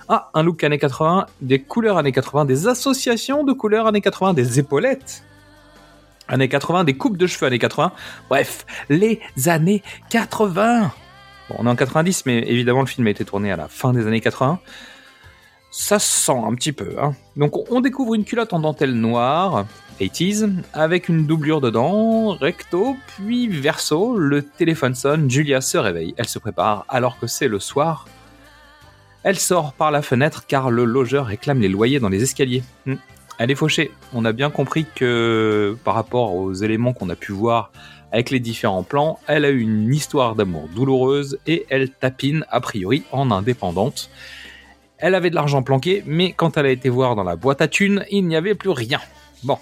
Ah, 0.10 0.30
un 0.34 0.44
look 0.44 0.66
années 0.66 0.78
80, 0.78 1.28
des 1.42 1.60
couleurs 1.60 1.98
années 1.98 2.12
80, 2.12 2.44
des 2.44 2.68
associations 2.68 3.46
de 3.46 3.54
couleurs 3.54 3.88
années 3.88 4.02
80, 4.02 4.34
des 4.34 4.60
épaulettes 4.60 5.24
années 6.28 6.50
80, 6.50 6.84
des 6.84 6.96
coupes 6.96 7.18
de 7.18 7.28
cheveux 7.28 7.48
années 7.48 7.60
80. 7.60 7.92
Bref, 8.30 8.66
les 8.90 9.22
années 9.46 9.82
80. 10.10 10.92
Bon, 11.50 11.56
on 11.60 11.66
est 11.66 11.70
en 11.70 11.76
90, 11.76 12.26
mais 12.26 12.40
évidemment 12.40 12.82
le 12.82 12.88
film 12.88 13.08
a 13.08 13.12
été 13.12 13.24
tourné 13.24 13.52
à 13.52 13.56
la 13.56 13.68
fin 13.68 13.94
des 13.94 14.06
années 14.08 14.22
80 14.22 14.60
ça 15.78 16.00
se 16.00 16.26
sent 16.26 16.38
un 16.38 16.56
petit 16.56 16.72
peu. 16.72 16.96
Hein. 17.02 17.16
Donc 17.36 17.70
on 17.70 17.82
découvre 17.82 18.16
une 18.16 18.24
culotte 18.24 18.54
en 18.54 18.60
dentelle 18.60 18.94
noire, 18.94 19.66
80s, 20.00 20.50
avec 20.72 21.10
une 21.10 21.26
doublure 21.26 21.60
dedans, 21.60 22.30
recto, 22.30 22.96
puis 23.08 23.50
verso, 23.50 24.18
le 24.18 24.42
téléphone 24.42 24.96
sonne, 24.96 25.30
Julia 25.30 25.60
se 25.60 25.78
réveille, 25.78 26.14
elle 26.16 26.30
se 26.30 26.40
prépare 26.40 26.86
alors 26.88 27.20
que 27.20 27.28
c'est 27.28 27.50
le 27.50 27.60
soir. 27.60 28.08
Elle 29.24 29.38
sort 29.38 29.74
par 29.74 29.92
la 29.92 30.02
fenêtre 30.02 30.46
car 30.48 30.72
le 30.72 30.86
logeur 30.86 31.26
réclame 31.26 31.60
les 31.60 31.68
loyers 31.68 32.00
dans 32.00 32.10
les 32.10 32.24
escaliers. 32.24 32.64
Hmm. 32.86 32.96
Elle 33.38 33.52
est 33.52 33.56
fauchée. 33.56 33.92
On 34.14 34.24
a 34.24 34.32
bien 34.32 34.50
compris 34.50 34.86
que 34.96 35.76
par 35.84 35.96
rapport 35.96 36.36
aux 36.36 36.54
éléments 36.54 36.94
qu'on 36.94 37.10
a 37.10 37.18
pu 37.18 37.34
voir 37.34 37.72
avec 38.14 38.30
les 38.30 38.40
différents 38.40 38.84
plans, 38.84 39.20
elle 39.28 39.44
a 39.44 39.50
eu 39.50 39.60
une 39.60 39.94
histoire 39.94 40.36
d'amour 40.36 40.70
douloureuse 40.74 41.38
et 41.48 41.66
elle 41.70 41.90
tapine 41.90 42.46
a 42.50 42.62
priori 42.62 43.04
en 43.12 43.30
indépendante. 43.30 44.10
Elle 45.06 45.14
avait 45.14 45.30
de 45.30 45.36
l'argent 45.36 45.62
planqué, 45.62 46.02
mais 46.08 46.32
quand 46.32 46.58
elle 46.58 46.66
a 46.66 46.72
été 46.72 46.90
voir 46.90 47.16
dans 47.16 47.22
la 47.24 47.36
boîte 47.36 47.62
à 47.62 47.68
thunes, 47.68 48.04
il 48.10 48.26
n'y 48.26 48.36
avait 48.36 48.56
plus 48.56 48.72
rien. 48.72 49.00
Bon. 49.44 49.60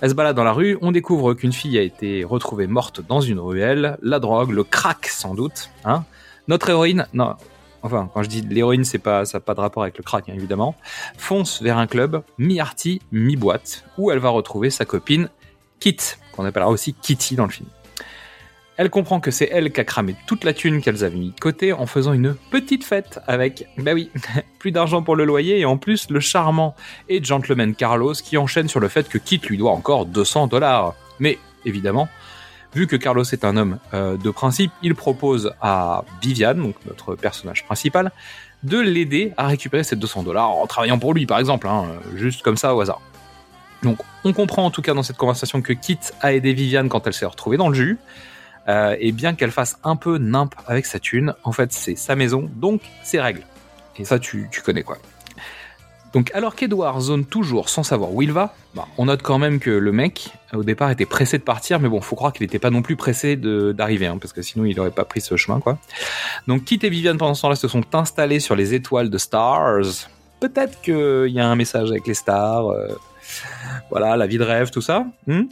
Elle 0.00 0.08
se 0.08 0.14
balade 0.14 0.34
dans 0.34 0.42
la 0.42 0.54
rue, 0.54 0.78
on 0.80 0.90
découvre 0.90 1.34
qu'une 1.34 1.52
fille 1.52 1.76
a 1.76 1.82
été 1.82 2.24
retrouvée 2.24 2.66
morte 2.66 3.02
dans 3.06 3.20
une 3.20 3.38
ruelle, 3.40 3.98
la 4.00 4.18
drogue, 4.20 4.52
le 4.52 4.64
crack 4.64 5.08
sans 5.08 5.34
doute. 5.34 5.68
Hein 5.84 6.04
Notre 6.48 6.70
héroïne, 6.70 7.06
non, 7.12 7.34
enfin 7.82 8.08
quand 8.14 8.22
je 8.22 8.30
dis 8.30 8.40
l'héroïne, 8.40 8.84
c'est 8.84 9.04
ça 9.04 9.24
n'a 9.34 9.40
pas 9.40 9.52
de 9.52 9.60
rapport 9.60 9.82
avec 9.82 9.98
le 9.98 10.02
crack 10.02 10.30
hein, 10.30 10.34
évidemment, 10.34 10.74
fonce 11.18 11.60
vers 11.60 11.76
un 11.76 11.86
club 11.86 12.22
mi-arty, 12.38 13.02
mi-boîte, 13.12 13.84
où 13.98 14.10
elle 14.12 14.18
va 14.18 14.30
retrouver 14.30 14.70
sa 14.70 14.86
copine 14.86 15.28
Kit, 15.78 15.98
qu'on 16.32 16.46
appellera 16.46 16.70
aussi 16.70 16.94
Kitty 16.94 17.36
dans 17.36 17.44
le 17.44 17.50
film. 17.50 17.68
Elle 18.76 18.90
comprend 18.90 19.20
que 19.20 19.30
c'est 19.30 19.48
elle 19.52 19.72
qui 19.72 19.80
a 19.80 19.84
cramé 19.84 20.16
toute 20.26 20.42
la 20.42 20.52
thune 20.52 20.80
qu'elles 20.80 21.04
avaient 21.04 21.16
mis 21.16 21.30
de 21.30 21.40
côté 21.40 21.72
en 21.72 21.86
faisant 21.86 22.12
une 22.12 22.34
petite 22.50 22.84
fête 22.84 23.20
avec, 23.26 23.68
bah 23.78 23.92
oui, 23.94 24.10
plus 24.58 24.72
d'argent 24.72 25.02
pour 25.02 25.14
le 25.14 25.24
loyer 25.24 25.60
et 25.60 25.64
en 25.64 25.76
plus 25.76 26.10
le 26.10 26.18
charmant 26.18 26.74
et 27.08 27.22
gentleman 27.22 27.74
Carlos 27.74 28.14
qui 28.14 28.36
enchaîne 28.36 28.68
sur 28.68 28.80
le 28.80 28.88
fait 28.88 29.08
que 29.08 29.18
Kit 29.18 29.40
lui 29.48 29.58
doit 29.58 29.70
encore 29.70 30.06
200 30.06 30.48
dollars. 30.48 30.94
Mais 31.20 31.38
évidemment, 31.64 32.08
Vu 32.74 32.88
que 32.88 32.96
Carlos 32.96 33.22
est 33.22 33.44
un 33.44 33.56
homme 33.56 33.78
euh, 33.92 34.16
de 34.16 34.30
principe, 34.30 34.72
il 34.82 34.96
propose 34.96 35.52
à 35.62 36.04
Viviane, 36.20 36.60
donc 36.60 36.74
notre 36.86 37.14
personnage 37.14 37.64
principal, 37.64 38.10
de 38.64 38.80
l'aider 38.80 39.32
à 39.36 39.46
récupérer 39.46 39.84
ces 39.84 39.94
200 39.94 40.24
dollars 40.24 40.50
en 40.50 40.66
travaillant 40.66 40.98
pour 40.98 41.14
lui, 41.14 41.24
par 41.24 41.38
exemple, 41.38 41.68
hein, 41.68 41.84
juste 42.16 42.42
comme 42.42 42.56
ça 42.56 42.74
au 42.74 42.80
hasard. 42.80 43.00
Donc, 43.84 43.98
on 44.24 44.32
comprend 44.32 44.64
en 44.64 44.70
tout 44.70 44.82
cas 44.82 44.94
dans 44.94 45.02
cette 45.04 45.18
conversation 45.18 45.62
que 45.62 45.72
Kit 45.72 45.98
a 46.20 46.32
aidé 46.32 46.52
Viviane 46.52 46.88
quand 46.88 47.06
elle 47.06 47.12
s'est 47.12 47.26
retrouvée 47.26 47.56
dans 47.56 47.68
le 47.68 47.74
jus. 47.74 47.98
Euh, 48.68 48.96
et 48.98 49.12
bien 49.12 49.34
qu'elle 49.34 49.50
fasse 49.50 49.78
un 49.84 49.96
peu 49.96 50.18
nimp 50.18 50.54
avec 50.66 50.86
sa 50.86 50.98
thune, 50.98 51.34
en 51.44 51.52
fait, 51.52 51.72
c'est 51.72 51.96
sa 51.96 52.16
maison, 52.16 52.50
donc 52.56 52.80
ses 53.02 53.20
règles. 53.20 53.42
Et 53.96 54.04
ça, 54.04 54.18
tu, 54.18 54.48
connais 54.64 54.82
quoi. 54.82 54.98
Donc, 56.12 56.30
alors 56.32 56.54
qu'Edouard 56.54 57.00
zone 57.00 57.24
toujours 57.24 57.68
sans 57.68 57.82
savoir 57.82 58.12
où 58.12 58.22
il 58.22 58.32
va, 58.32 58.54
bah, 58.74 58.86
on 58.98 59.06
note 59.06 59.22
quand 59.22 59.38
même 59.38 59.58
que 59.58 59.70
le 59.70 59.92
mec, 59.92 60.30
au 60.52 60.62
départ, 60.62 60.90
était 60.90 61.06
pressé 61.06 61.38
de 61.38 61.42
partir, 61.42 61.80
mais 61.80 61.88
bon, 61.88 62.00
faut 62.00 62.14
croire 62.14 62.32
qu'il 62.32 62.44
n'était 62.44 62.60
pas 62.60 62.70
non 62.70 62.82
plus 62.82 62.96
pressé 62.96 63.36
d'arriver, 63.36 64.06
hein, 64.06 64.18
parce 64.20 64.32
que 64.32 64.40
sinon 64.40 64.64
il 64.64 64.76
n'aurait 64.76 64.92
pas 64.92 65.04
pris 65.04 65.20
ce 65.20 65.36
chemin, 65.36 65.60
quoi. 65.60 65.78
Donc, 66.46 66.64
Kit 66.64 66.78
et 66.82 66.88
Viviane, 66.88 67.18
pendant 67.18 67.34
ce 67.34 67.42
temps-là, 67.42 67.56
se 67.56 67.68
sont 67.68 67.82
installés 67.94 68.40
sur 68.40 68.54
les 68.54 68.74
étoiles 68.74 69.10
de 69.10 69.18
Stars. 69.18 70.08
Peut-être 70.38 70.80
qu'il 70.82 71.32
y 71.32 71.40
a 71.40 71.48
un 71.48 71.56
message 71.56 71.90
avec 71.90 72.06
les 72.06 72.14
stars, 72.14 72.68
euh, 72.68 72.88
voilà, 73.90 74.16
la 74.16 74.26
vie 74.26 74.38
de 74.38 74.44
rêve, 74.44 74.70
tout 74.70 74.82
ça. 74.82 75.06
hmm. 75.26 75.44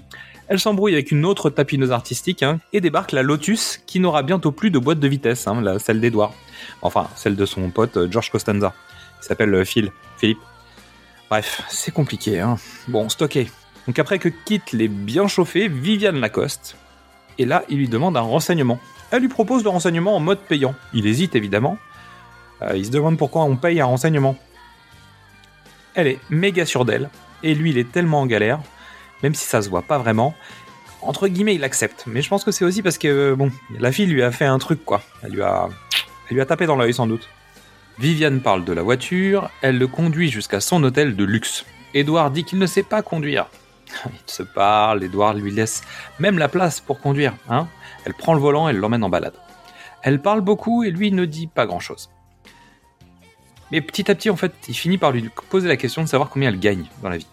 Elle 0.53 0.61
s'embrouille 0.61 0.93
avec 0.93 1.11
une 1.11 1.25
autre 1.25 1.49
tapineuse 1.49 1.93
artistique 1.93 2.43
hein, 2.43 2.61
et 2.75 2.83
débarque 2.83 3.13
la 3.13 3.23
Lotus 3.23 3.81
qui 3.87 4.01
n'aura 4.01 4.23
bientôt 4.23 4.53
plus 4.53 4.71
de 4.71 4.79
boîte 4.79 5.01
de 5.01 5.09
vitesse, 5.09 5.49
hein, 5.49 5.63
la, 5.63 5.79
celle 5.79 5.99
d'Edouard. 5.99 6.35
Enfin, 6.83 7.09
celle 7.17 7.37
de 7.37 7.47
son 7.47 7.71
pote 7.71 7.97
euh, 7.97 8.07
George 8.11 8.31
Costanza, 8.31 8.75
qui 9.23 9.29
s'appelle 9.29 9.55
euh, 9.55 9.65
Phil, 9.65 9.93
Philippe. 10.19 10.41
Bref, 11.31 11.63
c'est 11.71 11.91
compliqué. 11.91 12.39
Hein. 12.39 12.59
Bon, 12.89 13.09
stocké. 13.09 13.51
Donc 13.87 13.99
après 13.99 14.19
que 14.19 14.29
Kit 14.29 14.61
l'ait 14.75 14.89
bien 14.89 15.27
chauffé, 15.27 15.69
Viviane 15.69 16.21
l'accoste. 16.21 16.77
Et 17.39 17.47
là, 17.47 17.65
il 17.71 17.79
lui 17.79 17.89
demande 17.89 18.19
un 18.19 18.21
renseignement. 18.21 18.79
Elle 19.11 19.23
lui 19.23 19.29
propose 19.29 19.65
le 19.65 19.71
renseignement 19.71 20.15
en 20.15 20.21
mode 20.21 20.41
payant. 20.41 20.75
Il 20.93 21.07
hésite 21.07 21.35
évidemment. 21.35 21.79
Euh, 22.61 22.77
il 22.77 22.85
se 22.85 22.91
demande 22.91 23.17
pourquoi 23.17 23.45
on 23.45 23.57
paye 23.57 23.81
un 23.81 23.87
renseignement. 23.87 24.37
Elle 25.95 26.09
est 26.09 26.19
méga 26.29 26.67
sûre 26.67 26.85
d'elle. 26.85 27.09
Et 27.43 27.55
lui, 27.55 27.71
il 27.71 27.79
est 27.79 27.91
tellement 27.91 28.21
en 28.21 28.27
galère, 28.27 28.61
même 29.23 29.35
si 29.35 29.47
ça 29.47 29.63
se 29.63 29.71
voit 29.71 29.83
pas 29.83 29.99
vraiment. 29.99 30.35
Entre 31.01 31.27
guillemets, 31.29 31.55
il 31.55 31.65
accepte. 31.65 32.05
Mais 32.07 32.23
je 32.23 32.29
pense 32.29 32.45
que 32.45 32.53
c'est 32.53 32.65
aussi 32.65 32.83
parce 32.83 32.99
que, 32.99 33.09
euh, 33.09 33.37
bon, 33.37 33.51
la 33.79 33.91
fille 33.91 34.07
lui 34.07 34.23
a 34.23 34.31
fait 34.31 34.45
un 34.45 34.59
truc, 34.59 34.85
quoi. 34.85 35.03
Elle 35.23 35.33
lui 35.33 35.43
a, 35.43 35.69
elle 36.29 36.35
lui 36.35 36.41
a 36.41 36.47
tapé 36.47 36.67
dans 36.67 36.77
l'œil, 36.77 36.95
sans 36.95 37.07
doute. 37.07 37.29
Viviane 37.99 38.41
parle 38.41 38.65
de 38.65 38.73
la 38.73 38.83
voiture, 38.83 39.51
elle 39.61 39.79
le 39.79 39.87
conduit 39.87 40.31
jusqu'à 40.31 40.61
son 40.61 40.83
hôtel 40.83 41.17
de 41.17 41.25
luxe. 41.25 41.65
Édouard 41.95 42.31
dit 42.31 42.45
qu'il 42.45 42.59
ne 42.59 42.67
sait 42.67 42.83
pas 42.83 43.03
conduire. 43.03 43.49
Ils 44.07 44.33
se 44.33 44.43
parlent, 44.43 45.05
Édouard 45.05 45.35
lui 45.35 45.51
laisse 45.51 45.83
même 46.19 46.39
la 46.39 46.49
place 46.49 46.81
pour 46.81 47.01
conduire. 47.01 47.35
Hein 47.51 47.69
elle 48.05 48.15
prend 48.15 48.35
le 48.35 48.41
volant 48.41 48.69
et 48.69 48.73
l'emmène 48.73 49.05
en 49.05 49.11
balade. 49.11 49.35
Elle 50.03 50.21
parle 50.21 50.41
beaucoup 50.41 50.83
et 50.85 50.91
lui 50.91 51.13
ne 51.13 51.25
dit 51.25 51.47
pas 51.47 51.67
grand-chose. 51.67 52.11
Mais 53.71 53.81
petit 53.81 54.11
à 54.11 54.15
petit, 54.15 54.31
en 54.31 54.37
fait, 54.37 54.53
il 54.69 54.75
finit 54.75 54.99
par 54.99 55.13
lui 55.13 55.31
poser 55.49 55.69
la 55.69 55.77
question 55.77 56.03
de 56.03 56.09
savoir 56.09 56.29
combien 56.29 56.49
elle 56.49 56.61
gagne 56.61 56.85
dans 57.03 57.09
la 57.09 57.17
vie. 57.17 57.27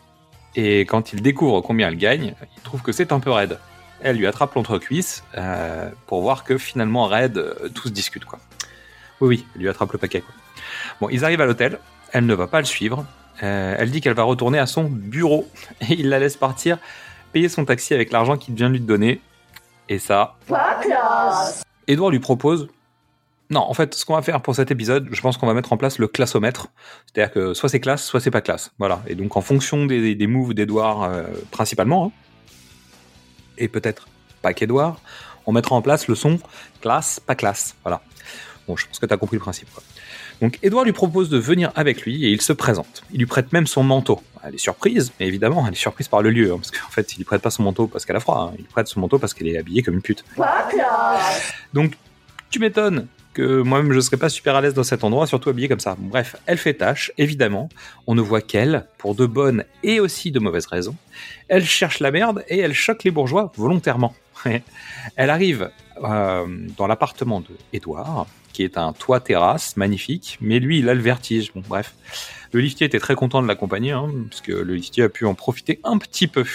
Et 0.55 0.81
quand 0.81 1.13
il 1.13 1.21
découvre 1.21 1.61
combien 1.61 1.87
elle 1.87 1.97
gagne, 1.97 2.33
il 2.57 2.61
trouve 2.63 2.81
que 2.81 2.91
c'est 2.91 3.11
un 3.11 3.19
peu 3.19 3.31
raide. 3.31 3.59
Elle 4.01 4.17
lui 4.17 4.27
attrape 4.27 4.53
l'entrecuisse 4.55 5.23
euh, 5.37 5.89
pour 6.07 6.21
voir 6.21 6.43
que 6.43 6.57
finalement 6.57 7.05
raide, 7.05 7.37
euh, 7.37 7.69
tout 7.69 7.89
se 7.89 7.93
discute 7.93 8.25
quoi. 8.25 8.39
Oui, 9.21 9.27
oui, 9.27 9.45
elle 9.55 9.61
lui 9.61 9.69
attrape 9.69 9.91
le 9.91 9.97
paquet 9.97 10.21
quoi. 10.21 10.33
Bon, 11.01 11.09
ils 11.09 11.25
arrivent 11.25 11.41
à 11.41 11.45
l'hôtel. 11.45 11.79
Elle 12.11 12.25
ne 12.25 12.33
va 12.33 12.47
pas 12.47 12.59
le 12.59 12.65
suivre. 12.65 13.05
Euh, 13.43 13.75
elle 13.77 13.91
dit 13.91 14.01
qu'elle 14.01 14.13
va 14.13 14.23
retourner 14.23 14.59
à 14.59 14.65
son 14.65 14.85
bureau 14.85 15.47
et 15.81 15.93
il 15.93 16.09
la 16.09 16.19
laisse 16.19 16.37
partir, 16.37 16.77
payer 17.31 17.49
son 17.49 17.65
taxi 17.65 17.93
avec 17.93 18.11
l'argent 18.11 18.37
qu'il 18.37 18.55
vient 18.55 18.69
de 18.69 18.73
lui 18.73 18.81
donner. 18.81 19.21
Et 19.87 19.99
ça, 19.99 20.35
Pas 20.47 20.79
classe. 20.81 21.63
Edouard 21.87 22.11
lui 22.11 22.19
propose. 22.19 22.69
Non, 23.51 23.61
en 23.61 23.73
fait, 23.73 23.95
ce 23.95 24.05
qu'on 24.05 24.13
va 24.15 24.21
faire 24.21 24.41
pour 24.41 24.55
cet 24.55 24.69
épisode, 24.69 25.07
je 25.11 25.21
pense 25.21 25.37
qu'on 25.37 25.47
va 25.47 25.55
mettre 25.55 25.73
en 25.73 25.77
place 25.77 25.97
le 25.97 26.07
classomètre. 26.07 26.67
C'est-à-dire 27.07 27.33
que 27.33 27.53
soit 27.55 27.67
c'est 27.69 27.79
classe, 27.79 28.05
soit 28.05 28.19
c'est 28.19 28.29
pas 28.31 28.41
classe. 28.41 28.71
Voilà. 28.77 29.01
Et 29.07 29.15
donc, 29.15 29.35
en 29.37 29.41
fonction 29.41 29.85
des, 29.87 30.13
des 30.13 30.27
moves 30.27 30.53
d'Edouard, 30.53 31.03
euh, 31.03 31.23
principalement, 31.49 32.05
hein, 32.07 32.11
et 33.57 33.67
peut-être 33.67 34.07
pas 34.43 34.53
qu'Edouard, 34.53 34.99
on 35.47 35.51
mettra 35.51 35.75
en 35.75 35.81
place 35.81 36.07
le 36.07 36.15
son 36.15 36.39
classe, 36.81 37.19
pas 37.19 37.33
classe. 37.35 37.75
Voilà. 37.83 38.01
Bon, 38.67 38.77
je 38.77 38.85
pense 38.85 38.99
que 38.99 39.05
tu 39.07 39.13
as 39.13 39.17
compris 39.17 39.37
le 39.37 39.41
principe. 39.41 39.67
Quoi. 39.73 39.81
Donc, 40.41 40.59
Edouard 40.61 40.85
lui 40.85 40.93
propose 40.93 41.29
de 41.29 41.39
venir 41.39 41.71
avec 41.75 42.03
lui 42.03 42.23
et 42.25 42.29
il 42.29 42.41
se 42.41 42.53
présente. 42.53 43.01
Il 43.11 43.17
lui 43.17 43.25
prête 43.25 43.51
même 43.51 43.65
son 43.65 43.81
manteau. 43.81 44.21
Elle 44.43 44.53
est 44.55 44.59
surprise, 44.59 45.11
mais 45.19 45.25
évidemment, 45.27 45.65
elle 45.67 45.73
est 45.73 45.75
surprise 45.75 46.07
par 46.07 46.21
le 46.21 46.29
lieu. 46.29 46.51
hein, 46.53 46.57
parce 46.57 46.69
qu'en 46.71 46.89
fait, 46.91 47.11
il 47.13 47.17
lui 47.17 47.23
prête 47.25 47.41
pas 47.41 47.49
son 47.49 47.63
manteau 47.63 47.87
parce 47.87 48.05
qu'elle 48.05 48.15
a 48.15 48.19
froid. 48.19 48.51
hein, 48.51 48.55
il 48.59 48.61
lui 48.61 48.69
prête 48.71 48.87
son 48.87 48.99
manteau 48.99 49.17
parce 49.17 49.33
qu'elle 49.33 49.47
est 49.47 49.57
habillée 49.57 49.81
comme 49.81 49.95
une 49.95 50.01
pute. 50.03 50.23
Pas 50.37 50.67
classe. 50.69 51.51
Donc, 51.73 51.97
tu 52.51 52.59
m'étonnes 52.59 53.07
que 53.33 53.61
moi-même 53.61 53.93
je 53.93 53.99
serais 53.99 54.17
pas 54.17 54.29
super 54.29 54.55
à 54.55 54.61
l'aise 54.61 54.73
dans 54.73 54.83
cet 54.83 55.03
endroit, 55.03 55.27
surtout 55.27 55.49
habillée 55.49 55.67
comme 55.67 55.79
ça. 55.79 55.95
Bref, 55.97 56.35
elle 56.45 56.57
fait 56.57 56.73
tâche, 56.73 57.11
évidemment. 57.17 57.69
On 58.07 58.15
ne 58.15 58.21
voit 58.21 58.41
qu'elle, 58.41 58.85
pour 58.97 59.15
de 59.15 59.25
bonnes 59.25 59.63
et 59.83 59.99
aussi 59.99 60.31
de 60.31 60.39
mauvaises 60.39 60.65
raisons. 60.67 60.95
Elle 61.47 61.65
cherche 61.65 61.99
la 61.99 62.11
merde 62.11 62.43
et 62.47 62.59
elle 62.59 62.73
choque 62.73 63.03
les 63.03 63.11
bourgeois 63.11 63.51
volontairement. 63.55 64.15
elle 65.15 65.29
arrive 65.29 65.69
euh, 66.03 66.45
dans 66.77 66.87
l'appartement 66.87 67.41
de 67.41 67.55
Édouard, 67.73 68.27
qui 68.53 68.63
est 68.63 68.77
un 68.77 68.93
toit 68.93 69.19
terrasse 69.19 69.77
magnifique, 69.77 70.37
mais 70.41 70.59
lui 70.59 70.79
il 70.79 70.89
a 70.89 70.93
le 70.93 71.01
vertige. 71.01 71.51
Bon, 71.53 71.63
bref. 71.67 71.93
Le 72.51 72.61
liftier 72.61 72.87
était 72.87 72.99
très 72.99 73.15
content 73.15 73.43
de 73.43 73.47
l'accompagner, 73.47 73.91
hein, 73.91 74.09
parce 74.29 74.41
que 74.41 74.51
le 74.51 74.73
liftier 74.73 75.03
a 75.03 75.09
pu 75.09 75.25
en 75.25 75.35
profiter 75.35 75.79
un 75.83 75.97
petit 75.97 76.27
peu. 76.27 76.45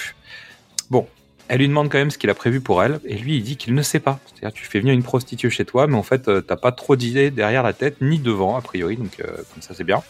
Bon, 0.90 1.06
elle 1.48 1.58
lui 1.58 1.68
demande 1.68 1.90
quand 1.90 1.98
même 1.98 2.10
ce 2.10 2.18
qu'il 2.18 2.30
a 2.30 2.34
prévu 2.34 2.60
pour 2.60 2.82
elle, 2.82 3.00
et 3.04 3.16
lui 3.16 3.36
il 3.36 3.42
dit 3.42 3.56
qu'il 3.56 3.74
ne 3.74 3.82
sait 3.82 4.00
pas. 4.00 4.18
C'est-à-dire 4.26 4.52
tu 4.52 4.64
fais 4.64 4.80
venir 4.80 4.94
une 4.94 5.02
prostituée 5.02 5.50
chez 5.50 5.64
toi, 5.64 5.86
mais 5.86 5.96
en 5.96 6.02
fait 6.02 6.28
euh, 6.28 6.40
t'as 6.40 6.56
pas 6.56 6.72
trop 6.72 6.96
d'idées 6.96 7.30
derrière 7.30 7.62
la 7.62 7.72
tête, 7.72 7.96
ni 8.00 8.18
devant 8.18 8.56
a 8.56 8.62
priori, 8.62 8.96
donc 8.96 9.20
euh, 9.20 9.26
comme 9.26 9.62
ça 9.62 9.74
c'est 9.74 9.84
bien. 9.84 10.02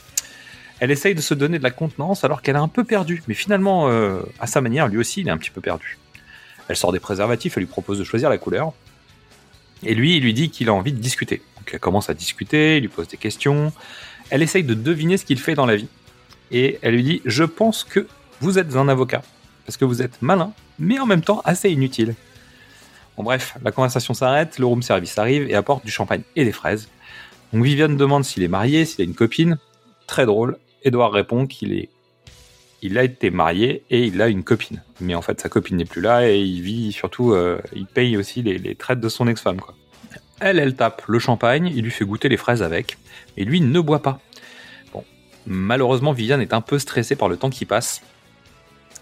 Elle 0.81 0.91
essaye 0.91 1.15
de 1.15 1.21
se 1.21 1.35
donner 1.35 1.59
de 1.59 1.63
la 1.63 1.71
contenance 1.71 2.25
alors 2.25 2.43
qu'elle 2.43 2.57
est 2.57 2.61
un 2.61 2.69
peu 2.69 2.85
perdue, 2.85 3.23
mais 3.27 3.35
finalement 3.35 3.89
euh, 3.89 4.21
à 4.39 4.47
sa 4.47 4.61
manière 4.61 4.89
lui 4.89 4.99
aussi 4.99 5.23
il 5.23 5.29
est 5.29 5.33
un 5.33 5.39
petit 5.39 5.51
peu 5.51 5.61
perdu. 5.61 5.99
Elle 6.69 6.77
sort 6.77 6.93
des 6.93 7.01
préservatifs, 7.01 7.57
elle 7.57 7.63
lui 7.63 7.69
propose 7.71 7.99
de 7.99 8.05
choisir 8.05 8.31
la 8.31 8.39
couleur, 8.39 8.73
et 9.83 9.95
lui 9.95 10.17
il 10.17 10.23
lui 10.23 10.35
dit 10.35 10.51
qu'il 10.51 10.69
a 10.69 10.73
envie 10.73 10.93
de 10.93 11.01
discuter. 11.01 11.43
Donc 11.57 11.71
elle 11.73 11.81
commence 11.81 12.11
à 12.11 12.15
discuter, 12.15 12.77
il 12.77 12.83
lui 12.83 12.89
pose 12.89 13.09
des 13.09 13.17
questions, 13.17 13.73
elle 14.31 14.43
essaye 14.43 14.63
de 14.63 14.75
deviner 14.75 15.17
ce 15.17 15.25
qu'il 15.25 15.41
fait 15.41 15.55
dans 15.55 15.67
la 15.67 15.75
vie, 15.75 15.89
et 16.53 16.79
elle 16.83 16.95
lui 16.95 17.03
dit 17.03 17.23
je 17.25 17.43
pense 17.43 17.83
que 17.83 18.07
vous 18.41 18.59
êtes 18.59 18.77
un 18.77 18.89
avocat 18.89 19.23
parce 19.67 19.77
que 19.77 19.85
vous 19.85 20.03
êtes 20.03 20.21
malin, 20.23 20.53
mais 20.79 20.99
en 20.99 21.07
même 21.07 21.23
temps 21.23 21.41
assez 21.45 21.71
inutile. 21.71 22.15
Bon 23.17 23.23
bref, 23.23 23.57
la 23.63 23.71
conversation 23.71 24.13
s'arrête, 24.13 24.59
le 24.59 24.67
room 24.67 24.83
service 24.83 25.17
arrive 25.19 25.49
et 25.49 25.55
apporte 25.55 25.85
du 25.85 25.91
champagne 25.91 26.23
et 26.35 26.45
des 26.45 26.53
fraises. 26.53 26.89
Donc 27.53 27.65
Viviane 27.65 27.97
demande 27.97 28.25
s'il 28.25 28.43
est 28.43 28.49
marié, 28.49 28.85
s'il 28.85 29.03
a 29.03 29.05
une 29.05 29.15
copine. 29.15 29.59
Très 30.07 30.27
drôle. 30.27 30.59
Edouard 30.83 31.13
répond 31.13 31.47
qu'il 31.47 31.73
est, 31.73 31.89
il 32.83 32.99
a 32.99 33.05
été 33.05 33.31
marié 33.31 33.85
et 33.91 34.05
il 34.05 34.21
a 34.21 34.29
une 34.29 34.43
copine. 34.43 34.83
Mais 35.01 35.15
en 35.15 35.23
fait, 35.23 35.41
sa 35.41 35.49
copine 35.49 35.77
n'est 35.77 35.85
plus 35.85 36.03
là 36.03 36.29
et 36.29 36.41
il 36.41 36.61
vit 36.61 36.93
surtout, 36.93 37.33
euh, 37.33 37.61
il 37.75 37.87
paye 37.87 38.17
aussi 38.17 38.43
les, 38.43 38.75
traites 38.75 39.01
de 39.01 39.09
son 39.09 39.29
ex-femme. 39.29 39.61
Elle, 40.41 40.59
elle 40.59 40.75
tape 40.75 41.03
le 41.07 41.19
champagne, 41.21 41.73
il 41.75 41.85
lui 41.85 41.91
fait 41.91 42.05
goûter 42.05 42.29
les 42.29 42.37
fraises 42.37 42.63
avec, 42.63 42.99
et 43.37 43.45
lui 43.45 43.61
ne 43.61 43.81
boit 43.81 44.03
pas. 44.03 44.21
Bon, 44.93 45.05
malheureusement, 45.47 46.13
Viviane 46.13 46.43
est 46.43 46.53
un 46.53 46.61
peu 46.61 46.79
stressée 46.81 47.15
par 47.15 47.29
le 47.29 47.37
temps 47.37 47.51
qui 47.51 47.65
passe. 47.65 48.03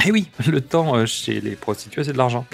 Et 0.07 0.11
oui, 0.13 0.29
le 0.47 0.61
temps 0.61 0.97
euh, 0.97 1.07
chez 1.07 1.41
les 1.41 1.57
prostituées, 1.57 2.05
c'est 2.05 2.13
de 2.13 2.19
l'argent. 2.19 2.47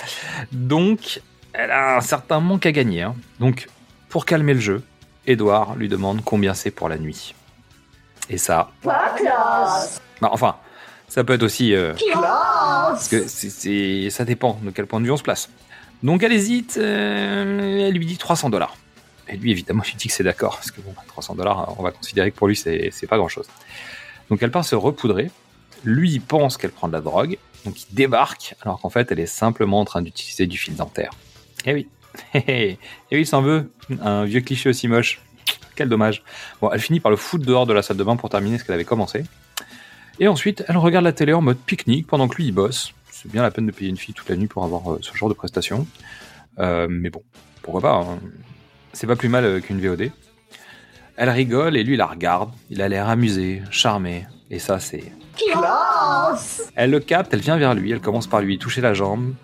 Donc, 0.53 1.21
elle 1.53 1.71
a 1.71 1.97
un 1.97 2.01
certain 2.01 2.41
manque 2.41 2.67
à 2.67 2.73
gagner. 2.73 3.03
hein. 3.03 3.15
Donc, 3.41 3.69
pour 4.09 4.25
calmer 4.27 4.55
le 4.55 4.61
jeu, 4.61 4.83
Edouard 5.27 5.75
lui 5.77 5.89
demande 5.89 6.23
combien 6.25 6.55
c'est 6.55 6.71
pour 6.71 6.89
la 6.89 6.99
nuit. 6.99 7.35
Et 8.31 8.39
ça, 8.39 8.71
Pas 8.83 9.15
classe. 9.17 10.01
bah, 10.21 10.29
enfin, 10.33 10.57
ça 11.09 11.25
peut 11.25 11.33
être 11.35 11.43
aussi... 11.43 11.75
euh, 11.75 11.95
Classe. 11.95 12.21
parce 12.23 13.09
que 13.09 13.27
c'est- 13.27 14.11
ça 14.11 14.25
dépend 14.25 14.59
de 14.63 14.71
quel 14.71 14.87
point 14.87 15.01
de 15.01 15.07
vue 15.07 15.11
on 15.13 15.17
se 15.17 15.23
place. 15.23 15.49
Donc 16.03 16.23
elle 16.23 16.33
hésite, 16.33 16.77
euh, 16.79 17.87
elle 17.89 17.95
lui 17.95 18.07
dit 18.07 18.19
300 18.19 18.51
dollars. 18.51 18.77
Et 19.29 19.37
lui, 19.37 19.51
évidemment, 19.51 19.83
il 19.91 19.97
dit 19.97 20.09
que 20.09 20.15
c'est 20.15 20.23
d'accord, 20.25 20.57
parce 20.57 20.71
que 20.71 20.81
bon, 20.81 20.95
300 21.09 21.35
dollars, 21.35 21.75
on 21.79 21.83
va 21.83 21.91
considérer 21.91 22.31
que 22.31 22.37
pour 22.37 22.49
lui, 22.49 22.57
c'est, 22.57 22.91
c'est 22.93 23.07
pas 23.07 23.17
grand-chose. 23.19 23.47
Donc 24.31 24.43
elle 24.43 24.51
part 24.51 24.65
se 24.65 24.75
repoudrer. 24.75 25.31
Lui, 25.85 26.19
pense 26.21 26.57
qu'elle 26.57 26.71
prend 26.73 26.89
de 26.89 26.93
la 26.93 27.01
drogue, 27.01 27.39
donc 27.65 27.81
il 27.83 27.95
débarque, 27.95 28.55
alors 28.63 28.81
qu'en 28.81 28.91
fait, 28.91 29.11
elle 29.13 29.21
est 29.21 29.27
simplement 29.27 29.81
en 29.81 29.85
train 29.85 30.03
d'utiliser 30.03 30.47
du 30.47 30.59
fil 30.59 30.75
dentaire. 30.77 31.11
Eh 31.65 31.73
oui, 31.75 31.89
et 32.35 32.79
oui, 33.13 33.21
il 33.21 33.27
s'en 33.27 33.43
veut, 33.43 33.71
un 34.01 34.25
vieux 34.25 34.41
cliché 34.41 34.69
aussi 34.69 34.89
moche. 34.89 35.21
Quel 35.77 35.89
dommage. 35.89 36.25
Bon, 36.61 36.71
elle 36.73 36.81
finit 36.81 36.99
par 36.99 37.11
le 37.11 37.17
foutre 37.17 37.47
dehors 37.47 37.65
de 37.67 37.73
la 37.73 37.83
salle 37.83 37.97
de 37.97 38.03
bain 38.05 38.17
pour 38.17 38.29
terminer 38.31 38.59
ce 38.59 38.65
qu'elle 38.65 38.75
avait 38.75 38.85
commencé. 38.85 39.23
Et 40.19 40.27
ensuite, 40.27 40.65
elle 40.67 40.77
regarde 40.77 41.05
la 41.05 41.13
télé 41.13 41.33
en 41.33 41.41
mode 41.41 41.59
pique-nique 41.59 42.09
pendant 42.09 42.27
que 42.27 42.35
lui 42.37 42.47
il 42.47 42.53
bosse. 42.53 42.93
C'est 43.13 43.31
bien 43.31 43.43
la 43.43 43.53
peine 43.53 43.67
de 43.67 43.71
payer 43.71 43.89
une 43.89 43.97
fille 43.97 44.15
toute 44.15 44.29
la 44.29 44.37
nuit 44.37 44.49
pour 44.49 44.65
avoir 44.65 44.93
euh, 44.93 44.99
ce 45.01 45.17
genre 45.17 45.29
de 45.29 45.35
prestation. 45.35 45.87
Euh, 46.59 46.89
mais 46.91 47.11
bon, 47.11 47.23
pourquoi 47.63 47.81
pas. 47.81 47.93
hein. 47.95 48.19
C'est 48.93 49.07
pas 49.07 49.15
plus 49.15 49.29
mal 49.29 49.45
euh, 49.45 49.61
qu'une 49.61 49.81
VOD. 49.81 50.11
Elle 51.21 51.31
rigole 51.31 51.77
et 51.77 51.83
lui 51.83 51.97
la 51.97 52.07
regarde. 52.07 52.53
Il 52.71 52.81
a 52.81 52.89
l'air 52.89 53.09
amusé, 53.09 53.61
charmé. 53.73 54.29
Et 54.51 54.61
ça, 54.61 54.79
c'est. 54.79 55.13
Classe. 55.37 56.71
Elle 56.77 56.93
le 56.93 57.01
capte, 57.01 57.35
elle 57.35 57.41
vient 57.41 57.57
vers 57.57 57.75
lui, 57.75 57.91
elle 57.91 58.01
commence 58.01 58.29
par 58.29 58.41
lui 58.41 58.57
toucher 58.57 58.81
la 58.81 58.95
jambe. 58.95 59.35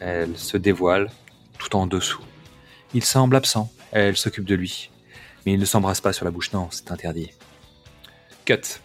Elle 0.00 0.36
se 0.36 0.56
dévoile. 0.56 1.08
tout 1.58 1.76
en 1.76 1.86
dessous. 1.86 2.22
Il 2.94 3.04
semble 3.04 3.36
absent, 3.36 3.70
elle 3.92 4.16
s'occupe 4.16 4.44
de 4.44 4.56
lui. 4.56 4.90
Mais 5.46 5.52
il 5.52 5.60
ne 5.60 5.64
s'embrasse 5.64 6.00
pas 6.00 6.12
sur 6.12 6.24
la 6.24 6.32
bouche, 6.32 6.52
non, 6.52 6.66
c'est 6.70 6.90
interdit. 6.90 7.30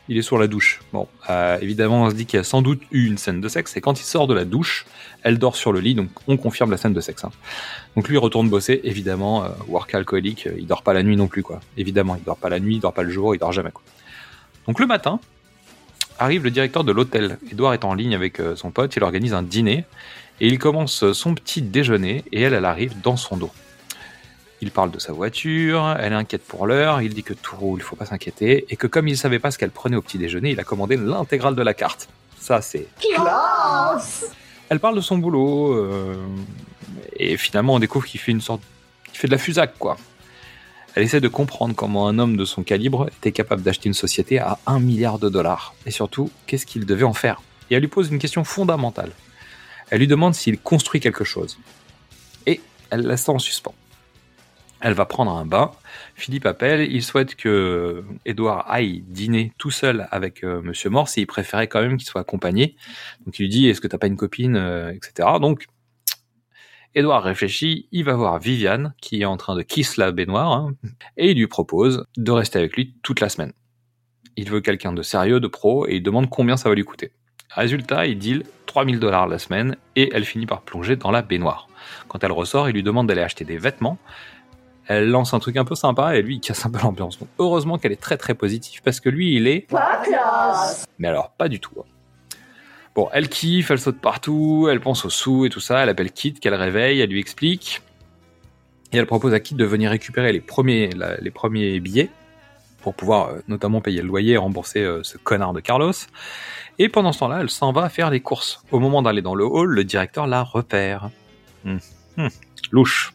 Il 0.09 0.17
est 0.17 0.21
sur 0.21 0.37
la 0.37 0.47
douche. 0.47 0.81
Bon, 0.91 1.07
euh, 1.29 1.57
évidemment, 1.61 2.03
on 2.03 2.09
se 2.09 2.15
dit 2.15 2.25
qu'il 2.25 2.37
y 2.37 2.41
a 2.41 2.43
sans 2.43 2.61
doute 2.61 2.81
eu 2.91 3.05
une 3.05 3.17
scène 3.17 3.41
de 3.41 3.47
sexe, 3.47 3.77
et 3.77 3.81
quand 3.81 3.99
il 3.99 4.03
sort 4.03 4.27
de 4.27 4.33
la 4.33 4.45
douche, 4.45 4.85
elle 5.23 5.37
dort 5.39 5.55
sur 5.55 5.71
le 5.71 5.79
lit, 5.79 5.95
donc 5.95 6.09
on 6.27 6.37
confirme 6.37 6.71
la 6.71 6.77
scène 6.77 6.93
de 6.93 7.01
sexe. 7.01 7.23
hein. 7.23 7.31
Donc 7.95 8.07
lui 8.09 8.15
il 8.15 8.19
retourne 8.19 8.49
bosser, 8.49 8.81
évidemment, 8.83 9.43
euh, 9.43 9.49
work 9.67 9.93
alcoolique, 9.95 10.47
euh, 10.47 10.55
il 10.57 10.67
dort 10.67 10.83
pas 10.83 10.93
la 10.93 11.03
nuit 11.03 11.15
non 11.15 11.27
plus, 11.27 11.43
quoi. 11.43 11.59
Évidemment, 11.77 12.15
il 12.15 12.23
dort 12.23 12.37
pas 12.37 12.49
la 12.49 12.59
nuit, 12.59 12.75
il 12.75 12.79
dort 12.79 12.93
pas 12.93 13.03
le 13.03 13.09
jour, 13.09 13.35
il 13.35 13.39
dort 13.39 13.53
jamais, 13.53 13.71
quoi. 13.71 13.83
Donc 14.67 14.79
le 14.79 14.85
matin, 14.85 15.19
arrive 16.19 16.43
le 16.43 16.51
directeur 16.51 16.83
de 16.83 16.91
l'hôtel. 16.91 17.37
Edouard 17.51 17.73
est 17.73 17.85
en 17.85 17.93
ligne 17.93 18.15
avec 18.15 18.41
son 18.55 18.71
pote, 18.71 18.95
il 18.95 19.03
organise 19.03 19.33
un 19.33 19.43
dîner, 19.43 19.85
et 20.41 20.47
il 20.47 20.59
commence 20.59 21.11
son 21.13 21.35
petit 21.35 21.61
déjeuner, 21.61 22.23
et 22.31 22.41
elle, 22.41 22.53
elle 22.53 22.65
arrive 22.65 22.99
dans 23.01 23.17
son 23.17 23.37
dos. 23.37 23.51
Il 24.63 24.71
parle 24.71 24.91
de 24.91 24.99
sa 24.99 25.11
voiture, 25.11 25.93
elle 25.99 26.13
est 26.13 26.15
inquiète 26.15 26.43
pour 26.47 26.67
l'heure, 26.67 27.01
il 27.01 27.13
dit 27.13 27.23
que 27.23 27.33
tout 27.33 27.57
roule, 27.57 27.79
il 27.79 27.83
faut 27.83 27.97
pas 27.97 28.05
s'inquiéter, 28.05 28.65
et 28.69 28.77
que 28.77 28.87
comme 28.87 29.09
il 29.09 29.17
savait 29.17 29.39
pas 29.39 29.51
ce 29.51 29.57
qu'elle 29.57 29.71
prenait 29.71 29.97
au 29.97 30.01
petit 30.01 30.17
déjeuner, 30.17 30.51
il 30.51 30.59
a 30.61 30.63
commandé 30.63 30.95
l'intégrale 30.95 31.53
de 31.53 31.61
la 31.61 31.73
carte. 31.73 32.07
Ça, 32.39 32.61
c'est 32.61 32.87
Classe 32.97 34.31
elle 34.73 34.79
parle 34.79 34.95
de 34.95 35.01
son 35.01 35.19
boulot 35.19 35.73
euh, 35.73 36.15
et 37.15 37.37
finalement 37.37 37.75
on 37.75 37.79
découvre 37.79 38.07
qu'il 38.07 38.19
fait 38.19 38.31
une 38.31 38.41
sorte, 38.41 38.61
qu'il 39.07 39.19
fait 39.19 39.27
de 39.27 39.31
la 39.31 39.37
fusac 39.37 39.77
quoi. 39.77 39.97
Elle 40.95 41.03
essaie 41.03 41.21
de 41.21 41.27
comprendre 41.27 41.75
comment 41.75 42.07
un 42.07 42.17
homme 42.17 42.37
de 42.37 42.45
son 42.45 42.63
calibre 42.63 43.07
était 43.07 43.31
capable 43.31 43.61
d'acheter 43.61 43.87
une 43.87 43.93
société 43.93 44.39
à 44.39 44.57
1 44.65 44.79
milliard 44.79 45.19
de 45.19 45.29
dollars 45.29 45.75
et 45.85 45.91
surtout 45.91 46.31
qu'est-ce 46.47 46.65
qu'il 46.65 46.87
devait 46.87 47.03
en 47.03 47.13
faire? 47.13 47.41
Et 47.69 47.75
elle 47.75 47.81
lui 47.81 47.87
pose 47.87 48.09
une 48.09 48.19
question 48.19 48.43
fondamentale. 48.43 49.11
Elle 49.91 49.99
lui 49.99 50.07
demande 50.07 50.33
s'il 50.33 50.59
construit 50.59 50.99
quelque 50.99 51.23
chose 51.23 51.59
et 52.47 52.59
elle 52.89 53.01
laisse 53.01 53.23
ça 53.23 53.31
en 53.31 53.39
suspens. 53.39 53.75
Elle 54.83 54.93
va 54.93 55.05
prendre 55.05 55.31
un 55.31 55.45
bain. 55.45 55.71
Philippe 56.13 56.45
appelle. 56.45 56.91
Il 56.91 57.03
souhaite 57.03 57.35
que 57.35 58.03
Edouard 58.25 58.69
aille 58.69 59.01
dîner 59.07 59.53
tout 59.57 59.71
seul 59.71 60.09
avec 60.11 60.43
euh, 60.43 60.61
Monsieur 60.61 60.89
Morse 60.89 61.17
et 61.17 61.21
il 61.21 61.25
préférait 61.25 61.67
quand 61.67 61.81
même 61.81 61.95
qu'il 61.95 62.05
soit 62.05 62.19
accompagné. 62.19 62.75
Donc 63.25 63.39
il 63.39 63.43
lui 63.43 63.49
dit 63.49 63.69
Est-ce 63.69 63.79
que 63.79 63.87
t'as 63.87 63.97
pas 63.97 64.07
une 64.07 64.17
copine 64.17 64.57
euh, 64.57 64.91
etc. 64.91 65.29
Donc 65.39 65.67
Edouard 66.95 67.23
réfléchit. 67.23 67.87
Il 67.93 68.03
va 68.03 68.15
voir 68.15 68.39
Viviane 68.39 68.93
qui 69.01 69.21
est 69.21 69.25
en 69.25 69.37
train 69.37 69.55
de 69.55 69.61
kiss 69.61 69.95
la 69.95 70.11
baignoire 70.11 70.51
hein, 70.51 70.73
et 71.15 71.31
il 71.31 71.37
lui 71.37 71.47
propose 71.47 72.05
de 72.17 72.31
rester 72.31 72.59
avec 72.59 72.75
lui 72.75 72.93
toute 73.03 73.21
la 73.21 73.29
semaine. 73.29 73.53
Il 74.35 74.49
veut 74.49 74.59
quelqu'un 74.59 74.91
de 74.91 75.01
sérieux, 75.01 75.39
de 75.39 75.47
pro 75.47 75.87
et 75.87 75.95
il 75.95 76.03
demande 76.03 76.29
combien 76.29 76.57
ça 76.57 76.67
va 76.67 76.75
lui 76.75 76.83
coûter. 76.83 77.13
Résultat, 77.51 78.05
il 78.05 78.17
deal 78.17 78.43
3000 78.65 78.99
dollars 78.99 79.27
la 79.27 79.39
semaine 79.39 79.77
et 79.95 80.09
elle 80.13 80.25
finit 80.25 80.45
par 80.45 80.61
plonger 80.61 80.97
dans 80.97 81.11
la 81.11 81.21
baignoire. 81.21 81.69
Quand 82.09 82.23
elle 82.23 82.31
ressort, 82.31 82.67
il 82.69 82.73
lui 82.73 82.83
demande 82.83 83.07
d'aller 83.07 83.21
acheter 83.21 83.45
des 83.45 83.57
vêtements 83.57 83.97
elle 84.87 85.09
lance 85.09 85.33
un 85.33 85.39
truc 85.39 85.57
un 85.57 85.65
peu 85.65 85.75
sympa 85.75 86.15
et 86.15 86.21
lui 86.21 86.35
il 86.35 86.39
casse 86.39 86.65
un 86.65 86.69
peu 86.69 86.79
l'ambiance. 86.81 87.19
Donc 87.19 87.29
heureusement 87.39 87.77
qu'elle 87.77 87.91
est 87.91 88.01
très 88.01 88.17
très 88.17 88.33
positive 88.33 88.81
parce 88.83 88.99
que 88.99 89.09
lui 89.09 89.35
il 89.35 89.47
est 89.47 89.61
Pas 89.69 90.01
classe 90.03 90.85
mais 90.99 91.07
alors 91.07 91.31
pas 91.31 91.47
du 91.49 91.59
tout. 91.59 91.73
hein. 91.79 91.85
Bon, 92.95 93.09
elle 93.11 93.27
kiffe, 93.27 93.71
elle 93.71 93.79
saute 93.79 93.99
partout, 93.99 94.67
elle 94.69 94.79
pense 94.79 95.03
aux 95.05 95.09
sous 95.09 95.45
et 95.45 95.49
tout 95.49 95.59
ça, 95.59 95.79
elle 95.81 95.89
appelle 95.89 96.11
Kit 96.11 96.33
qu'elle 96.33 96.53
réveille, 96.53 96.99
elle 97.01 97.09
lui 97.09 97.19
explique 97.19 97.81
et 98.91 98.97
elle 98.97 99.07
propose 99.07 99.33
à 99.33 99.39
Kit 99.39 99.55
de 99.55 99.65
venir 99.65 99.89
récupérer 99.89 100.31
les 100.31 100.41
premiers 100.41 100.89
la- 100.91 101.17
les 101.17 101.31
premiers 101.31 101.79
billets 101.79 102.09
pour 102.83 102.93
pouvoir 102.93 103.29
euh, 103.29 103.39
notamment 103.47 103.79
payer 103.81 104.01
le 104.01 104.07
loyer 104.09 104.33
et 104.33 104.37
rembourser 104.37 104.81
euh, 104.81 105.01
ce 105.03 105.17
connard 105.17 105.53
de 105.53 105.61
Carlos. 105.61 105.93
Et 106.79 106.89
pendant 106.89 107.13
ce 107.13 107.19
temps-là, 107.19 107.39
elle 107.41 107.49
s'en 107.49 107.71
va 107.71 107.87
faire 107.87 108.09
les 108.09 108.19
courses. 108.19 108.61
Au 108.71 108.79
moment 108.79 109.01
d'aller 109.01 109.21
dans 109.21 109.35
le 109.35 109.45
hall, 109.45 109.69
le 109.69 109.83
directeur 109.85 110.27
la 110.27 110.43
repère. 110.43 111.09
Hmm. 111.63 111.77
Hmm. 112.17 112.27
Louche. 112.71 113.13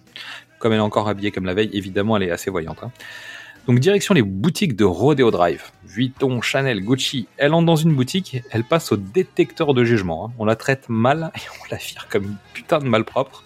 Comme 0.59 0.73
elle 0.73 0.79
est 0.79 0.83
encore 0.83 1.09
habillée 1.09 1.31
comme 1.31 1.44
la 1.44 1.55
veille, 1.55 1.71
évidemment, 1.73 2.16
elle 2.16 2.25
est 2.25 2.31
assez 2.31 2.51
voyante. 2.51 2.79
hein. 2.83 2.90
Donc, 3.66 3.81
direction 3.81 4.14
les 4.14 4.23
boutiques 4.23 4.77
de 4.77 4.85
Rodeo 4.85 5.31
Drive. 5.31 5.62
Vuitton, 5.85 6.40
Chanel, 6.40 6.81
Gucci. 6.81 7.29
Elle 7.37 7.53
entre 7.53 7.66
dans 7.66 7.77
une 7.77 7.94
boutique, 7.94 8.42
elle 8.51 8.64
passe 8.64 8.92
au 8.92 8.97
détecteur 8.97 9.75
de 9.75 9.85
jugement. 9.85 10.27
hein. 10.27 10.33
On 10.38 10.44
la 10.47 10.57
traite 10.57 10.88
mal 10.88 11.31
et 11.37 11.40
on 11.61 11.64
la 11.71 11.77
vire 11.77 12.07
comme 12.11 12.25
une 12.25 12.37
putain 12.55 12.79
de 12.79 12.87
malpropre. 12.87 13.44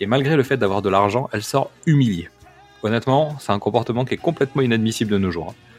Et 0.00 0.06
malgré 0.06 0.36
le 0.36 0.42
fait 0.42 0.56
d'avoir 0.56 0.80
de 0.82 0.88
l'argent, 0.88 1.28
elle 1.32 1.42
sort 1.42 1.70
humiliée. 1.86 2.28
Honnêtement, 2.82 3.36
c'est 3.38 3.52
un 3.52 3.58
comportement 3.58 4.04
qui 4.04 4.14
est 4.14 4.18
complètement 4.18 4.62
inadmissible 4.62 5.10
de 5.10 5.18
nos 5.18 5.30
jours. 5.30 5.50
hein. 5.50 5.71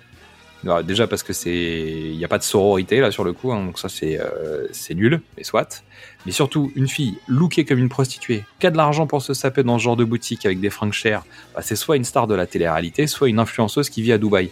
Déjà 0.85 1.07
parce 1.07 1.23
que 1.23 1.33
c'est, 1.33 1.51
il 1.51 2.17
n'y 2.17 2.23
a 2.23 2.29
pas 2.29 2.37
de 2.37 2.43
sororité 2.43 3.01
là 3.01 3.11
sur 3.11 3.25
le 3.25 3.33
coup, 3.33 3.51
hein, 3.51 3.65
donc 3.65 3.77
ça 3.77 3.89
c'est 3.89 4.17
euh, 4.19 4.67
nul, 4.91 5.21
mais 5.35 5.43
soit. 5.43 5.83
Mais 6.25 6.31
surtout, 6.31 6.71
une 6.75 6.87
fille 6.87 7.17
lookée 7.27 7.65
comme 7.65 7.79
une 7.79 7.89
prostituée, 7.89 8.45
qui 8.59 8.67
a 8.67 8.71
de 8.71 8.77
l'argent 8.77 9.05
pour 9.05 9.21
se 9.21 9.33
saper 9.33 9.63
dans 9.63 9.77
ce 9.77 9.83
genre 9.83 9.97
de 9.97 10.05
boutique 10.05 10.45
avec 10.45 10.61
des 10.61 10.69
fringues 10.69 10.93
chères, 10.93 11.25
bah, 11.53 11.61
c'est 11.61 11.75
soit 11.75 11.97
une 11.97 12.05
star 12.05 12.27
de 12.27 12.35
la 12.35 12.45
télé-réalité, 12.45 13.07
soit 13.07 13.27
une 13.27 13.39
influenceuse 13.39 13.89
qui 13.89 14.01
vit 14.01 14.13
à 14.13 14.17
Dubaï. 14.17 14.51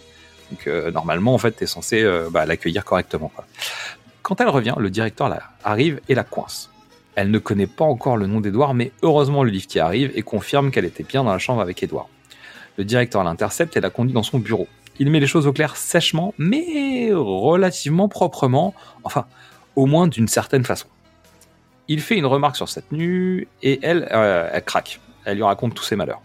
Donc 0.52 0.67
euh, 0.67 0.91
normalement, 0.91 1.34
en 1.34 1.38
fait, 1.38 1.52
t'es 1.52 1.65
censé 1.65 2.02
euh, 2.02 2.30
bah, 2.30 2.45
l'accueillir 2.45 2.84
correctement. 2.84 3.32
Quand 4.21 4.41
elle 4.41 4.50
revient, 4.50 4.76
le 4.78 4.89
directeur 4.89 5.34
arrive 5.63 6.02
et 6.10 6.15
la 6.15 6.26
coince. 6.26 6.69
Elle 7.15 7.32
ne 7.32 7.39
connaît 7.39 7.67
pas 7.67 7.86
encore 7.86 8.17
le 8.17 8.28
nom 8.28 8.41
d'Edouard, 8.41 8.74
mais 8.74 8.91
heureusement 9.02 9.43
le 9.43 9.50
liftier 9.50 9.80
arrive 9.80 10.12
et 10.15 10.21
confirme 10.24 10.71
qu'elle 10.71 10.86
était 10.86 11.04
bien 11.04 11.24
dans 11.24 11.32
la 11.32 11.39
chambre 11.39 11.62
avec 11.62 11.82
Edouard. 11.84 12.08
Le 12.78 12.84
directeur 12.86 13.24
l'intercepte 13.24 13.76
et 13.78 13.82
la 13.82 13.89
conduit 13.89 14.13
dans 14.13 14.24
son 14.24 14.39
bureau. 14.39 14.67
Il 14.99 15.10
met 15.10 15.19
les 15.19 15.27
choses 15.27 15.47
au 15.47 15.54
clair 15.54 15.75
sèchement, 15.75 16.34
mais 16.38 17.10
relativement 17.13 18.08
proprement, 18.08 18.73
enfin, 19.04 19.25
au 19.75 19.86
moins 19.86 20.08
d'une 20.08 20.27
certaine 20.27 20.63
façon. 20.63 20.88
Il 21.88 22.01
fait 22.01 22.17
une 22.17 22.25
remarque 22.25 22.56
sur 22.56 22.69
sa 22.69 22.82
tenue 22.82 23.47
et 23.63 23.80
elle, 23.82 24.08
euh, 24.12 24.49
elle 24.51 24.63
craque. 24.63 24.99
Elle 25.25 25.38
lui 25.38 25.43
raconte 25.43 25.73
tous 25.73 25.84
ses 25.84 25.95
malheurs. 25.95 26.21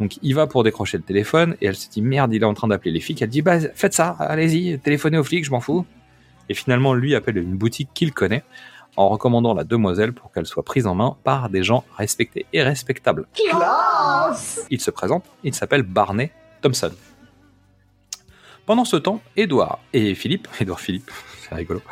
Donc 0.00 0.18
il 0.22 0.34
va 0.34 0.46
pour 0.46 0.64
décrocher 0.64 0.96
le 0.96 1.02
téléphone 1.02 1.56
et 1.60 1.66
elle 1.66 1.76
se 1.76 1.88
dit 1.88 2.02
merde, 2.02 2.32
il 2.32 2.42
est 2.42 2.46
en 2.46 2.54
train 2.54 2.68
d'appeler 2.68 2.90
les 2.90 3.00
flics. 3.00 3.20
Elle 3.22 3.28
dit 3.28 3.42
bah 3.42 3.60
faites 3.74 3.94
ça, 3.94 4.16
allez-y, 4.18 4.78
téléphonez 4.78 5.18
aux 5.18 5.24
flics, 5.24 5.44
je 5.44 5.50
m'en 5.50 5.60
fous. 5.60 5.84
Et 6.48 6.54
finalement 6.54 6.94
lui 6.94 7.14
appelle 7.14 7.38
une 7.38 7.56
boutique 7.56 7.90
qu'il 7.94 8.12
connaît 8.12 8.44
en 8.96 9.08
recommandant 9.08 9.54
la 9.54 9.64
demoiselle 9.64 10.12
pour 10.12 10.32
qu'elle 10.32 10.46
soit 10.46 10.62
prise 10.62 10.86
en 10.86 10.94
main 10.94 11.16
par 11.24 11.48
des 11.48 11.62
gens 11.62 11.84
respectés 11.96 12.46
et 12.52 12.62
respectables. 12.62 13.26
Classe 13.34 14.66
Il 14.70 14.80
se 14.80 14.90
présente, 14.90 15.24
il 15.42 15.54
s'appelle 15.54 15.82
Barney 15.82 16.30
Thompson. 16.60 16.92
Pendant 18.66 18.86
ce 18.86 18.96
temps, 18.96 19.20
Edouard 19.36 19.78
et 19.92 20.14
Philippe, 20.14 20.48
Edouard 20.60 20.80
Philippe, 20.80 21.10
c'est 21.40 21.54
rigolo. 21.54 21.82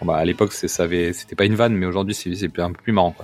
Bah 0.00 0.16
à 0.16 0.24
l'époque 0.24 0.52
c'était 0.52 1.36
pas 1.36 1.44
une 1.44 1.54
vanne, 1.54 1.74
mais 1.74 1.86
aujourd'hui 1.86 2.14
c'est 2.14 2.58
un 2.58 2.72
peu 2.72 2.82
plus 2.82 2.92
marrant. 2.92 3.14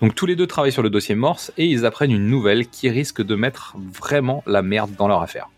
Donc 0.00 0.14
tous 0.14 0.26
les 0.26 0.34
deux 0.36 0.46
travaillent 0.46 0.72
sur 0.72 0.82
le 0.82 0.90
dossier 0.90 1.14
Morse 1.14 1.52
et 1.58 1.66
ils 1.66 1.84
apprennent 1.84 2.12
une 2.12 2.26
nouvelle 2.26 2.66
qui 2.68 2.88
risque 2.88 3.22
de 3.22 3.34
mettre 3.34 3.76
vraiment 3.78 4.42
la 4.46 4.62
merde 4.62 4.92
dans 4.96 5.08
leur 5.08 5.22
affaire. 5.22 5.48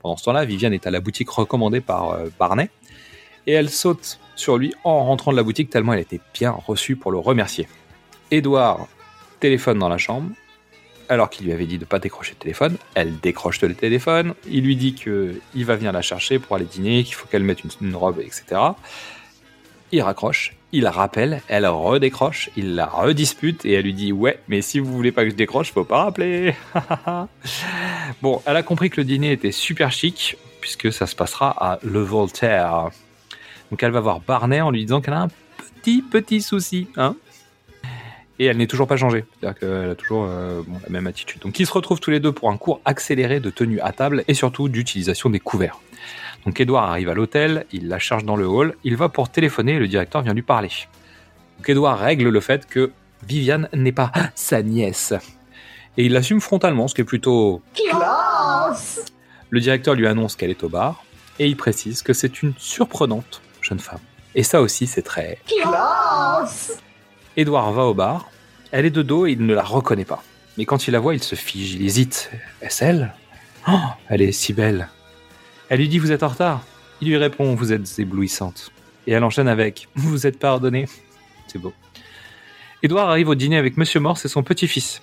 Pendant 0.00 0.16
ce 0.16 0.24
temps-là, 0.24 0.44
Viviane 0.44 0.74
est 0.74 0.86
à 0.86 0.90
la 0.90 1.00
boutique 1.00 1.30
recommandée 1.30 1.80
par 1.80 2.10
euh, 2.10 2.28
Barney 2.38 2.68
et 3.46 3.52
elle 3.52 3.70
saute 3.70 4.18
sur 4.36 4.58
lui 4.58 4.74
en 4.84 5.04
rentrant 5.04 5.30
de 5.30 5.36
la 5.36 5.42
boutique 5.42 5.70
tellement 5.70 5.92
elle 5.94 6.00
était 6.00 6.20
bien 6.34 6.50
reçue 6.50 6.96
pour 6.96 7.12
le 7.12 7.18
remercier. 7.18 7.66
Edouard 8.30 8.88
téléphone 9.40 9.78
dans 9.78 9.88
la 9.88 9.98
chambre 9.98 10.30
alors 11.12 11.30
qu'il 11.30 11.46
lui 11.46 11.52
avait 11.52 11.66
dit 11.66 11.78
de 11.78 11.84
pas 11.84 11.98
décrocher 11.98 12.32
le 12.32 12.38
téléphone. 12.38 12.76
Elle 12.94 13.20
décroche 13.20 13.60
le 13.60 13.74
téléphone. 13.74 14.34
Il 14.48 14.64
lui 14.64 14.76
dit 14.76 14.94
que 14.94 15.34
il 15.54 15.64
va 15.64 15.76
venir 15.76 15.92
la 15.92 16.02
chercher 16.02 16.38
pour 16.38 16.56
aller 16.56 16.64
dîner, 16.64 17.04
qu'il 17.04 17.14
faut 17.14 17.26
qu'elle 17.28 17.42
mette 17.42 17.60
une, 17.80 17.94
robe, 17.94 18.20
etc. 18.20 18.60
Il 19.92 20.00
raccroche, 20.00 20.56
il 20.72 20.86
rappelle, 20.86 21.42
elle 21.48 21.66
redécroche, 21.66 22.50
il 22.56 22.74
la 22.74 22.86
redispute 22.86 23.64
et 23.66 23.72
elle 23.72 23.84
lui 23.84 23.92
dit 23.92 24.12
ouais, 24.12 24.38
mais 24.48 24.62
si 24.62 24.78
vous 24.78 24.90
voulez 24.90 25.12
pas 25.12 25.24
que 25.24 25.30
je 25.30 25.34
décroche, 25.34 25.72
faut 25.72 25.84
pas 25.84 26.04
rappeler. 26.04 26.54
bon, 28.22 28.40
elle 28.46 28.56
a 28.56 28.62
compris 28.62 28.88
que 28.88 29.00
le 29.00 29.04
dîner 29.04 29.32
était 29.32 29.52
super 29.52 29.92
chic 29.92 30.38
puisque 30.60 30.92
ça 30.92 31.06
se 31.06 31.14
passera 31.14 31.50
à 31.50 31.78
Le 31.82 32.00
Voltaire. 32.00 32.88
Donc 33.70 33.82
elle 33.82 33.92
va 33.92 34.00
voir 34.00 34.20
Barney 34.20 34.60
en 34.60 34.70
lui 34.70 34.82
disant 34.82 35.00
qu'elle 35.02 35.14
a 35.14 35.22
un 35.22 35.30
petit 35.82 36.02
petit 36.02 36.40
souci, 36.40 36.88
hein 36.96 37.16
et 38.42 38.46
elle 38.46 38.56
n'est 38.56 38.66
toujours 38.66 38.88
pas 38.88 38.96
changée. 38.96 39.24
C'est-à-dire 39.38 39.60
qu'elle 39.60 39.90
a 39.90 39.94
toujours 39.94 40.26
euh, 40.28 40.62
bon, 40.66 40.78
la 40.82 40.90
même 40.90 41.06
attitude. 41.06 41.40
Donc 41.42 41.60
ils 41.60 41.66
se 41.66 41.72
retrouvent 41.72 42.00
tous 42.00 42.10
les 42.10 42.18
deux 42.18 42.32
pour 42.32 42.50
un 42.50 42.56
cours 42.56 42.80
accéléré 42.84 43.38
de 43.38 43.50
tenue 43.50 43.80
à 43.80 43.92
table 43.92 44.24
et 44.26 44.34
surtout 44.34 44.68
d'utilisation 44.68 45.30
des 45.30 45.38
couverts. 45.38 45.78
Donc 46.44 46.60
Edouard 46.60 46.90
arrive 46.90 47.08
à 47.08 47.14
l'hôtel, 47.14 47.66
il 47.70 47.86
la 47.86 48.00
charge 48.00 48.24
dans 48.24 48.34
le 48.34 48.48
hall, 48.48 48.74
il 48.82 48.96
va 48.96 49.08
pour 49.08 49.28
téléphoner 49.28 49.74
et 49.74 49.78
le 49.78 49.86
directeur 49.86 50.22
vient 50.22 50.34
lui 50.34 50.42
parler. 50.42 50.70
Donc 51.58 51.68
Edouard 51.68 52.00
règle 52.00 52.30
le 52.30 52.40
fait 52.40 52.66
que 52.66 52.90
Viviane 53.24 53.68
n'est 53.72 53.92
pas 53.92 54.10
sa 54.34 54.60
nièce. 54.62 55.14
Et 55.96 56.06
il 56.06 56.12
l'assume 56.12 56.40
frontalement, 56.40 56.88
ce 56.88 56.94
qui 56.96 57.02
est 57.02 57.04
plutôt... 57.04 57.62
Classe 57.74 59.04
Le 59.50 59.60
directeur 59.60 59.94
lui 59.94 60.08
annonce 60.08 60.34
qu'elle 60.34 60.50
est 60.50 60.64
au 60.64 60.68
bar 60.68 61.04
et 61.38 61.46
il 61.46 61.56
précise 61.56 62.02
que 62.02 62.12
c'est 62.12 62.42
une 62.42 62.54
surprenante 62.58 63.40
jeune 63.60 63.78
femme. 63.78 64.00
Et 64.34 64.42
ça 64.42 64.60
aussi 64.60 64.88
c'est 64.88 65.02
très... 65.02 65.38
Classe 65.46 66.82
Edouard 67.36 67.72
va 67.72 67.84
au 67.84 67.94
bar, 67.94 68.30
elle 68.72 68.86
est 68.86 68.90
de 68.90 69.02
dos 69.02 69.26
et 69.26 69.32
il 69.32 69.44
ne 69.44 69.54
la 69.54 69.62
reconnaît 69.62 70.04
pas. 70.04 70.22
Mais 70.58 70.64
quand 70.64 70.86
il 70.86 70.90
la 70.90 71.00
voit, 71.00 71.14
il 71.14 71.22
se 71.22 71.34
fige, 71.34 71.74
il 71.74 71.84
hésite. 71.84 72.30
Est-ce 72.60 72.84
elle? 72.84 73.14
Oh, 73.68 73.78
elle 74.08 74.22
est 74.22 74.32
si 74.32 74.52
belle. 74.52 74.88
Elle 75.68 75.78
lui 75.78 75.88
dit 75.88 75.98
Vous 75.98 76.12
êtes 76.12 76.22
en 76.22 76.28
retard. 76.28 76.62
Il 77.00 77.08
lui 77.08 77.16
répond 77.16 77.54
Vous 77.54 77.72
êtes 77.72 77.98
éblouissante. 77.98 78.70
Et 79.06 79.12
elle 79.12 79.24
enchaîne 79.24 79.48
avec 79.48 79.88
Vous 79.94 80.26
êtes 80.26 80.38
pardonné. 80.38 80.86
C'est 81.46 81.58
beau. 81.58 81.72
Edouard 82.82 83.08
arrive 83.08 83.28
au 83.28 83.34
dîner 83.34 83.56
avec 83.56 83.76
Monsieur 83.76 84.00
Morse 84.00 84.24
et 84.24 84.28
son 84.28 84.42
petit-fils. 84.42 85.00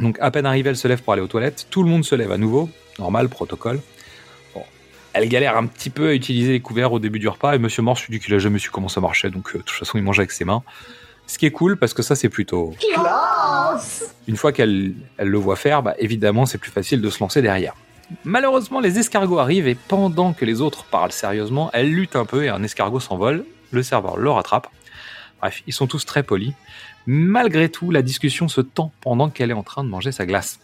Donc 0.00 0.18
à 0.20 0.30
peine 0.30 0.46
arrivée, 0.46 0.70
elle 0.70 0.76
se 0.76 0.88
lève 0.88 1.02
pour 1.02 1.12
aller 1.12 1.22
aux 1.22 1.28
toilettes. 1.28 1.66
Tout 1.70 1.82
le 1.82 1.88
monde 1.88 2.04
se 2.04 2.14
lève 2.14 2.32
à 2.32 2.38
nouveau. 2.38 2.68
Normal, 2.98 3.28
protocole. 3.28 3.80
Elle 5.14 5.28
galère 5.28 5.56
un 5.56 5.66
petit 5.66 5.90
peu 5.90 6.08
à 6.08 6.14
utiliser 6.14 6.52
les 6.52 6.60
couverts 6.60 6.92
au 6.92 6.98
début 6.98 7.18
du 7.18 7.28
repas 7.28 7.54
et 7.54 7.58
Monsieur 7.58 7.82
Morse 7.82 8.06
lui 8.06 8.18
dit 8.18 8.24
qu'il 8.24 8.32
a 8.34 8.38
jamais 8.38 8.58
su 8.58 8.70
comment 8.70 8.88
ça 8.88 9.00
marchait, 9.00 9.30
donc 9.30 9.50
euh, 9.50 9.58
de 9.58 9.62
toute 9.62 9.76
façon 9.76 9.98
il 9.98 10.04
mange 10.04 10.18
avec 10.18 10.30
ses 10.30 10.46
mains. 10.46 10.62
Ce 11.32 11.38
qui 11.38 11.46
est 11.46 11.50
cool 11.50 11.78
parce 11.78 11.94
que 11.94 12.02
ça 12.02 12.14
c'est 12.14 12.28
plutôt... 12.28 12.74
Classe. 12.92 14.14
Une 14.28 14.36
fois 14.36 14.52
qu'elle 14.52 14.92
elle 15.16 15.28
le 15.28 15.38
voit 15.38 15.56
faire, 15.56 15.82
bah, 15.82 15.94
évidemment 15.98 16.44
c'est 16.44 16.58
plus 16.58 16.70
facile 16.70 17.00
de 17.00 17.08
se 17.08 17.20
lancer 17.20 17.40
derrière. 17.40 17.74
Malheureusement 18.24 18.80
les 18.80 18.98
escargots 18.98 19.38
arrivent 19.38 19.66
et 19.66 19.74
pendant 19.74 20.34
que 20.34 20.44
les 20.44 20.60
autres 20.60 20.84
parlent 20.84 21.10
sérieusement, 21.10 21.70
elle 21.72 21.90
lutte 21.90 22.16
un 22.16 22.26
peu 22.26 22.44
et 22.44 22.50
un 22.50 22.62
escargot 22.62 23.00
s'envole. 23.00 23.46
Le 23.70 23.82
serveur 23.82 24.18
le 24.18 24.28
rattrape. 24.28 24.68
Bref, 25.40 25.62
ils 25.66 25.72
sont 25.72 25.86
tous 25.86 26.04
très 26.04 26.22
polis. 26.22 26.52
Malgré 27.06 27.70
tout, 27.70 27.90
la 27.90 28.02
discussion 28.02 28.48
se 28.48 28.60
tend 28.60 28.92
pendant 29.00 29.30
qu'elle 29.30 29.50
est 29.50 29.54
en 29.54 29.62
train 29.62 29.84
de 29.84 29.88
manger 29.88 30.12
sa 30.12 30.26
glace. 30.26 30.60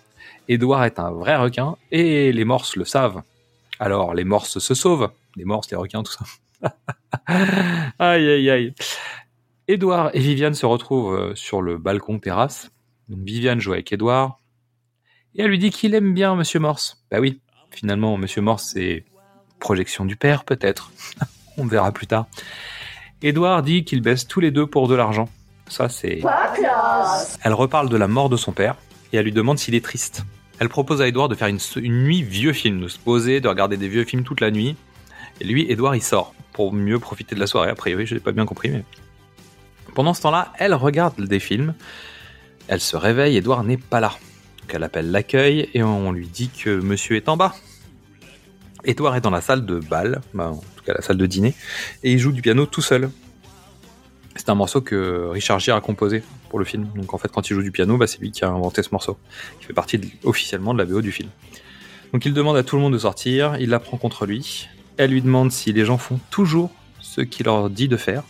Édouard 0.49 0.85
est 0.85 0.99
un 0.99 1.11
vrai 1.13 1.37
requin 1.37 1.77
et 1.93 2.31
les 2.31 2.45
morses 2.45 2.77
le 2.77 2.85
savent. 2.85 3.23
Alors 3.81 4.13
les 4.13 4.25
morses 4.25 4.59
se 4.59 4.75
sauvent. 4.75 5.09
Les 5.35 5.47
morses, 5.47 5.71
les 5.71 5.79
requins, 5.79 6.03
tout 6.03 6.13
ça. 6.13 6.27
aïe 7.99 8.29
aïe 8.29 8.51
aïe. 8.51 8.75
Édouard 9.71 10.11
et 10.15 10.21
Viviane 10.21 10.55
se 10.55 10.65
retrouvent 10.65 11.15
euh, 11.15 11.35
sur 11.35 11.61
le 11.61 11.77
balcon 11.77 12.19
terrasse. 12.19 12.71
Donc 13.11 13.21
Viviane 13.21 13.61
joue 13.61 13.75
avec 13.75 13.93
Édouard. 13.93 14.41
Et 15.35 15.43
elle 15.43 15.51
lui 15.51 15.59
dit 15.59 15.71
qu'il 15.71 15.95
aime 15.95 16.15
bien 16.15 16.35
Monsieur 16.35 16.59
Morse. 16.59 17.05
Bah 17.11 17.21
oui, 17.21 17.41
finalement, 17.71 18.17
Monsieur 18.17 18.41
Morse, 18.41 18.71
c'est 18.73 19.05
projection 19.61 20.07
du 20.07 20.17
père, 20.17 20.45
peut-être. 20.45 20.91
On 21.59 21.67
verra 21.67 21.93
plus 21.93 22.07
tard. 22.07 22.27
Édouard 23.21 23.63
dit 23.63 23.85
qu'ils 23.85 24.01
baissent 24.01 24.27
tous 24.27 24.41
les 24.41 24.51
deux 24.51 24.67
pour 24.67 24.89
de 24.89 24.95
l'argent. 24.95 25.29
Ça, 25.67 25.91
c'est... 25.91 26.23
Elle 27.43 27.53
reparle 27.53 27.91
de 27.91 27.97
la 27.99 28.09
mort 28.09 28.31
de 28.31 28.39
son 28.39 28.53
père 28.53 28.77
et 29.13 29.19
elle 29.19 29.25
lui 29.25 29.33
demande 29.33 29.59
s'il 29.59 29.75
est 29.75 29.85
triste. 29.85 30.25
Elle 30.61 30.71
propose 30.71 31.03
à 31.03 31.09
Edouard 31.09 31.29
de 31.29 31.35
faire 31.35 31.49
une, 31.49 31.59
une 31.77 32.05
nuit 32.05 32.23
vieux 32.23 32.55
film, 32.55 32.81
de 32.81 32.89
se 32.89 32.99
poser, 32.99 33.41
de 33.41 33.49
regarder 33.49 33.77
des 33.77 33.89
vieux 33.89 34.05
films 34.05 34.25
toute 34.25 34.41
la 34.41 34.51
nuit. 34.51 34.77
Et 35.41 35.45
lui, 35.45 35.71
Edouard, 35.71 35.95
il 35.95 36.03
sort 36.03 36.35
pour 36.53 36.73
mieux 36.73 36.99
profiter 36.99 37.35
de 37.35 37.41
la 37.41 37.47
soirée. 37.47 37.69
A 37.69 37.75
priori, 37.75 38.07
je 38.07 38.15
n'ai 38.15 38.21
pas 38.21 38.33
bien 38.33 38.47
compris, 38.47 38.71
mais. 38.71 38.83
Pendant 39.99 40.15
ce 40.15 40.23
temps-là, 40.23 40.53
elle 40.61 40.75
regarde 40.75 41.21
des 41.21 41.41
films. 41.41 41.75
Elle 42.69 42.79
se 42.79 42.97
réveille, 42.97 43.37
Edouard 43.37 43.65
n'est 43.65 43.77
pas 43.77 43.99
là. 43.99 44.17
Donc 44.61 44.73
elle 44.73 44.85
appelle 44.85 45.11
l'accueil 45.11 45.69
et 45.75 45.83
on 45.83 46.13
lui 46.13 46.29
dit 46.29 46.51
que 46.51 46.71
monsieur 46.71 47.17
est 47.17 47.29
en 47.29 47.37
bas. 47.37 47.53
Edouard 48.85 49.17
est 49.17 49.21
dans 49.21 49.31
la 49.31 49.41
salle 49.41 49.67
de 49.67 49.81
bal, 49.81 50.21
bah, 50.35 50.51
en 50.51 50.59
tout 50.59 50.85
cas 50.87 50.93
la 50.95 51.03
salle 51.03 51.17
de 51.17 51.27
dîner, 51.27 51.53
et 52.05 52.13
il 52.13 52.21
joue 52.21 52.31
du 52.31 52.43
piano 52.43 52.65
tout 52.65 52.81
seul. 52.81 53.11
C'est 54.37 54.49
un 54.51 54.55
morceau 54.55 54.83
que 54.83 55.31
Richard 55.33 55.59
Gere 55.59 55.75
a 55.75 55.81
composé 55.81 56.23
pour 56.49 56.61
le 56.61 56.65
film. 56.65 56.89
Donc 56.95 57.13
en 57.13 57.19
fait, 57.19 57.33
quand 57.33 57.51
il 57.51 57.55
joue 57.55 57.63
du 57.65 57.73
piano, 57.73 57.97
bah, 57.97 58.07
c'est 58.07 58.21
lui 58.21 58.31
qui 58.31 58.45
a 58.45 58.51
inventé 58.51 58.85
ce 58.85 58.91
morceau, 58.93 59.19
qui 59.59 59.67
fait 59.67 59.73
partie 59.73 60.01
officiellement 60.23 60.75
de 60.75 60.79
la 60.79 60.85
BO 60.85 61.01
du 61.01 61.11
film. 61.11 61.31
Donc 62.13 62.25
il 62.25 62.35
demande 62.35 62.57
à 62.57 62.63
tout 62.63 62.77
le 62.77 62.83
monde 62.83 62.93
de 62.93 62.99
sortir, 62.99 63.57
il 63.59 63.71
la 63.71 63.81
prend 63.81 63.97
contre 63.97 64.27
lui. 64.27 64.69
Elle 64.97 65.11
lui 65.11 65.23
demande 65.23 65.51
si 65.51 65.73
les 65.73 65.85
gens 65.85 65.99
font 65.99 66.21
toujours 66.31 66.71
ce 67.01 67.21
qu'il 67.21 67.47
leur 67.47 67.69
dit 67.69 67.89
de 67.89 67.97
faire. 67.97 68.23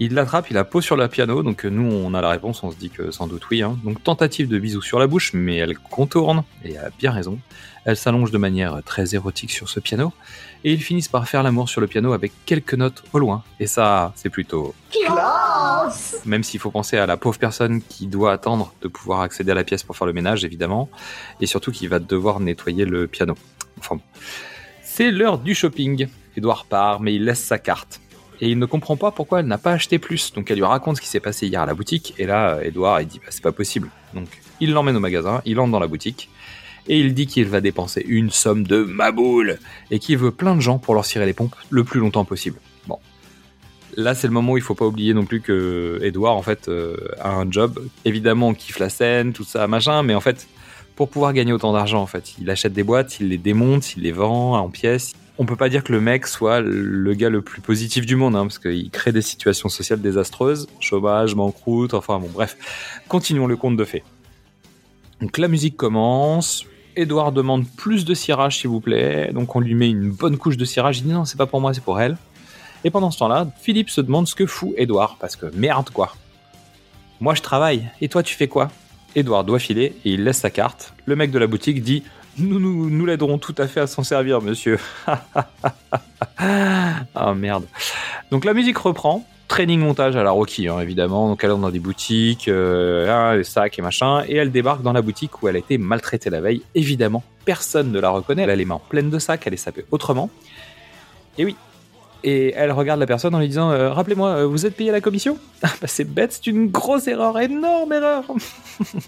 Il 0.00 0.14
l'attrape, 0.14 0.50
il 0.50 0.54
la 0.54 0.64
pose 0.64 0.84
sur 0.84 0.96
le 0.96 1.06
piano, 1.06 1.42
donc 1.42 1.64
euh, 1.64 1.68
nous 1.68 1.84
on 1.92 2.14
a 2.14 2.20
la 2.20 2.30
réponse, 2.30 2.62
on 2.64 2.70
se 2.72 2.76
dit 2.76 2.90
que 2.90 3.10
sans 3.12 3.26
doute 3.28 3.48
oui. 3.50 3.62
hein. 3.62 3.78
Donc 3.84 4.02
tentative 4.02 4.48
de 4.48 4.58
bisou 4.58 4.82
sur 4.82 4.98
la 4.98 5.06
bouche, 5.06 5.32
mais 5.34 5.56
elle 5.56 5.78
contourne, 5.78 6.42
et 6.64 6.72
elle 6.72 6.78
a 6.86 6.90
bien 6.98 7.12
raison. 7.12 7.38
Elle 7.84 7.96
s'allonge 7.96 8.30
de 8.30 8.38
manière 8.38 8.82
très 8.84 9.14
érotique 9.14 9.52
sur 9.52 9.68
ce 9.68 9.78
piano, 9.78 10.12
et 10.64 10.72
ils 10.72 10.82
finissent 10.82 11.08
par 11.08 11.28
faire 11.28 11.42
l'amour 11.42 11.68
sur 11.68 11.80
le 11.80 11.86
piano 11.86 12.12
avec 12.12 12.32
quelques 12.44 12.74
notes 12.74 13.04
au 13.12 13.18
loin. 13.20 13.44
Et 13.60 13.66
ça, 13.66 14.12
c'est 14.16 14.30
plutôt 14.30 14.74
Classe. 14.90 16.22
même 16.24 16.42
s'il 16.42 16.58
faut 16.60 16.70
penser 16.70 16.96
à 16.96 17.06
la 17.06 17.16
pauvre 17.16 17.38
personne 17.38 17.80
qui 17.82 18.06
doit 18.06 18.32
attendre 18.32 18.72
de 18.82 18.88
pouvoir 18.88 19.20
accéder 19.20 19.52
à 19.52 19.54
la 19.54 19.64
pièce 19.64 19.82
pour 19.84 19.96
faire 19.96 20.06
le 20.06 20.12
ménage, 20.12 20.44
évidemment, 20.44 20.88
et 21.40 21.46
surtout 21.46 21.70
qui 21.70 21.86
va 21.86 21.98
devoir 22.00 22.40
nettoyer 22.40 22.84
le 22.84 23.06
piano. 23.06 23.34
Enfin, 23.78 23.96
bon. 23.96 24.02
c'est 24.82 25.10
l'heure 25.12 25.38
du 25.38 25.54
shopping. 25.54 26.08
Edouard 26.36 26.64
part, 26.64 27.00
mais 27.00 27.14
il 27.14 27.24
laisse 27.24 27.44
sa 27.44 27.58
carte. 27.58 28.00
Et 28.40 28.50
il 28.50 28.58
ne 28.58 28.66
comprend 28.66 28.96
pas 28.96 29.10
pourquoi 29.10 29.40
elle 29.40 29.46
n'a 29.46 29.58
pas 29.58 29.72
acheté 29.72 29.98
plus. 29.98 30.32
Donc 30.32 30.50
elle 30.50 30.56
lui 30.56 30.64
raconte 30.64 30.96
ce 30.96 31.00
qui 31.00 31.08
s'est 31.08 31.20
passé 31.20 31.46
hier 31.46 31.60
à 31.60 31.66
la 31.66 31.74
boutique, 31.74 32.14
et 32.18 32.26
là, 32.26 32.58
Edouard, 32.62 33.00
il 33.00 33.06
dit, 33.06 33.18
bah, 33.18 33.28
c'est 33.30 33.42
pas 33.42 33.52
possible. 33.52 33.90
Donc 34.14 34.28
il 34.60 34.72
l'emmène 34.72 34.96
au 34.96 35.00
magasin, 35.00 35.42
il 35.44 35.58
entre 35.60 35.72
dans 35.72 35.80
la 35.80 35.86
boutique, 35.86 36.28
et 36.88 36.98
il 36.98 37.14
dit 37.14 37.26
qu'il 37.26 37.46
va 37.46 37.60
dépenser 37.60 38.04
une 38.06 38.30
somme 38.30 38.64
de 38.64 38.82
maboule, 38.82 39.58
et 39.90 39.98
qu'il 39.98 40.18
veut 40.18 40.30
plein 40.30 40.54
de 40.54 40.60
gens 40.60 40.78
pour 40.78 40.94
leur 40.94 41.04
cirer 41.04 41.26
les 41.26 41.32
pompes 41.32 41.54
le 41.70 41.84
plus 41.84 42.00
longtemps 42.00 42.24
possible. 42.24 42.58
Bon, 42.86 42.98
Là, 43.96 44.14
c'est 44.14 44.26
le 44.26 44.32
moment 44.32 44.52
où 44.52 44.56
il 44.56 44.62
faut 44.62 44.74
pas 44.74 44.86
oublier 44.86 45.14
non 45.14 45.24
plus 45.24 45.40
que 45.40 46.00
Edouard, 46.02 46.36
en 46.36 46.42
fait, 46.42 46.68
euh, 46.68 46.96
a 47.20 47.30
un 47.30 47.50
job. 47.50 47.78
Évidemment, 48.04 48.48
on 48.48 48.54
kiffe 48.54 48.78
la 48.78 48.88
scène, 48.88 49.32
tout 49.32 49.44
ça, 49.44 49.66
machin, 49.68 50.02
mais 50.02 50.14
en 50.14 50.20
fait, 50.20 50.48
pour 50.96 51.08
pouvoir 51.08 51.32
gagner 51.32 51.52
autant 51.52 51.72
d'argent, 51.72 52.02
en 52.02 52.06
fait, 52.06 52.34
il 52.40 52.50
achète 52.50 52.72
des 52.72 52.82
boîtes, 52.82 53.20
il 53.20 53.28
les 53.28 53.38
démonte, 53.38 53.96
il 53.96 54.02
les 54.02 54.12
vend 54.12 54.58
en 54.58 54.68
pièces. 54.68 55.14
On 55.36 55.46
peut 55.46 55.56
pas 55.56 55.68
dire 55.68 55.82
que 55.82 55.92
le 55.92 56.00
mec 56.00 56.26
soit 56.28 56.60
le 56.60 57.14
gars 57.14 57.28
le 57.28 57.42
plus 57.42 57.60
positif 57.60 58.06
du 58.06 58.14
monde, 58.14 58.36
hein, 58.36 58.46
parce 58.46 58.60
qu'il 58.60 58.90
crée 58.90 59.10
des 59.10 59.22
situations 59.22 59.68
sociales 59.68 60.00
désastreuses, 60.00 60.68
chômage, 60.78 61.34
banqueroute, 61.34 61.92
enfin 61.92 62.20
bon, 62.20 62.30
bref. 62.32 62.56
Continuons 63.08 63.48
le 63.48 63.56
conte 63.56 63.76
de 63.76 63.84
fées. 63.84 64.04
Donc 65.20 65.38
la 65.38 65.48
musique 65.48 65.76
commence. 65.76 66.64
Edouard 66.96 67.32
demande 67.32 67.66
plus 67.76 68.04
de 68.04 68.14
cirage, 68.14 68.60
s'il 68.60 68.70
vous 68.70 68.80
plaît. 68.80 69.32
Donc 69.32 69.56
on 69.56 69.60
lui 69.60 69.74
met 69.74 69.90
une 69.90 70.10
bonne 70.10 70.36
couche 70.36 70.56
de 70.56 70.64
cirage. 70.64 70.98
Il 70.98 71.04
dit 71.04 71.12
non, 71.12 71.24
c'est 71.24 71.38
pas 71.38 71.46
pour 71.46 71.60
moi, 71.60 71.74
c'est 71.74 71.82
pour 71.82 72.00
elle. 72.00 72.16
Et 72.84 72.90
pendant 72.90 73.10
ce 73.10 73.18
temps-là, 73.18 73.48
Philippe 73.60 73.90
se 73.90 74.00
demande 74.00 74.28
ce 74.28 74.34
que 74.34 74.46
fout 74.46 74.72
Edouard, 74.76 75.16
parce 75.18 75.34
que 75.34 75.46
merde 75.56 75.90
quoi. 75.90 76.14
Moi 77.20 77.34
je 77.34 77.42
travaille, 77.42 77.88
et 78.00 78.08
toi 78.08 78.22
tu 78.22 78.36
fais 78.36 78.46
quoi? 78.46 78.70
Edouard 79.16 79.44
doit 79.44 79.58
filer, 79.58 79.96
et 80.04 80.12
il 80.12 80.24
laisse 80.24 80.38
sa 80.38 80.50
carte. 80.50 80.94
Le 81.06 81.16
mec 81.16 81.30
de 81.30 81.38
la 81.38 81.46
boutique 81.46 81.82
dit 81.82 82.02
Nous, 82.38 82.58
nous, 82.90 83.06
l'aiderons 83.06 83.38
tout 83.38 83.54
à 83.58 83.66
fait 83.66 83.80
à 83.80 83.86
s'en 83.86 84.02
servir, 84.02 84.42
monsieur. 84.42 84.78
ah 86.38 87.34
merde. 87.34 87.64
Donc 88.30 88.44
la 88.44 88.54
musique 88.54 88.78
reprend. 88.78 89.24
Training 89.46 89.78
montage 89.78 90.16
à 90.16 90.22
la 90.22 90.30
Rocky, 90.30 90.68
hein, 90.68 90.80
évidemment. 90.80 91.28
Donc 91.28 91.44
elle 91.44 91.52
entre 91.52 91.60
dans 91.60 91.70
des 91.70 91.78
boutiques, 91.78 92.48
euh, 92.48 93.08
hein, 93.08 93.36
les 93.36 93.44
sacs 93.44 93.78
et 93.78 93.82
machin. 93.82 94.24
Et 94.26 94.36
elle 94.36 94.50
débarque 94.50 94.82
dans 94.82 94.92
la 94.92 95.02
boutique 95.02 95.42
où 95.42 95.48
elle 95.48 95.56
a 95.56 95.58
été 95.58 95.78
maltraitée 95.78 96.30
la 96.30 96.40
veille. 96.40 96.62
Évidemment, 96.74 97.22
personne 97.44 97.92
ne 97.92 98.00
la 98.00 98.10
reconnaît. 98.10 98.42
Elle 98.42 98.50
a 98.50 98.56
les 98.56 98.64
mains 98.64 98.80
pleines 98.88 99.10
de 99.10 99.18
sacs, 99.18 99.46
elle 99.46 99.54
est 99.54 99.58
sapée 99.58 99.84
autrement. 99.90 100.30
Et 101.38 101.44
oui, 101.44 101.56
et 102.24 102.54
elle 102.56 102.72
regarde 102.72 102.98
la 102.98 103.06
personne 103.06 103.34
en 103.34 103.38
lui 103.38 103.48
disant 103.48 103.70
euh, 103.70 103.92
Rappelez-moi, 103.92 104.30
euh, 104.30 104.46
vous 104.46 104.64
êtes 104.64 104.74
payé 104.74 104.90
la 104.90 105.00
commission? 105.00 105.38
Ah, 105.62 105.70
bah, 105.80 105.86
C'est 105.86 106.04
bête, 106.04 106.32
c'est 106.32 106.46
une 106.46 106.68
grosse 106.68 107.06
erreur, 107.06 107.38
énorme 107.38 107.92
erreur 107.92 108.24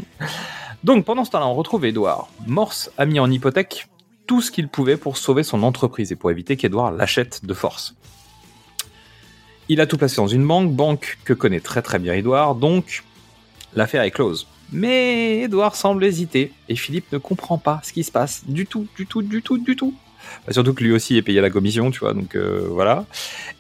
Donc 0.85 1.05
pendant 1.05 1.25
ce 1.25 1.31
temps-là, 1.31 1.47
on 1.47 1.55
retrouve 1.55 1.87
Edouard. 1.87 2.29
Morse 2.47 2.91
a 2.99 3.07
mis 3.07 3.19
en 3.19 3.31
hypothèque 3.31 3.89
tout 4.27 4.43
ce 4.43 4.51
qu'il 4.51 4.69
pouvait 4.69 4.99
pour 4.99 5.17
sauver 5.17 5.43
son 5.43 5.63
entreprise 5.63 6.13
et 6.13 6.17
pour 6.17 6.31
éviter 6.31 6.57
qu'Edouard 6.57 6.93
l'achète 6.93 7.45
de 7.45 7.55
force. 7.55 7.95
Il 9.69 9.81
a 9.81 9.87
tout 9.87 9.97
placé 9.97 10.17
dans 10.17 10.29
une 10.29 10.47
banque, 10.47 10.73
banque 10.73 11.19
que 11.25 11.33
connaît 11.33 11.61
très 11.61 11.83
très 11.83 11.99
bien 11.99 12.13
Edouard, 12.13 12.55
donc 12.55 13.03
l'affaire 13.75 14.03
est 14.03 14.11
close. 14.11 14.47
Mais 14.73 15.41
Edouard 15.41 15.75
semble 15.75 16.05
hésiter 16.05 16.53
et 16.69 16.77
Philippe 16.77 17.11
ne 17.13 17.19
comprend 17.19 17.57
pas 17.57 17.81
ce 17.83 17.93
qui 17.93 18.05
se 18.05 18.13
passe 18.13 18.45
du 18.47 18.67
tout, 18.67 18.87
du 18.97 19.07
tout, 19.07 19.23
du 19.23 19.43
tout, 19.43 19.59
du 19.59 19.75
tout. 19.75 19.95
Surtout 20.51 20.75
que 20.75 20.85
lui 20.85 20.93
aussi 20.93 21.17
est 21.17 21.23
payé 21.23 21.39
à 21.41 21.43
la 21.43 21.51
commission, 21.51 21.91
tu 21.91 22.01
vois, 22.01 22.15
donc 22.15 22.37
euh, 22.37 22.67
voilà. 22.71 23.05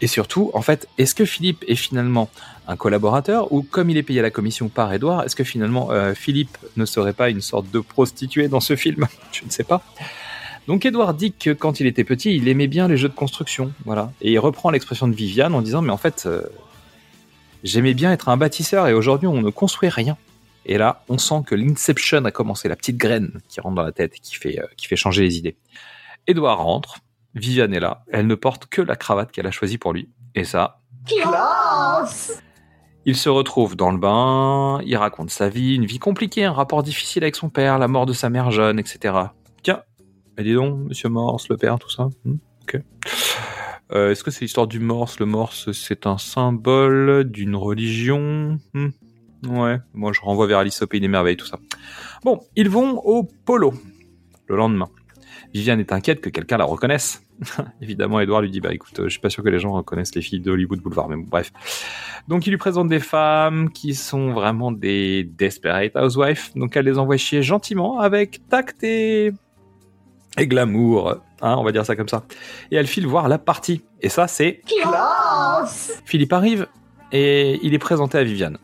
Et 0.00 0.06
surtout, 0.06 0.50
en 0.54 0.62
fait, 0.62 0.88
est-ce 0.98 1.14
que 1.14 1.24
Philippe 1.24 1.64
est 1.66 1.74
finalement 1.74 2.30
un 2.68 2.76
collaborateur 2.76 3.52
ou 3.52 3.62
comme 3.62 3.90
il 3.90 3.96
est 3.96 4.02
payé 4.02 4.20
à 4.20 4.22
la 4.22 4.30
commission 4.30 4.68
par 4.68 4.92
Edouard, 4.92 5.24
est-ce 5.24 5.36
que 5.36 5.44
finalement 5.44 5.90
euh, 5.90 6.14
Philippe 6.14 6.56
ne 6.76 6.84
serait 6.84 7.12
pas 7.12 7.30
une 7.30 7.40
sorte 7.40 7.70
de 7.70 7.80
prostituée 7.80 8.48
dans 8.48 8.60
ce 8.60 8.76
film 8.76 9.06
Je 9.32 9.44
ne 9.44 9.50
sais 9.50 9.64
pas. 9.64 9.82
Donc 10.66 10.84
Edouard 10.84 11.14
dit 11.14 11.32
que 11.32 11.50
quand 11.50 11.78
il 11.78 11.86
était 11.86 12.04
petit, 12.04 12.36
il 12.36 12.48
aimait 12.48 12.66
bien 12.66 12.88
les 12.88 12.96
jeux 12.96 13.08
de 13.08 13.14
construction, 13.14 13.72
voilà. 13.84 14.12
Et 14.20 14.32
il 14.32 14.38
reprend 14.38 14.70
l'expression 14.70 15.06
de 15.06 15.14
Viviane 15.14 15.54
en 15.54 15.62
disant 15.62 15.80
mais 15.80 15.92
en 15.92 15.96
fait, 15.96 16.24
euh, 16.26 16.42
j'aimais 17.62 17.94
bien 17.94 18.12
être 18.12 18.28
un 18.28 18.36
bâtisseur 18.36 18.88
et 18.88 18.92
aujourd'hui 18.92 19.28
on 19.28 19.40
ne 19.40 19.50
construit 19.50 19.88
rien. 19.88 20.16
Et 20.68 20.78
là, 20.78 21.04
on 21.08 21.18
sent 21.18 21.42
que 21.46 21.54
l'Inception 21.54 22.24
a 22.24 22.32
commencé, 22.32 22.68
la 22.68 22.74
petite 22.74 22.96
graine 22.96 23.40
qui 23.48 23.60
rentre 23.60 23.76
dans 23.76 23.84
la 23.84 23.92
tête 23.92 24.14
et 24.16 24.18
qui 24.18 24.34
fait, 24.34 24.58
qui 24.76 24.88
fait 24.88 24.96
changer 24.96 25.22
les 25.22 25.38
idées. 25.38 25.54
Edouard 26.26 26.58
rentre, 26.58 26.96
Viviane 27.34 27.74
est 27.74 27.80
là, 27.80 28.04
elle 28.12 28.26
ne 28.26 28.34
porte 28.34 28.66
que 28.66 28.82
la 28.82 28.96
cravate 28.96 29.30
qu'elle 29.32 29.46
a 29.46 29.50
choisie 29.50 29.78
pour 29.78 29.92
lui. 29.92 30.08
Et 30.34 30.44
ça, 30.44 30.80
Classe. 31.06 32.42
il 33.04 33.16
se 33.16 33.28
retrouve 33.28 33.76
dans 33.76 33.90
le 33.90 33.98
bain, 33.98 34.80
il 34.84 34.96
raconte 34.96 35.30
sa 35.30 35.48
vie, 35.48 35.74
une 35.76 35.86
vie 35.86 35.98
compliquée, 35.98 36.44
un 36.44 36.52
rapport 36.52 36.82
difficile 36.82 37.22
avec 37.24 37.36
son 37.36 37.48
père, 37.48 37.78
la 37.78 37.88
mort 37.88 38.06
de 38.06 38.12
sa 38.12 38.28
mère 38.30 38.50
jeune, 38.50 38.78
etc. 38.78 39.14
Tiens, 39.62 39.82
mais 40.36 40.44
dis 40.44 40.54
donc, 40.54 40.88
monsieur 40.88 41.08
Morse, 41.08 41.48
le 41.48 41.56
père, 41.56 41.78
tout 41.78 41.90
ça. 41.90 42.08
hmm, 42.24 42.36
ok. 42.62 42.80
Euh, 43.92 44.10
Est-ce 44.10 44.24
que 44.24 44.32
c'est 44.32 44.40
l'histoire 44.40 44.66
du 44.66 44.80
Morse? 44.80 45.20
Le 45.20 45.26
Morse, 45.26 45.70
c'est 45.72 46.06
un 46.08 46.18
symbole 46.18 47.24
d'une 47.24 47.54
religion 47.54 48.58
Hmm, 48.74 48.88
Ouais, 49.46 49.78
moi 49.94 50.12
je 50.12 50.20
renvoie 50.22 50.46
vers 50.48 50.58
Alice 50.58 50.82
au 50.82 50.86
Pays 50.88 50.98
des 51.00 51.06
Merveilles, 51.08 51.36
tout 51.36 51.46
ça. 51.46 51.58
Bon, 52.24 52.40
ils 52.56 52.68
vont 52.68 52.98
au 53.04 53.22
polo 53.44 53.74
le 54.48 54.56
lendemain. 54.56 54.88
Viviane 55.56 55.80
est 55.80 55.90
inquiète 55.90 56.20
que 56.20 56.28
quelqu'un 56.28 56.58
la 56.58 56.66
reconnaisse. 56.66 57.22
Évidemment, 57.80 58.20
Edouard 58.20 58.42
lui 58.42 58.50
dit 58.50 58.60
Bah 58.60 58.74
écoute, 58.74 59.00
euh, 59.00 59.04
je 59.04 59.08
suis 59.08 59.20
pas 59.20 59.30
sûr 59.30 59.42
que 59.42 59.48
les 59.48 59.58
gens 59.58 59.72
reconnaissent 59.72 60.14
les 60.14 60.20
filles 60.20 60.40
de 60.40 60.50
Hollywood 60.50 60.80
Boulevard, 60.80 61.08
mais 61.08 61.16
bon, 61.16 61.24
bref. 61.26 61.50
Donc 62.28 62.46
il 62.46 62.50
lui 62.50 62.58
présente 62.58 62.88
des 62.88 63.00
femmes 63.00 63.70
qui 63.70 63.94
sont 63.94 64.34
vraiment 64.34 64.70
des 64.70 65.24
desperate 65.24 65.96
housewives. 65.96 66.50
Donc 66.56 66.76
elle 66.76 66.84
les 66.84 66.98
envoie 66.98 67.16
chier 67.16 67.42
gentiment 67.42 68.00
avec 68.00 68.46
tact 68.50 68.84
et, 68.84 69.32
et 70.36 70.46
glamour, 70.46 71.22
hein, 71.40 71.54
on 71.56 71.64
va 71.64 71.72
dire 71.72 71.86
ça 71.86 71.96
comme 71.96 72.08
ça. 72.08 72.24
Et 72.70 72.76
elle 72.76 72.86
file 72.86 73.06
voir 73.06 73.26
la 73.26 73.38
partie. 73.38 73.82
Et 74.02 74.10
ça, 74.10 74.28
c'est 74.28 74.60
Classe 74.66 76.02
Philippe 76.04 76.34
arrive 76.34 76.66
et 77.12 77.58
il 77.62 77.72
est 77.72 77.78
présenté 77.78 78.18
à 78.18 78.24
Viviane. 78.24 78.58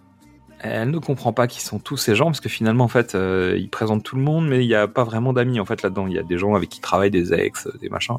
Elle 0.64 0.90
ne 0.90 0.98
comprend 0.98 1.32
pas 1.32 1.48
qui 1.48 1.60
sont 1.60 1.80
tous 1.80 1.96
ces 1.96 2.14
gens 2.14 2.26
parce 2.26 2.40
que 2.40 2.48
finalement 2.48 2.84
en 2.84 2.88
fait 2.88 3.16
euh, 3.16 3.56
il 3.58 3.68
présente 3.68 4.04
tout 4.04 4.14
le 4.14 4.22
monde 4.22 4.48
mais 4.48 4.64
il 4.64 4.68
n'y 4.68 4.76
a 4.76 4.86
pas 4.86 5.02
vraiment 5.02 5.32
d'amis 5.32 5.58
en 5.58 5.64
fait 5.64 5.82
là-dedans. 5.82 6.06
Il 6.06 6.14
y 6.14 6.18
a 6.18 6.22
des 6.22 6.38
gens 6.38 6.54
avec 6.54 6.68
qui 6.68 6.78
il 6.78 6.82
travaille, 6.82 7.10
des 7.10 7.32
ex, 7.32 7.68
des 7.80 7.88
machins. 7.88 8.18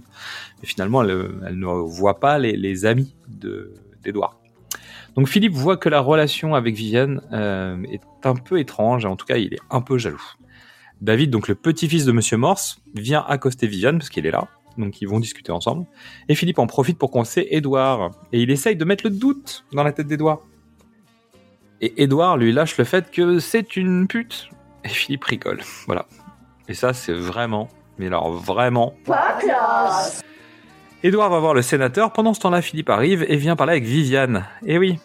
Et 0.61 0.65
finalement 0.65 1.03
elle, 1.03 1.31
elle 1.47 1.57
ne 1.57 1.65
voit 1.65 2.19
pas 2.19 2.37
les, 2.37 2.85
amis 2.85 3.15
de 3.29 3.73
d'Edouard. 4.03 4.37
Donc 5.15 5.27
Philippe 5.27 5.53
voit 5.53 5.77
que 5.77 5.87
la 5.87 6.01
relation 6.01 6.53
avec 6.53 6.75
Viviane 6.75 7.21
euh, 7.31 7.81
est 7.89 8.01
un 8.25 8.35
peu 8.35 8.59
étrange 8.59 9.05
et 9.05 9.07
en 9.07 9.15
tout 9.15 9.25
cas 9.25 9.37
il 9.37 9.53
est 9.53 9.61
un 9.69 9.79
peu 9.79 9.97
jaloux. 9.97 10.33
David, 11.01 11.29
donc 11.29 11.47
le 11.47 11.55
petit-fils 11.55 12.05
de 12.05 12.11
Monsieur 12.11 12.37
Morse, 12.37 12.81
vient 12.93 13.23
accoster 13.27 13.67
Viviane 13.67 13.99
parce 13.99 14.09
qu'il 14.09 14.25
est 14.25 14.31
là. 14.31 14.47
Donc 14.77 15.01
ils 15.01 15.07
vont 15.07 15.19
discuter 15.19 15.51
ensemble. 15.51 15.85
Et 16.29 16.35
Philippe 16.35 16.59
en 16.59 16.67
profite 16.67 16.97
pour 16.97 17.11
conseiller 17.11 17.55
Édouard. 17.55 18.11
Et 18.31 18.41
il 18.41 18.51
essaye 18.51 18.75
de 18.75 18.85
mettre 18.85 19.05
le 19.05 19.11
doute 19.11 19.65
dans 19.71 19.83
la 19.83 19.91
tête 19.91 20.07
d'Édouard. 20.07 20.41
Et 21.83 22.01
Édouard 22.01 22.37
lui 22.37 22.53
lâche 22.53 22.77
le 22.77 22.85
fait 22.85 23.11
que 23.11 23.39
c'est 23.39 23.75
une 23.75 24.07
pute. 24.07 24.47
Et 24.85 24.87
Philippe 24.87 25.25
rigole. 25.25 25.59
Voilà. 25.85 26.05
Et 26.69 26.75
ça, 26.75 26.93
c'est 26.93 27.11
vraiment, 27.11 27.67
mais 27.97 28.07
alors 28.07 28.31
vraiment. 28.31 28.93
Pas 29.05 29.37
classe 29.37 30.23
Édouard 31.03 31.29
va 31.29 31.39
voir 31.39 31.53
le 31.53 31.61
sénateur. 31.61 32.13
Pendant 32.13 32.33
ce 32.33 32.39
temps-là, 32.39 32.61
Philippe 32.61 32.89
arrive 32.89 33.25
et 33.27 33.35
vient 33.35 33.57
parler 33.57 33.73
avec 33.73 33.83
Viviane. 33.83 34.45
Et 34.65 34.77
oui. 34.77 34.97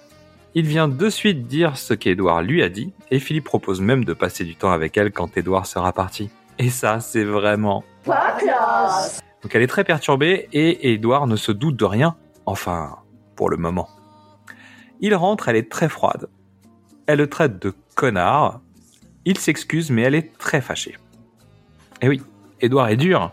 Il 0.54 0.66
vient 0.66 0.86
de 0.86 1.10
suite 1.10 1.48
dire 1.48 1.76
ce 1.76 1.94
qu'Édouard 1.94 2.42
lui 2.42 2.62
a 2.62 2.68
dit. 2.68 2.92
Et 3.10 3.18
Philippe 3.18 3.46
propose 3.46 3.80
même 3.80 4.04
de 4.04 4.12
passer 4.12 4.44
du 4.44 4.54
temps 4.54 4.70
avec 4.70 4.96
elle 4.96 5.10
quand 5.10 5.36
Édouard 5.36 5.66
sera 5.66 5.92
parti. 5.92 6.30
Et 6.60 6.70
ça, 6.70 7.00
c'est 7.00 7.24
vraiment 7.24 7.82
Pas 8.04 8.36
classe 8.38 9.20
donc 9.42 9.54
elle 9.54 9.62
est 9.62 9.68
très 9.68 9.84
perturbée 9.84 10.48
et 10.52 10.92
Edouard 10.92 11.26
ne 11.28 11.36
se 11.36 11.52
doute 11.52 11.76
de 11.76 11.84
rien, 11.84 12.16
enfin, 12.44 12.98
pour 13.36 13.50
le 13.50 13.56
moment. 13.56 13.88
Il 15.00 15.14
rentre, 15.14 15.48
elle 15.48 15.56
est 15.56 15.70
très 15.70 15.88
froide. 15.88 16.28
Elle 17.08 17.20
le 17.20 17.30
traite 17.30 17.60
de 17.62 17.72
connard. 17.94 18.60
Il 19.24 19.38
s'excuse, 19.38 19.90
mais 19.90 20.02
elle 20.02 20.14
est 20.14 20.36
très 20.36 20.60
fâchée. 20.60 20.98
Et 22.02 22.08
oui, 22.08 22.20
Edouard 22.60 22.90
est 22.90 22.98
dur. 22.98 23.32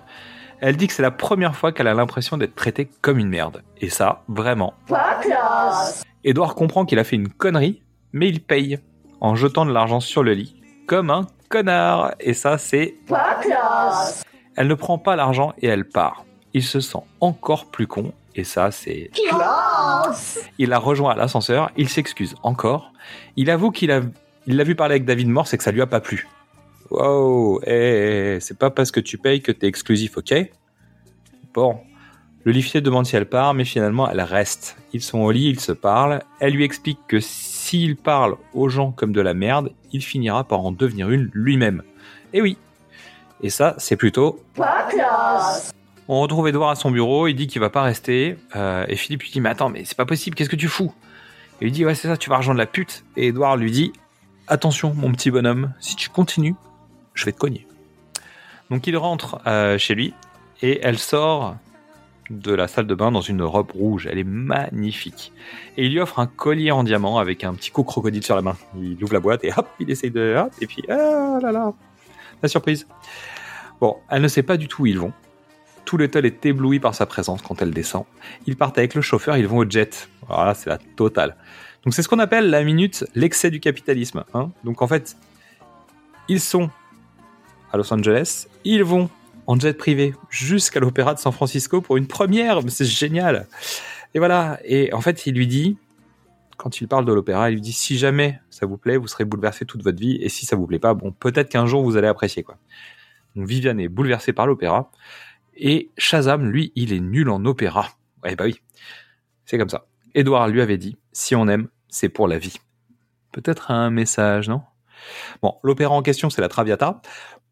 Elle 0.61 0.77
dit 0.77 0.87
que 0.87 0.93
c'est 0.93 1.01
la 1.01 1.11
première 1.11 1.57
fois 1.57 1.73
qu'elle 1.73 1.89
a 1.89 1.93
l'impression 1.93 2.37
d'être 2.37 2.55
traitée 2.55 2.89
comme 3.01 3.19
une 3.19 3.27
merde. 3.27 3.63
Et 3.81 3.89
ça, 3.89 4.23
vraiment. 4.29 4.75
Pas 4.87 5.19
classe 5.21 6.03
Edouard 6.23 6.55
comprend 6.55 6.85
qu'il 6.85 6.99
a 6.99 7.03
fait 7.03 7.17
une 7.17 7.27
connerie, 7.27 7.83
mais 8.13 8.29
il 8.29 8.41
paye 8.41 8.79
en 9.19 9.35
jetant 9.35 9.65
de 9.65 9.73
l'argent 9.73 9.99
sur 9.99 10.23
le 10.23 10.31
lit, 10.31 10.55
comme 10.87 11.09
un 11.09 11.27
connard. 11.49 12.13
Et 12.21 12.33
ça, 12.33 12.57
c'est 12.57 12.95
Pas 13.09 13.41
classe 13.41 14.23
Elle 14.55 14.67
ne 14.67 14.75
prend 14.75 14.97
pas 14.97 15.17
l'argent 15.17 15.53
et 15.57 15.67
elle 15.67 15.83
part. 15.83 16.23
Il 16.53 16.63
se 16.63 16.79
sent 16.79 17.03
encore 17.19 17.65
plus 17.65 17.87
con, 17.87 18.13
et 18.35 18.43
ça, 18.43 18.71
c'est... 18.71 19.11
Classe 19.13 20.39
Il 20.57 20.69
la 20.69 20.79
rejoint 20.79 21.11
à 21.11 21.15
l'ascenseur, 21.15 21.71
il 21.77 21.89
s'excuse 21.89 22.35
encore. 22.43 22.91
Il 23.35 23.49
avoue 23.49 23.71
qu'il 23.71 23.91
a, 23.91 24.01
il 24.47 24.57
l'a 24.57 24.63
vu 24.63 24.75
parler 24.75 24.93
avec 24.93 25.05
David 25.05 25.29
Morse 25.29 25.53
et 25.53 25.57
que 25.57 25.63
ça 25.63 25.71
lui 25.71 25.81
a 25.81 25.87
pas 25.87 26.01
plu. 26.01 26.27
Wow, 26.91 27.61
eh, 27.65 28.37
c'est 28.41 28.57
pas 28.57 28.69
parce 28.69 28.91
que 28.91 28.99
tu 28.99 29.17
payes 29.17 29.41
que 29.41 29.51
t'es 29.51 29.67
exclusif, 29.67 30.17
ok? 30.17 30.33
Bon. 31.53 31.79
Le 32.43 32.51
liftier 32.51 32.79
demande 32.79 33.07
si 33.07 33.15
elle 33.15 33.25
part, 33.25 33.55
mais 33.55 33.65
finalement 33.65 34.07
elle 34.07 34.21
reste. 34.21 34.77
Ils 34.93 35.01
sont 35.01 35.19
au 35.19 35.31
lit, 35.31 35.49
ils 35.49 35.59
se 35.59 35.71
parlent. 35.71 36.21
Elle 36.39 36.53
lui 36.53 36.63
explique 36.63 36.99
que 37.07 37.19
s'il 37.19 37.95
parle 37.95 38.35
aux 38.53 38.69
gens 38.69 38.91
comme 38.91 39.13
de 39.13 39.21
la 39.21 39.33
merde, 39.33 39.71
il 39.91 40.03
finira 40.03 40.43
par 40.43 40.59
en 40.59 40.71
devenir 40.71 41.09
une 41.09 41.31
lui-même. 41.33 41.81
Et 42.33 42.43
oui. 42.43 42.57
Et 43.41 43.49
ça, 43.49 43.73
c'est 43.79 43.95
plutôt 43.95 44.39
Pas 44.55 44.87
classe 44.89 45.71
on 46.07 46.21
retrouve 46.21 46.47
Edouard 46.47 46.69
à 46.69 46.75
son 46.75 46.91
bureau, 46.91 47.27
il 47.27 47.33
dit 47.33 47.47
qu'il 47.47 47.59
va 47.59 47.69
pas 47.69 47.83
rester, 47.83 48.37
euh, 48.55 48.85
et 48.87 48.95
Philippe 48.95 49.23
lui 49.23 49.31
dit 49.31 49.41
mais 49.41 49.49
attends 49.49 49.69
mais 49.69 49.85
c'est 49.85 49.97
pas 49.97 50.05
possible, 50.05 50.35
qu'est-ce 50.35 50.49
que 50.49 50.55
tu 50.55 50.67
fous? 50.67 50.93
Et 51.61 51.67
il 51.67 51.71
dit 51.71 51.85
ouais 51.85 51.95
c'est 51.95 52.07
ça, 52.07 52.17
tu 52.17 52.29
vas 52.29 52.37
rejoindre 52.37 52.59
la 52.59 52.65
pute. 52.65 53.03
Et 53.15 53.27
Edouard 53.27 53.57
lui 53.57 53.71
dit 53.71 53.93
attention 54.47 54.93
mon 54.93 55.11
petit 55.11 55.31
bonhomme, 55.31 55.73
si 55.79 55.95
tu 55.95 56.09
continues, 56.09 56.55
je 57.13 57.25
vais 57.25 57.31
te 57.31 57.37
cogner. 57.37 57.67
Donc 58.69 58.87
il 58.87 58.97
rentre 58.97 59.41
euh, 59.47 59.77
chez 59.77 59.95
lui 59.95 60.13
et 60.61 60.79
elle 60.83 60.97
sort 60.97 61.55
de 62.29 62.53
la 62.53 62.67
salle 62.67 62.87
de 62.87 62.95
bain 62.95 63.11
dans 63.11 63.21
une 63.21 63.43
robe 63.43 63.71
rouge, 63.71 64.07
elle 64.11 64.17
est 64.17 64.23
magnifique. 64.23 65.31
Et 65.77 65.85
il 65.85 65.91
lui 65.91 65.99
offre 65.99 66.19
un 66.19 66.25
collier 66.25 66.71
en 66.71 66.83
diamant 66.83 67.19
avec 67.19 67.43
un 67.43 67.53
petit 67.53 67.69
coup 67.69 67.83
crocodile 67.83 68.23
sur 68.23 68.35
la 68.35 68.41
main. 68.41 68.57
Il 68.75 69.03
ouvre 69.03 69.13
la 69.13 69.19
boîte 69.19 69.43
et 69.43 69.51
hop, 69.55 69.67
il 69.79 69.89
essaye 69.91 70.11
de 70.11 70.35
et 70.59 70.67
puis 70.67 70.83
ah 70.89 71.39
là 71.41 71.51
là, 71.51 71.73
la 72.41 72.49
surprise. 72.49 72.87
Bon, 73.79 73.97
elle 74.09 74.21
ne 74.21 74.27
sait 74.27 74.43
pas 74.43 74.57
du 74.57 74.67
tout 74.67 74.83
où 74.83 74.85
ils 74.85 74.99
vont. 74.99 75.13
Tout 75.95 75.99
l'hôtel 75.99 76.25
est 76.25 76.45
ébloui 76.45 76.81
par 76.81 76.93
sa 76.93 77.05
présence 77.05 77.41
quand 77.41 77.61
elle 77.61 77.71
descend. 77.71 78.03
Ils 78.47 78.57
partent 78.57 78.77
avec 78.77 78.95
le 78.95 79.01
chauffeur, 79.01 79.37
ils 79.37 79.47
vont 79.47 79.59
au 79.59 79.69
jet. 79.69 80.09
Voilà, 80.27 80.53
c'est 80.53 80.69
la 80.69 80.77
totale. 80.77 81.37
Donc 81.85 81.93
c'est 81.93 82.01
ce 82.01 82.09
qu'on 82.09 82.19
appelle 82.19 82.49
la 82.49 82.65
minute 82.65 83.05
l'excès 83.15 83.49
du 83.49 83.61
capitalisme. 83.61 84.25
hein. 84.33 84.51
Donc 84.65 84.81
en 84.81 84.87
fait, 84.87 85.15
ils 86.27 86.41
sont 86.41 86.69
à 87.71 87.77
Los 87.77 87.93
Angeles, 87.93 88.47
ils 88.65 88.83
vont 88.83 89.09
en 89.47 89.57
jet 89.57 89.77
privé 89.77 90.13
jusqu'à 90.29 90.81
l'opéra 90.81 91.13
de 91.13 91.19
San 91.19 91.31
Francisco 91.31 91.79
pour 91.79 91.95
une 91.95 92.07
première, 92.07 92.61
mais 92.61 92.71
c'est 92.71 92.83
génial. 92.83 93.47
Et 94.13 94.19
voilà, 94.19 94.59
et 94.65 94.91
en 94.91 94.99
fait, 94.99 95.25
il 95.27 95.35
lui 95.35 95.47
dit, 95.47 95.77
quand 96.57 96.81
il 96.81 96.89
parle 96.89 97.05
de 97.05 97.13
l'opéra, 97.13 97.51
il 97.51 97.53
lui 97.53 97.61
dit 97.61 97.71
si 97.71 97.97
jamais 97.97 98.41
ça 98.49 98.65
vous 98.65 98.75
plaît, 98.75 98.97
vous 98.97 99.07
serez 99.07 99.23
bouleversé 99.23 99.63
toute 99.63 99.81
votre 99.81 99.97
vie, 99.97 100.17
et 100.19 100.27
si 100.27 100.45
ça 100.45 100.57
vous 100.57 100.67
plaît 100.67 100.77
pas, 100.77 100.93
bon, 100.93 101.13
peut-être 101.13 101.47
qu'un 101.47 101.67
jour 101.67 101.85
vous 101.85 101.95
allez 101.95 102.09
apprécier 102.09 102.43
quoi. 102.43 102.57
Donc 103.37 103.47
Viviane 103.47 103.79
est 103.79 103.87
bouleversée 103.87 104.33
par 104.33 104.45
l'opéra, 104.45 104.91
et 105.55 105.91
Shazam, 105.97 106.49
lui, 106.49 106.71
il 106.75 106.93
est 106.93 106.99
nul 106.99 107.29
en 107.29 107.43
opéra. 107.45 107.89
Ouais, 108.23 108.35
bah 108.35 108.45
oui, 108.45 108.61
c'est 109.45 109.57
comme 109.57 109.69
ça. 109.69 109.85
Edouard 110.13 110.47
lui 110.47 110.61
avait 110.61 110.77
dit 110.77 110.97
si 111.11 111.35
on 111.35 111.47
aime, 111.47 111.67
c'est 111.89 112.09
pour 112.09 112.27
la 112.27 112.37
vie. 112.37 112.57
Peut-être 113.31 113.71
un 113.71 113.89
message, 113.89 114.49
non? 114.49 114.61
Bon, 115.41 115.55
l'opéra 115.63 115.93
en 115.93 116.01
question, 116.01 116.29
c'est 116.29 116.41
la 116.41 116.49
Traviata. 116.49 117.01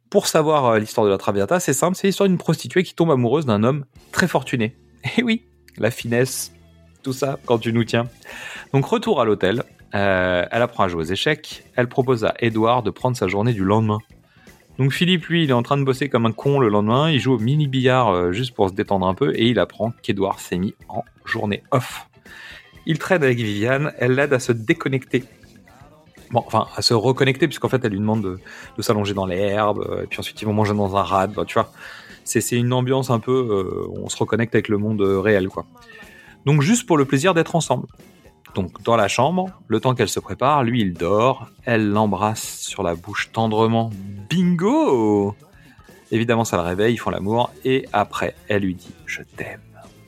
Pour 0.09 0.27
savoir 0.27 0.65
euh, 0.65 0.79
l'histoire 0.79 1.05
de 1.05 1.11
la 1.11 1.17
Traviata, 1.17 1.59
c'est 1.59 1.73
simple, 1.73 1.95
c'est 1.95 2.07
l'histoire 2.07 2.29
d'une 2.29 2.37
prostituée 2.37 2.83
qui 2.83 2.93
tombe 2.93 3.11
amoureuse 3.11 3.45
d'un 3.45 3.63
homme 3.63 3.85
très 4.11 4.27
fortuné. 4.27 4.77
Et 5.17 5.23
oui, 5.23 5.45
la 5.77 5.91
finesse, 5.91 6.53
tout 7.03 7.13
ça, 7.13 7.39
quand 7.45 7.59
tu 7.59 7.73
nous 7.73 7.83
tiens. 7.83 8.07
Donc 8.73 8.85
retour 8.85 9.21
à 9.21 9.25
l'hôtel, 9.25 9.63
euh, 9.95 10.45
elle 10.49 10.61
apprend 10.61 10.83
à 10.83 10.87
jouer 10.87 11.01
aux 11.01 11.11
échecs, 11.11 11.63
elle 11.75 11.87
propose 11.87 12.25
à 12.25 12.33
Edouard 12.39 12.83
de 12.83 12.89
prendre 12.89 13.15
sa 13.15 13.27
journée 13.27 13.53
du 13.53 13.63
lendemain. 13.63 13.99
Donc 14.77 14.91
Philippe, 14.91 15.25
lui, 15.25 15.43
il 15.43 15.49
est 15.49 15.53
en 15.53 15.63
train 15.63 15.77
de 15.77 15.83
bosser 15.83 16.09
comme 16.09 16.25
un 16.25 16.31
con 16.31 16.59
le 16.59 16.67
lendemain, 16.67 17.09
il 17.09 17.19
joue 17.19 17.33
au 17.33 17.39
mini-billard 17.39 18.09
euh, 18.09 18.31
juste 18.31 18.55
pour 18.55 18.69
se 18.69 18.73
détendre 18.73 19.07
un 19.07 19.13
peu, 19.13 19.33
et 19.35 19.47
il 19.47 19.59
apprend 19.59 19.93
qu'Edouard 20.01 20.39
s'est 20.39 20.57
mis 20.57 20.73
en 20.89 21.03
journée 21.25 21.63
off. 21.71 22.07
Il 22.85 22.97
traîne 22.97 23.23
avec 23.23 23.37
Viviane, 23.37 23.93
elle 23.99 24.15
l'aide 24.15 24.33
à 24.33 24.39
se 24.39 24.51
déconnecter. 24.51 25.23
Bon, 26.31 26.43
enfin, 26.47 26.67
à 26.75 26.81
se 26.81 26.95
reconnecter, 26.95 27.47
puisqu'en 27.47 27.69
fait, 27.69 27.85
elle 27.85 27.91
lui 27.91 27.99
demande 27.99 28.23
de, 28.23 28.81
s'allonger 28.81 29.13
dans 29.13 29.29
euh, 29.29 30.03
et 30.03 30.07
puis 30.07 30.19
ensuite 30.19 30.41
ils 30.41 30.45
vont 30.45 30.53
manger 30.53 30.73
dans 30.73 30.97
un 30.97 31.03
rad, 31.03 31.33
bah, 31.33 31.45
tu 31.45 31.53
vois. 31.53 31.71
C'est 32.23 32.41
c'est 32.41 32.55
une 32.55 32.73
ambiance 32.73 33.09
un 33.11 33.19
peu, 33.19 33.31
euh, 33.31 33.99
on 34.01 34.09
se 34.09 34.17
reconnecte 34.17 34.55
avec 34.55 34.67
le 34.67 34.77
monde 34.77 35.01
euh, 35.01 35.19
réel, 35.19 35.47
quoi. 35.47 35.65
Donc 36.45 36.61
juste 36.61 36.87
pour 36.87 36.97
le 36.97 37.05
plaisir 37.05 37.35
d'être 37.35 37.55
ensemble. 37.55 37.87
Donc 38.55 38.83
dans 38.83 38.95
la 38.95 39.07
chambre, 39.07 39.49
le 39.67 39.79
temps 39.79 39.95
qu'elle 39.95 40.09
se 40.09 40.19
prépare, 40.19 40.63
lui 40.63 40.81
il 40.81 40.93
dort, 40.93 41.47
elle 41.65 41.89
l'embrasse 41.89 42.59
sur 42.59 42.83
la 42.83 42.95
bouche 42.95 43.31
tendrement. 43.31 43.89
Bingo 44.29 45.35
Évidemment 46.11 46.45
ça 46.45 46.57
le 46.57 46.63
réveille, 46.63 46.93
ils 46.93 46.97
font 46.97 47.09
l'amour, 47.09 47.51
et 47.65 47.87
après 47.93 48.35
elle 48.47 48.63
lui 48.63 48.75
dit 48.75 48.93
je 49.05 49.21
t'aime. 49.23 49.61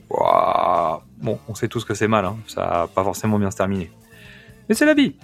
Waouh 0.10 1.00
Bon, 1.18 1.40
on 1.48 1.56
sait 1.56 1.68
tous 1.68 1.84
que 1.86 1.94
c'est 1.96 2.08
mal, 2.08 2.26
hein. 2.26 2.38
ça 2.48 2.62
va 2.62 2.88
pas 2.88 3.04
forcément 3.04 3.40
bien 3.40 3.50
se 3.50 3.58
terminer. 3.58 3.90
Mais 4.70 4.76
c'est 4.76 4.86
la 4.86 4.94
vie 4.94 5.16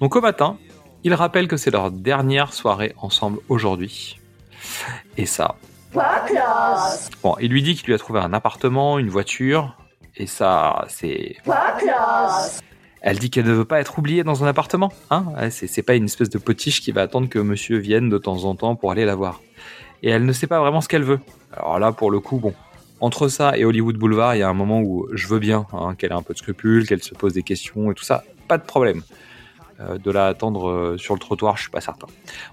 Donc 0.00 0.16
au 0.16 0.20
matin, 0.20 0.56
il 1.04 1.14
rappelle 1.14 1.46
que 1.46 1.56
c'est 1.56 1.70
leur 1.70 1.90
dernière 1.90 2.52
soirée 2.52 2.94
ensemble 2.98 3.38
aujourd'hui. 3.48 4.18
Et 5.16 5.26
ça, 5.26 5.56
bon, 7.22 7.36
il 7.40 7.50
lui 7.50 7.62
dit 7.62 7.74
qu'il 7.74 7.86
lui 7.86 7.94
a 7.94 7.98
trouvé 7.98 8.20
un 8.20 8.32
appartement, 8.32 8.98
une 8.98 9.10
voiture, 9.10 9.76
et 10.16 10.26
ça, 10.26 10.84
c'est 10.88 11.36
Elle 13.00 13.18
dit 13.18 13.30
qu'elle 13.30 13.46
ne 13.46 13.52
veut 13.52 13.64
pas 13.64 13.80
être 13.80 13.98
oubliée 13.98 14.24
dans 14.24 14.44
un 14.44 14.46
appartement. 14.46 14.92
Hein 15.10 15.24
c'est 15.50 15.82
pas 15.82 15.94
une 15.94 16.04
espèce 16.04 16.30
de 16.30 16.38
potiche 16.38 16.80
qui 16.80 16.92
va 16.92 17.02
attendre 17.02 17.28
que 17.28 17.38
monsieur 17.38 17.78
vienne 17.78 18.08
de 18.08 18.18
temps 18.18 18.44
en 18.44 18.54
temps 18.54 18.76
pour 18.76 18.92
aller 18.92 19.04
la 19.04 19.14
voir. 19.14 19.40
Et 20.02 20.10
elle 20.10 20.26
ne 20.26 20.32
sait 20.32 20.46
pas 20.46 20.60
vraiment 20.60 20.80
ce 20.80 20.88
qu'elle 20.88 21.04
veut. 21.04 21.20
Alors 21.52 21.78
là, 21.78 21.92
pour 21.92 22.10
le 22.10 22.20
coup, 22.20 22.38
bon. 22.38 22.54
Entre 23.00 23.26
ça 23.26 23.58
et 23.58 23.64
Hollywood 23.64 23.96
Boulevard, 23.96 24.36
il 24.36 24.38
y 24.38 24.42
a 24.42 24.48
un 24.48 24.54
moment 24.54 24.80
où 24.80 25.08
je 25.12 25.26
veux 25.26 25.40
bien 25.40 25.66
hein, 25.72 25.96
qu'elle 25.96 26.12
ait 26.12 26.14
un 26.14 26.22
peu 26.22 26.34
de 26.34 26.38
scrupules, 26.38 26.86
qu'elle 26.86 27.02
se 27.02 27.14
pose 27.14 27.32
des 27.32 27.42
questions 27.42 27.90
et 27.90 27.94
tout 27.94 28.04
ça. 28.04 28.22
Pas 28.46 28.58
de 28.58 28.62
problème. 28.62 29.02
Euh, 29.80 29.98
de 29.98 30.10
la 30.12 30.26
attendre 30.26 30.68
euh, 30.68 30.98
sur 30.98 31.14
le 31.14 31.18
trottoir, 31.18 31.56
je 31.56 31.62
suis 31.62 31.70
pas 31.70 31.80
certain. 31.80 32.06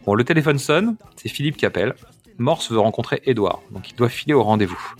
Bon, 0.05 0.15
le 0.15 0.23
téléphone 0.23 0.57
sonne, 0.57 0.95
c'est 1.17 1.29
Philippe 1.29 1.57
qui 1.57 1.67
appelle. 1.67 1.93
Morse 2.39 2.71
veut 2.71 2.79
rencontrer 2.79 3.21
Edouard, 3.25 3.61
donc 3.71 3.91
il 3.91 3.95
doit 3.95 4.09
filer 4.09 4.33
au 4.33 4.41
rendez-vous. 4.41 4.95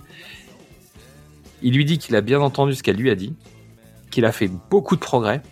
Il 1.62 1.74
lui 1.74 1.84
dit 1.84 1.98
qu'il 1.98 2.16
a 2.16 2.20
bien 2.20 2.40
entendu 2.40 2.74
ce 2.74 2.82
qu'elle 2.82 2.96
lui 2.96 3.10
a 3.10 3.14
dit, 3.14 3.34
qu'il 4.10 4.24
a 4.24 4.32
fait 4.32 4.50
beaucoup 4.70 4.96
de 4.96 5.00
progrès, 5.00 5.42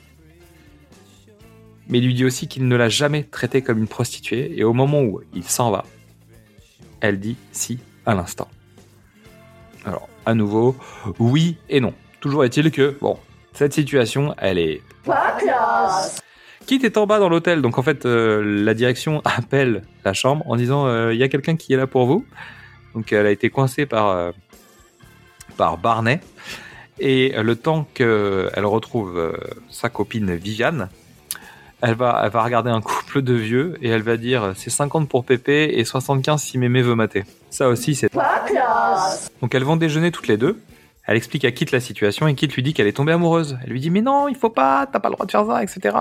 mais 1.88 1.98
il 1.98 2.04
lui 2.04 2.14
dit 2.14 2.24
aussi 2.24 2.48
qu'il 2.48 2.68
ne 2.68 2.76
l'a 2.76 2.88
jamais 2.88 3.24
traitée 3.24 3.62
comme 3.62 3.78
une 3.78 3.88
prostituée, 3.88 4.58
et 4.58 4.64
au 4.64 4.72
moment 4.72 5.02
où 5.02 5.20
il 5.34 5.44
s'en 5.44 5.70
va, 5.70 5.84
elle 7.00 7.18
dit 7.18 7.36
si 7.52 7.78
à 8.06 8.14
l'instant. 8.14 8.48
Alors, 9.84 10.08
à 10.26 10.34
nouveau, 10.34 10.76
oui 11.18 11.56
et 11.68 11.80
non. 11.80 11.94
Toujours 12.20 12.44
est-il 12.44 12.70
que, 12.70 12.96
bon, 13.00 13.18
cette 13.52 13.72
situation, 13.72 14.34
elle 14.38 14.58
est 14.58 14.82
Pas 15.04 15.36
classe. 15.38 16.20
Kit 16.66 16.80
est 16.82 16.98
en 16.98 17.06
bas 17.06 17.18
dans 17.18 17.30
l'hôtel, 17.30 17.62
donc 17.62 17.78
en 17.78 17.82
fait, 17.82 18.04
euh, 18.04 18.42
la 18.64 18.74
direction 18.74 19.22
appelle 19.24 19.82
la 20.04 20.12
chambre 20.12 20.44
en 20.46 20.56
disant 20.56 20.86
euh, 20.86 21.14
il 21.14 21.18
y 21.18 21.22
a 21.22 21.28
quelqu'un 21.28 21.56
qui 21.56 21.72
est 21.72 21.76
là 21.76 21.86
pour 21.86 22.06
vous. 22.06 22.26
Donc 22.94 23.12
elle 23.12 23.26
a 23.26 23.30
été 23.30 23.48
coincée 23.48 23.86
par, 23.86 24.08
euh, 24.08 24.32
par 25.58 25.76
Barney. 25.76 26.20
Et 26.98 27.34
le 27.36 27.54
temps 27.54 27.86
qu'elle 27.92 28.64
retrouve 28.64 29.18
euh, 29.18 29.32
sa 29.68 29.90
copine 29.90 30.34
Viviane, 30.34 30.88
elle 31.80 31.94
va, 31.94 32.22
elle 32.24 32.30
va 32.30 32.42
regarder 32.42 32.70
un 32.70 32.80
couple 32.80 33.22
de 33.22 33.34
vieux 33.34 33.76
et 33.82 33.88
elle 33.88 34.02
va 34.02 34.16
dire 34.16 34.52
c'est 34.56 34.70
50 34.70 35.08
pour 35.08 35.24
Pépé 35.24 35.74
et 35.74 35.84
75 35.84 36.42
si 36.42 36.58
Mémé 36.58 36.82
veut 36.82 36.96
mater. 36.96 37.24
Ça 37.50 37.68
aussi, 37.68 37.94
c'est. 37.94 38.08
Pas 38.08 38.44
classe. 38.46 39.30
Donc 39.40 39.54
elles 39.54 39.64
vont 39.64 39.76
déjeuner 39.76 40.10
toutes 40.10 40.26
les 40.26 40.36
deux. 40.36 40.58
Elle 41.06 41.16
explique 41.16 41.44
à 41.44 41.52
Kit 41.52 41.66
la 41.70 41.80
situation 41.80 42.26
et 42.26 42.34
Kit 42.34 42.48
lui 42.48 42.62
dit 42.62 42.74
qu'elle 42.74 42.88
est 42.88 42.92
tombée 42.92 43.12
amoureuse. 43.12 43.58
Elle 43.62 43.70
lui 43.70 43.80
dit 43.80 43.90
mais 43.90 44.02
non, 44.02 44.28
il 44.28 44.34
faut 44.34 44.50
pas, 44.50 44.86
t'as 44.90 44.98
pas 44.98 45.08
le 45.08 45.14
droit 45.14 45.26
de 45.26 45.30
faire 45.30 45.46
ça, 45.46 45.62
etc. 45.62 45.96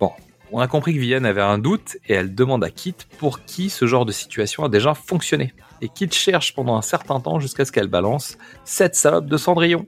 Bon, 0.00 0.10
on 0.50 0.58
a 0.58 0.66
compris 0.66 0.94
que 0.94 0.98
Viviane 0.98 1.26
avait 1.26 1.42
un 1.42 1.58
doute 1.58 1.96
et 2.08 2.14
elle 2.14 2.34
demande 2.34 2.64
à 2.64 2.70
Kit 2.70 2.96
pour 3.18 3.44
qui 3.44 3.70
ce 3.70 3.86
genre 3.86 4.04
de 4.04 4.12
situation 4.12 4.64
a 4.64 4.68
déjà 4.68 4.94
fonctionné. 4.94 5.54
Et 5.82 5.88
Kit 5.88 6.10
cherche 6.12 6.54
pendant 6.54 6.76
un 6.76 6.82
certain 6.82 7.18
temps 7.18 7.40
jusqu'à 7.40 7.64
ce 7.64 7.72
qu'elle 7.72 7.88
balance 7.88 8.38
cette 8.64 8.94
salope 8.94 9.26
de 9.26 9.36
Cendrillon. 9.36 9.84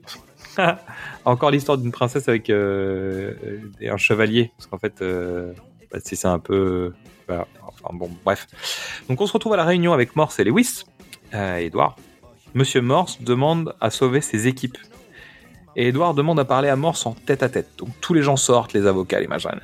Encore 1.25 1.51
l'histoire 1.51 1.77
d'une 1.77 1.93
princesse 1.93 2.27
avec 2.27 2.49
euh, 2.49 3.33
un 3.81 3.97
chevalier, 3.97 4.51
parce 4.57 4.67
qu'en 4.67 4.77
fait, 4.77 5.01
euh, 5.01 5.53
bah, 5.91 5.99
c'est 6.03 6.25
un 6.25 6.39
peu, 6.39 6.93
enfin 7.29 7.93
bon, 7.93 8.09
bref. 8.25 8.47
Donc 9.07 9.21
on 9.21 9.25
se 9.25 9.31
retrouve 9.31 9.53
à 9.53 9.57
la 9.57 9.63
réunion 9.63 9.93
avec 9.93 10.17
Morse 10.17 10.37
et 10.37 10.43
Lewis, 10.43 10.83
euh, 11.33 11.55
Edouard. 11.55 11.95
Monsieur 12.53 12.81
Morse 12.81 13.21
demande 13.21 13.73
à 13.79 13.89
sauver 13.89 14.19
ses 14.19 14.47
équipes. 14.47 14.77
Et 15.77 15.87
Edouard 15.87 16.13
demande 16.13 16.39
à 16.41 16.45
parler 16.45 16.67
à 16.67 16.75
Morse 16.75 17.05
en 17.05 17.13
tête 17.13 17.41
à 17.41 17.47
tête. 17.47 17.69
Donc 17.77 17.89
tous 18.01 18.13
les 18.13 18.21
gens 18.21 18.37
sortent, 18.37 18.73
les 18.73 18.85
avocats, 18.85 19.21
les 19.21 19.27
machins. 19.27 19.59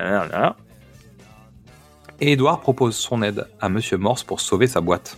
Et 2.21 2.33
Edouard 2.33 2.61
propose 2.61 2.95
son 2.95 3.21
aide 3.21 3.47
à 3.59 3.67
Monsieur 3.67 3.97
Morse 3.97 4.23
pour 4.23 4.39
sauver 4.39 4.67
sa 4.67 4.79
boîte. 4.79 5.17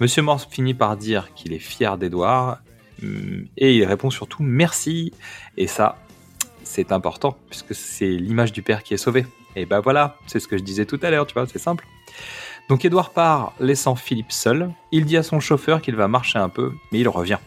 Monsieur 0.00 0.22
Morse 0.22 0.46
finit 0.48 0.74
par 0.74 0.96
dire 0.96 1.34
qu'il 1.34 1.52
est 1.52 1.58
fier 1.58 1.98
d'Edouard 1.98 2.58
hum, 3.02 3.46
et 3.56 3.76
il 3.76 3.84
répond 3.84 4.10
surtout 4.10 4.42
merci. 4.42 5.12
Et 5.56 5.66
ça, 5.66 5.98
c'est 6.62 6.92
important 6.92 7.36
puisque 7.50 7.74
c'est 7.74 8.06
l'image 8.06 8.52
du 8.52 8.62
père 8.62 8.84
qui 8.84 8.94
est 8.94 8.98
sauvée. 8.98 9.26
Et 9.56 9.66
ben 9.66 9.80
voilà, 9.80 10.16
c'est 10.26 10.38
ce 10.38 10.46
que 10.46 10.56
je 10.56 10.62
disais 10.62 10.86
tout 10.86 11.00
à 11.02 11.10
l'heure, 11.10 11.26
tu 11.26 11.34
vois, 11.34 11.46
c'est 11.46 11.58
simple. 11.58 11.84
Donc 12.68 12.84
Edouard 12.84 13.10
part, 13.10 13.54
laissant 13.58 13.96
Philippe 13.96 14.30
seul. 14.30 14.70
Il 14.92 15.04
dit 15.04 15.16
à 15.16 15.24
son 15.24 15.40
chauffeur 15.40 15.82
qu'il 15.82 15.96
va 15.96 16.06
marcher 16.06 16.38
un 16.38 16.48
peu, 16.48 16.72
mais 16.92 17.00
il 17.00 17.08
revient. 17.08 17.38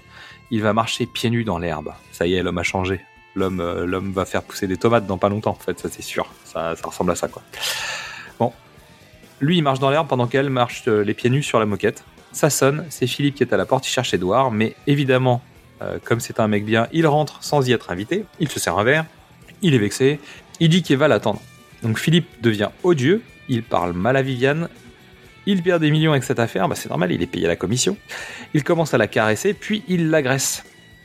Il 0.50 0.62
va 0.62 0.74
marcher 0.74 1.06
pieds 1.06 1.30
nus 1.30 1.46
dans 1.46 1.58
l'herbe. 1.58 1.94
Ça 2.12 2.28
y 2.28 2.34
est, 2.34 2.44
l'homme 2.44 2.58
a 2.58 2.64
changé. 2.64 3.00
L'homme, 3.36 3.62
euh, 3.62 3.86
l'homme 3.86 4.12
va 4.12 4.26
faire 4.26 4.44
pousser 4.44 4.68
des 4.68 4.76
tomates 4.76 5.08
dans 5.08 5.18
pas 5.18 5.30
longtemps, 5.30 5.52
en 5.52 5.54
fait, 5.54 5.80
ça 5.80 5.88
c'est 5.90 6.02
sûr. 6.02 6.28
Ça, 6.44 6.76
ça 6.76 6.86
ressemble 6.86 7.12
à 7.12 7.16
ça, 7.16 7.30
quoi. 7.30 7.42
Lui, 9.42 9.58
il 9.58 9.64
marche 9.64 9.80
dans 9.80 9.90
l'herbe 9.90 10.08
pendant 10.08 10.28
qu'elle 10.28 10.52
marche 10.52 10.84
euh, 10.88 11.04
les 11.04 11.16
pieds 11.16 11.32
nus 11.32 11.42
sur 11.42 11.60
la 11.60 11.66
moquette. 11.66 12.04
Ça 12.32 12.52
sonne, 12.52 12.86
c'est 12.90 13.08
Philippe 13.08 13.36
qui 13.36 13.44
est 13.44 13.52
à 13.54 13.58
la 13.58 13.66
porte, 13.66 13.88
il 13.88 13.92
cherche 13.92 14.14
Edouard, 14.14 14.52
mais 14.52 14.76
évidemment, 14.86 15.42
euh, 15.82 15.98
comme 16.04 16.20
c'est 16.20 16.40
un 16.40 16.48
mec 16.48 16.64
bien, 16.64 16.88
il 16.94 17.08
rentre 17.08 17.44
sans 17.44 17.68
y 17.68 17.74
être 17.74 17.92
invité, 17.92 18.24
il 18.40 18.50
se 18.50 18.60
sert 18.60 18.78
un 18.78 18.84
verre, 18.84 19.06
il 19.64 19.74
est 19.74 19.80
vexé, 19.80 20.20
il 20.60 20.70
dit 20.70 20.84
qu'il 20.84 20.98
va 20.98 21.08
l'attendre. 21.08 21.42
Donc 21.82 21.98
Philippe 21.98 22.28
devient 22.42 22.70
odieux, 22.84 23.24
il 23.50 23.64
parle 23.64 23.94
mal 23.94 24.16
à 24.16 24.22
Viviane, 24.22 24.70
il 25.48 25.64
perd 25.64 25.82
des 25.82 25.90
millions 25.90 26.12
avec 26.12 26.24
cette 26.24 26.40
affaire, 26.40 26.70
bah 26.70 26.76
c'est 26.76 26.90
normal, 26.90 27.12
il 27.12 27.24
est 27.24 27.28
payé 27.28 27.48
la 27.48 27.56
commission. 27.56 27.98
Il 28.54 28.64
commence 28.64 28.94
à 28.94 29.00
la 29.00 29.08
caresser, 29.08 29.56
puis 29.56 29.84
il 29.88 30.12
l'agresse. 30.12 30.64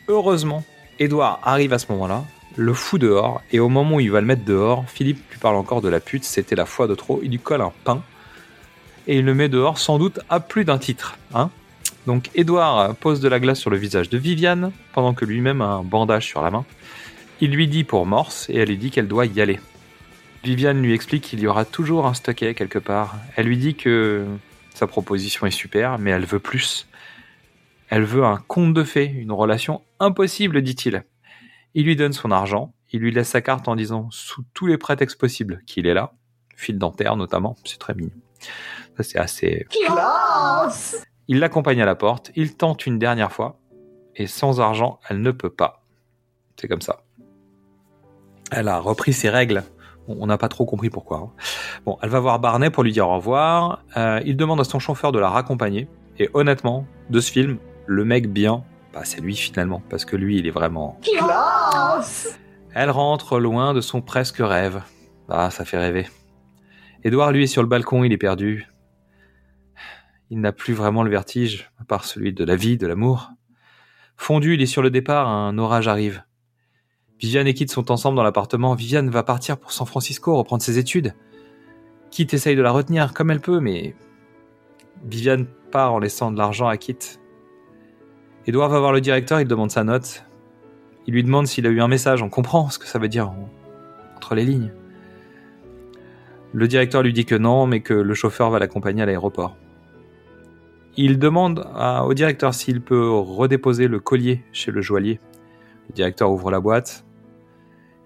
Heureusement, 0.08 0.62
Edouard 0.98 1.40
arrive 1.42 1.72
à 1.72 1.78
ce 1.78 1.90
moment-là, 1.92 2.22
le 2.54 2.74
fout 2.74 3.00
dehors, 3.00 3.40
et 3.50 3.60
au 3.60 3.70
moment 3.70 3.96
où 3.96 4.00
il 4.00 4.10
va 4.10 4.20
le 4.20 4.26
mettre 4.26 4.44
dehors, 4.44 4.84
Philippe 4.88 5.18
lui 5.30 5.38
parle 5.38 5.56
encore 5.56 5.80
de 5.80 5.88
la 5.88 6.00
pute, 6.00 6.24
c'était 6.24 6.54
la 6.54 6.66
fois 6.66 6.86
de 6.86 6.94
trop, 6.94 7.20
il 7.22 7.30
lui 7.30 7.38
colle 7.38 7.62
un 7.62 7.72
pain, 7.84 8.02
et 9.06 9.18
il 9.18 9.24
le 9.24 9.34
met 9.34 9.48
dehors 9.48 9.78
sans 9.78 9.98
doute 9.98 10.20
à 10.28 10.40
plus 10.40 10.64
d'un 10.64 10.78
titre. 10.78 11.18
Hein 11.34 11.50
Donc 12.06 12.30
Edouard 12.34 12.94
pose 12.96 13.20
de 13.20 13.28
la 13.28 13.40
glace 13.40 13.60
sur 13.60 13.70
le 13.70 13.76
visage 13.76 14.08
de 14.08 14.18
Viviane, 14.18 14.72
pendant 14.92 15.14
que 15.14 15.24
lui-même 15.24 15.60
a 15.60 15.66
un 15.66 15.82
bandage 15.82 16.26
sur 16.26 16.42
la 16.42 16.50
main. 16.50 16.64
Il 17.40 17.50
lui 17.50 17.68
dit 17.68 17.84
pour 17.84 18.06
Morse, 18.06 18.48
et 18.48 18.56
elle 18.56 18.68
lui 18.68 18.78
dit 18.78 18.90
qu'elle 18.90 19.08
doit 19.08 19.26
y 19.26 19.40
aller. 19.40 19.60
Viviane 20.44 20.80
lui 20.80 20.94
explique 20.94 21.24
qu'il 21.24 21.40
y 21.40 21.46
aura 21.46 21.64
toujours 21.64 22.06
un 22.06 22.14
stocket 22.14 22.56
quelque 22.56 22.78
part. 22.78 23.16
Elle 23.36 23.46
lui 23.46 23.58
dit 23.58 23.74
que 23.74 24.24
sa 24.74 24.86
proposition 24.86 25.46
est 25.46 25.50
super, 25.50 25.98
mais 25.98 26.10
elle 26.10 26.24
veut 26.24 26.38
plus. 26.38 26.86
Elle 27.88 28.04
veut 28.04 28.24
un 28.24 28.36
conte 28.36 28.74
de 28.74 28.84
fées, 28.84 29.06
une 29.06 29.32
relation 29.32 29.82
impossible, 30.00 30.62
dit-il. 30.62 31.04
Il 31.74 31.84
lui 31.84 31.96
donne 31.96 32.12
son 32.12 32.30
argent, 32.30 32.74
il 32.92 33.00
lui 33.00 33.12
laisse 33.12 33.28
sa 33.28 33.40
carte 33.40 33.68
en 33.68 33.76
disant, 33.76 34.08
sous 34.10 34.44
tous 34.54 34.66
les 34.66 34.78
prétextes 34.78 35.18
possibles, 35.18 35.62
qu'il 35.66 35.86
est 35.86 35.94
là, 35.94 36.14
fil 36.56 36.78
dentaire 36.78 37.16
notamment, 37.16 37.56
c'est 37.64 37.78
très 37.78 37.94
mignon. 37.94 38.12
Ça 38.96 39.02
c'est 39.02 39.18
assez... 39.18 39.66
Classe. 39.70 41.04
Il 41.28 41.40
l'accompagne 41.40 41.82
à 41.82 41.86
la 41.86 41.94
porte, 41.96 42.30
il 42.36 42.56
tente 42.56 42.86
une 42.86 42.98
dernière 42.98 43.32
fois, 43.32 43.58
et 44.14 44.26
sans 44.26 44.60
argent, 44.60 45.00
elle 45.08 45.20
ne 45.20 45.30
peut 45.32 45.50
pas. 45.50 45.82
C'est 46.60 46.68
comme 46.68 46.80
ça. 46.80 47.02
Elle 48.52 48.68
a 48.68 48.78
repris 48.78 49.12
ses 49.12 49.28
règles. 49.28 49.64
On 50.08 50.26
n'a 50.26 50.38
pas 50.38 50.48
trop 50.48 50.64
compris 50.66 50.88
pourquoi. 50.88 51.18
hein. 51.18 51.30
Bon, 51.84 51.98
elle 52.00 52.10
va 52.10 52.20
voir 52.20 52.38
Barney 52.38 52.70
pour 52.70 52.84
lui 52.84 52.92
dire 52.92 53.08
au 53.08 53.16
revoir. 53.16 53.82
Euh, 53.96 54.20
il 54.24 54.36
demande 54.36 54.60
à 54.60 54.64
son 54.64 54.78
chauffeur 54.78 55.10
de 55.10 55.18
la 55.18 55.28
raccompagner. 55.28 55.88
Et 56.18 56.30
honnêtement, 56.32 56.86
de 57.10 57.18
ce 57.18 57.32
film, 57.32 57.58
le 57.86 58.04
mec 58.04 58.32
bien, 58.32 58.62
bah, 58.94 59.00
c'est 59.04 59.20
lui 59.20 59.34
finalement, 59.34 59.82
parce 59.90 60.04
que 60.04 60.14
lui, 60.14 60.38
il 60.38 60.46
est 60.46 60.52
vraiment. 60.52 60.98
Classe. 61.02 62.38
Elle 62.72 62.90
rentre 62.90 63.40
loin 63.40 63.74
de 63.74 63.80
son 63.80 64.00
presque 64.00 64.38
rêve. 64.38 64.80
Ah, 65.28 65.50
ça 65.50 65.64
fait 65.64 65.78
rêver. 65.78 66.06
Édouard, 67.06 67.30
lui, 67.30 67.44
est 67.44 67.46
sur 67.46 67.62
le 67.62 67.68
balcon, 67.68 68.02
il 68.02 68.12
est 68.12 68.18
perdu. 68.18 68.66
Il 70.30 70.40
n'a 70.40 70.50
plus 70.50 70.74
vraiment 70.74 71.04
le 71.04 71.10
vertige, 71.10 71.70
à 71.80 71.84
part 71.84 72.04
celui 72.04 72.32
de 72.32 72.42
la 72.42 72.56
vie, 72.56 72.76
de 72.76 72.86
l'amour. 72.88 73.30
Fondu, 74.16 74.54
il 74.54 74.60
est 74.62 74.66
sur 74.66 74.82
le 74.82 74.90
départ, 74.90 75.28
un 75.28 75.56
orage 75.56 75.86
arrive. 75.86 76.24
Viviane 77.20 77.46
et 77.46 77.54
Kit 77.54 77.68
sont 77.68 77.92
ensemble 77.92 78.16
dans 78.16 78.24
l'appartement. 78.24 78.74
Viviane 78.74 79.08
va 79.08 79.22
partir 79.22 79.56
pour 79.56 79.70
San 79.70 79.86
Francisco, 79.86 80.34
reprendre 80.36 80.64
ses 80.64 80.78
études. 80.78 81.14
Kit 82.10 82.26
essaye 82.32 82.56
de 82.56 82.62
la 82.62 82.72
retenir 82.72 83.14
comme 83.14 83.30
elle 83.30 83.40
peut, 83.40 83.60
mais 83.60 83.94
Viviane 85.04 85.46
part 85.70 85.92
en 85.92 86.00
laissant 86.00 86.32
de 86.32 86.38
l'argent 86.38 86.66
à 86.66 86.76
Kit. 86.76 86.98
Edouard 88.48 88.68
va 88.70 88.80
voir 88.80 88.90
le 88.90 89.00
directeur, 89.00 89.40
il 89.40 89.46
demande 89.46 89.70
sa 89.70 89.84
note. 89.84 90.24
Il 91.06 91.14
lui 91.14 91.22
demande 91.22 91.46
s'il 91.46 91.68
a 91.68 91.70
eu 91.70 91.80
un 91.80 91.88
message. 91.88 92.20
On 92.20 92.30
comprend 92.30 92.68
ce 92.68 92.80
que 92.80 92.86
ça 92.86 92.98
veut 92.98 93.08
dire 93.08 93.30
en- 93.30 93.48
entre 94.16 94.34
les 94.34 94.44
lignes. 94.44 94.72
Le 96.52 96.68
directeur 96.68 97.02
lui 97.02 97.12
dit 97.12 97.24
que 97.24 97.34
non, 97.34 97.66
mais 97.66 97.80
que 97.80 97.94
le 97.94 98.14
chauffeur 98.14 98.50
va 98.50 98.58
l'accompagner 98.58 99.02
à 99.02 99.06
l'aéroport. 99.06 99.56
Il 100.96 101.18
demande 101.18 101.68
au 102.04 102.14
directeur 102.14 102.54
s'il 102.54 102.80
peut 102.80 103.10
redéposer 103.10 103.86
le 103.88 104.00
collier 104.00 104.42
chez 104.52 104.70
le 104.70 104.80
joaillier. 104.80 105.20
Le 105.88 105.94
directeur 105.94 106.30
ouvre 106.30 106.50
la 106.50 106.60
boîte 106.60 107.04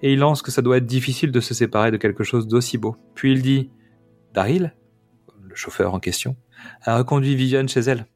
et 0.03 0.13
il 0.13 0.19
lance 0.19 0.43
que 0.43 0.51
ça 0.51 0.63
doit 0.63 0.79
être 0.79 0.87
difficile 0.87 1.31
de 1.31 1.41
se 1.41 1.55
séparer 1.55 1.91
de 1.91 1.97
quelque 1.97 2.25
chose 2.25 2.49
d'aussi 2.49 2.79
beau. 2.79 2.97
Puis 3.15 3.33
il 3.33 3.43
dit 3.43 3.71
Daryl, 4.35 4.75
le 5.43 5.55
chauffeur 5.55 5.95
en 5.95 6.01
question, 6.01 6.37
a 6.83 6.97
reconduit 6.99 7.37
Viviane 7.37 7.69
chez 7.69 7.81
elle. 7.81 8.07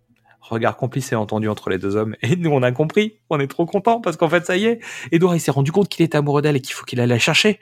Regard 0.40 0.76
complice 0.76 1.12
et 1.12 1.14
entendu 1.14 1.48
entre 1.48 1.70
les 1.70 1.78
deux 1.78 1.96
hommes. 1.96 2.16
Et 2.22 2.36
nous, 2.36 2.50
on 2.50 2.62
a 2.62 2.72
compris. 2.72 3.18
On 3.30 3.40
est 3.40 3.46
trop 3.46 3.64
contents 3.64 4.00
parce 4.00 4.16
qu'en 4.16 4.28
fait, 4.28 4.44
ça 4.44 4.56
y 4.56 4.66
est. 4.66 4.80
Edouard, 5.10 5.34
il 5.34 5.40
s'est 5.40 5.50
rendu 5.50 5.72
compte 5.72 5.88
qu'il 5.88 6.04
était 6.04 6.18
amoureux 6.18 6.42
d'elle 6.42 6.56
et 6.56 6.60
qu'il 6.60 6.74
faut 6.74 6.84
qu'il 6.84 7.00
allait 7.00 7.14
la 7.14 7.18
chercher. 7.18 7.60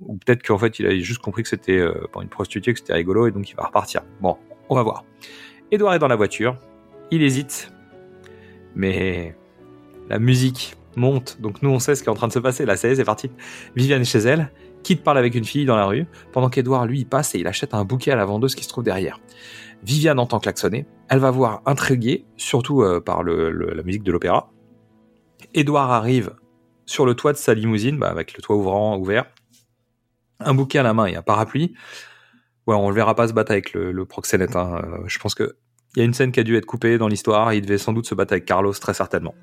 Ou 0.00 0.16
peut-être 0.18 0.42
qu'en 0.46 0.58
fait, 0.58 0.78
il 0.78 0.86
a 0.86 0.98
juste 0.98 1.20
compris 1.22 1.42
que 1.42 1.48
c'était 1.48 1.78
euh, 1.78 1.94
bon, 2.12 2.22
une 2.22 2.28
prostituée, 2.28 2.72
que 2.72 2.78
c'était 2.78 2.92
rigolo 2.94 3.26
et 3.26 3.30
donc 3.30 3.48
il 3.50 3.56
va 3.56 3.64
repartir. 3.64 4.02
Bon, 4.20 4.36
on 4.68 4.74
va 4.74 4.82
voir. 4.82 5.04
Edouard 5.70 5.94
est 5.94 5.98
dans 5.98 6.08
la 6.08 6.16
voiture. 6.16 6.58
Il 7.10 7.22
hésite. 7.22 7.72
Mais 8.74 9.34
la 10.08 10.18
musique 10.18 10.76
monte. 10.96 11.40
Donc 11.40 11.62
nous, 11.62 11.70
on 11.70 11.78
sait 11.78 11.94
ce 11.94 12.02
qui 12.02 12.08
est 12.08 12.12
en 12.12 12.14
train 12.14 12.28
de 12.28 12.32
se 12.32 12.38
passer. 12.38 12.66
Ça 12.76 12.88
y 12.88 12.92
est, 12.92 12.96
c'est 12.96 13.04
parti. 13.04 13.30
Viviane 13.74 14.02
est 14.02 14.04
chez 14.04 14.18
elle. 14.18 14.50
Kit 14.82 14.96
parle 14.96 15.18
avec 15.18 15.34
une 15.34 15.44
fille 15.44 15.64
dans 15.64 15.74
la 15.76 15.86
rue, 15.86 16.06
pendant 16.32 16.48
qu'Edouard, 16.48 16.86
lui, 16.86 17.00
il 17.00 17.06
passe 17.06 17.34
et 17.34 17.38
il 17.40 17.46
achète 17.48 17.74
un 17.74 17.84
bouquet 17.84 18.12
à 18.12 18.16
la 18.16 18.24
vendeuse 18.24 18.54
qui 18.54 18.62
se 18.62 18.68
trouve 18.68 18.84
derrière. 18.84 19.18
Viviane 19.82 20.18
entend 20.20 20.38
klaxonner. 20.38 20.86
Elle 21.08 21.18
va 21.18 21.30
voir 21.32 21.62
intriguée, 21.66 22.24
surtout 22.36 22.82
euh, 22.82 23.00
par 23.00 23.22
le- 23.24 23.50
le- 23.50 23.74
la 23.74 23.82
musique 23.82 24.04
de 24.04 24.12
l'opéra. 24.12 24.52
Edouard 25.54 25.90
arrive 25.90 26.34
sur 26.84 27.04
le 27.04 27.14
toit 27.14 27.32
de 27.32 27.38
sa 27.38 27.52
limousine, 27.54 27.98
bah, 27.98 28.08
avec 28.08 28.36
le 28.36 28.42
toit 28.42 28.54
ouvrant, 28.56 28.96
ouvert. 28.96 29.24
Un 30.40 30.54
bouquet 30.54 30.78
à 30.78 30.82
la 30.82 30.94
main 30.94 31.06
et 31.06 31.16
un 31.16 31.22
parapluie. 31.22 31.74
Ouais, 32.66 32.74
on 32.74 32.88
le 32.88 32.94
verra 32.94 33.14
pas 33.14 33.28
se 33.28 33.32
battre 33.32 33.52
avec 33.52 33.72
le, 33.72 34.04
proxénète. 34.04 34.56
hein. 34.56 34.82
Euh, 34.84 34.98
Je 35.06 35.18
pense 35.18 35.34
que 35.34 35.56
il 35.94 36.00
y 36.00 36.02
a 36.02 36.04
une 36.04 36.12
scène 36.14 36.30
qui 36.30 36.40
a 36.40 36.42
dû 36.42 36.56
être 36.56 36.66
coupée 36.66 36.98
dans 36.98 37.08
l'histoire. 37.08 37.54
Il 37.54 37.62
devait 37.62 37.78
sans 37.78 37.94
doute 37.94 38.06
se 38.06 38.14
battre 38.14 38.32
avec 38.34 38.44
Carlos, 38.44 38.72
très 38.74 38.92
certainement. 38.92 39.34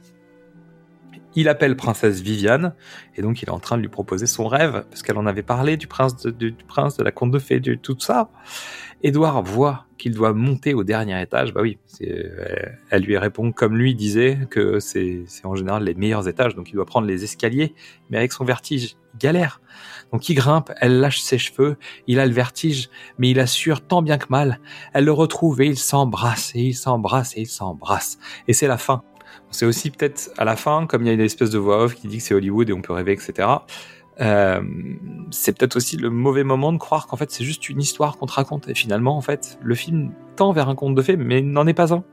Il 1.36 1.50
appelle 1.50 1.76
princesse 1.76 2.22
Viviane 2.22 2.74
et 3.16 3.22
donc 3.22 3.42
il 3.42 3.50
est 3.50 3.52
en 3.52 3.60
train 3.60 3.78
de 3.78 3.82
lui 3.82 3.90
proposer 3.90 4.28
son 4.28 4.48
rêve 4.48 4.86
parce 4.90 5.02
qu'elle 5.02 5.18
en 5.18 5.26
avait 5.26 5.44
parlé 5.44 5.78
du 5.78 5.88
prince 5.88 6.16
de, 6.18 6.32
du, 6.32 6.54
prince 6.68 6.98
de 6.98 7.04
la 7.04 7.12
conte 7.12 7.32
de 7.32 7.40
fées, 7.40 7.60
de 7.60 7.76
tout 7.76 7.98
ça. 8.00 8.30
Édouard 9.02 9.44
voit 9.44 9.86
qu'il 9.98 10.14
doit 10.14 10.34
monter 10.34 10.74
au 10.74 10.84
dernier 10.84 11.22
étage. 11.22 11.54
Bah 11.54 11.62
oui, 11.62 11.78
euh, 12.02 12.56
elle 12.90 13.04
lui 13.04 13.18
répond 13.18 13.52
comme 13.52 13.78
lui 13.78 13.96
disait 13.96 14.40
que 14.50 14.80
c'est 14.80 15.24
c'est 15.28 15.46
en 15.46 15.56
général 15.56 15.84
les 15.84 15.94
meilleurs 15.94 16.28
étages, 16.28 16.56
donc 16.56 16.70
il 16.70 16.76
doit 16.76 16.86
prendre 16.86 17.08
les 17.08 17.24
escaliers, 17.24 17.74
mais 18.10 18.18
avec 18.18 18.32
son 18.32 18.46
vertige, 18.46 18.96
il 19.14 19.20
galère. 19.20 19.62
Donc 20.12 20.30
il 20.30 20.36
grimpe, 20.36 20.72
elle 20.80 21.00
lâche 21.00 21.20
ses 21.20 21.38
cheveux, 21.38 21.78
il 22.08 22.20
a 22.20 22.26
le 22.26 22.32
vertige, 22.32 22.90
mais 23.18 23.30
il 23.30 23.40
assure 23.40 23.82
tant 23.82 24.02
bien 24.02 24.18
que 24.18 24.28
mal. 24.30 24.60
Elle 24.94 25.06
le 25.06 25.12
retrouve 25.12 25.62
et 25.62 25.68
ils 25.68 25.78
s'embrassent, 25.78 26.54
et 26.56 26.62
ils 26.62 26.76
s'embrassent, 26.76 27.36
et 27.36 27.42
ils 27.42 27.48
s'embrassent. 27.48 28.20
Et 28.48 28.54
c'est 28.54 28.68
la 28.68 28.78
fin. 28.78 29.04
C'est 29.54 29.66
aussi 29.66 29.90
peut-être 29.92 30.32
à 30.38 30.46
la 30.46 30.56
fin, 30.56 30.86
comme 30.88 31.04
il 31.04 31.08
y 31.08 31.12
a 31.12 31.14
une 31.14 31.22
espèce 31.22 31.50
de 31.50 31.58
voix 31.58 31.84
off 31.84 31.96
qui 31.96 32.08
dit 32.08 32.18
que 32.18 32.24
c'est 32.24 32.34
Hollywood 32.34 32.70
et 32.70 32.74
on 32.74 32.82
peut 32.82 32.94
rêver, 32.94 33.14
etc. 33.14 33.48
Euh, 34.22 34.62
c'est 35.32 35.58
peut-être 35.58 35.76
aussi 35.76 35.98
le 35.98 36.10
mauvais 36.10 36.44
moment 36.44 36.72
de 36.72 36.78
croire 36.78 37.08
qu'en 37.08 37.18
fait 37.18 37.32
c'est 37.32 37.44
juste 37.44 37.68
une 37.68 37.82
histoire 37.82 38.18
qu'on 38.18 38.28
te 38.28 38.34
raconte 38.34 38.68
et 38.68 38.76
finalement 38.76 39.18
en 39.18 39.22
fait 39.22 39.58
le 39.64 39.74
film 39.74 40.12
tend 40.36 40.52
vers 40.52 40.70
un 40.70 40.76
conte 40.76 40.94
de 40.94 41.02
fées 41.02 41.18
mais 41.18 41.42
n'en 41.42 41.66
est 41.66 41.74
pas 41.74 41.94
un. 41.94 42.04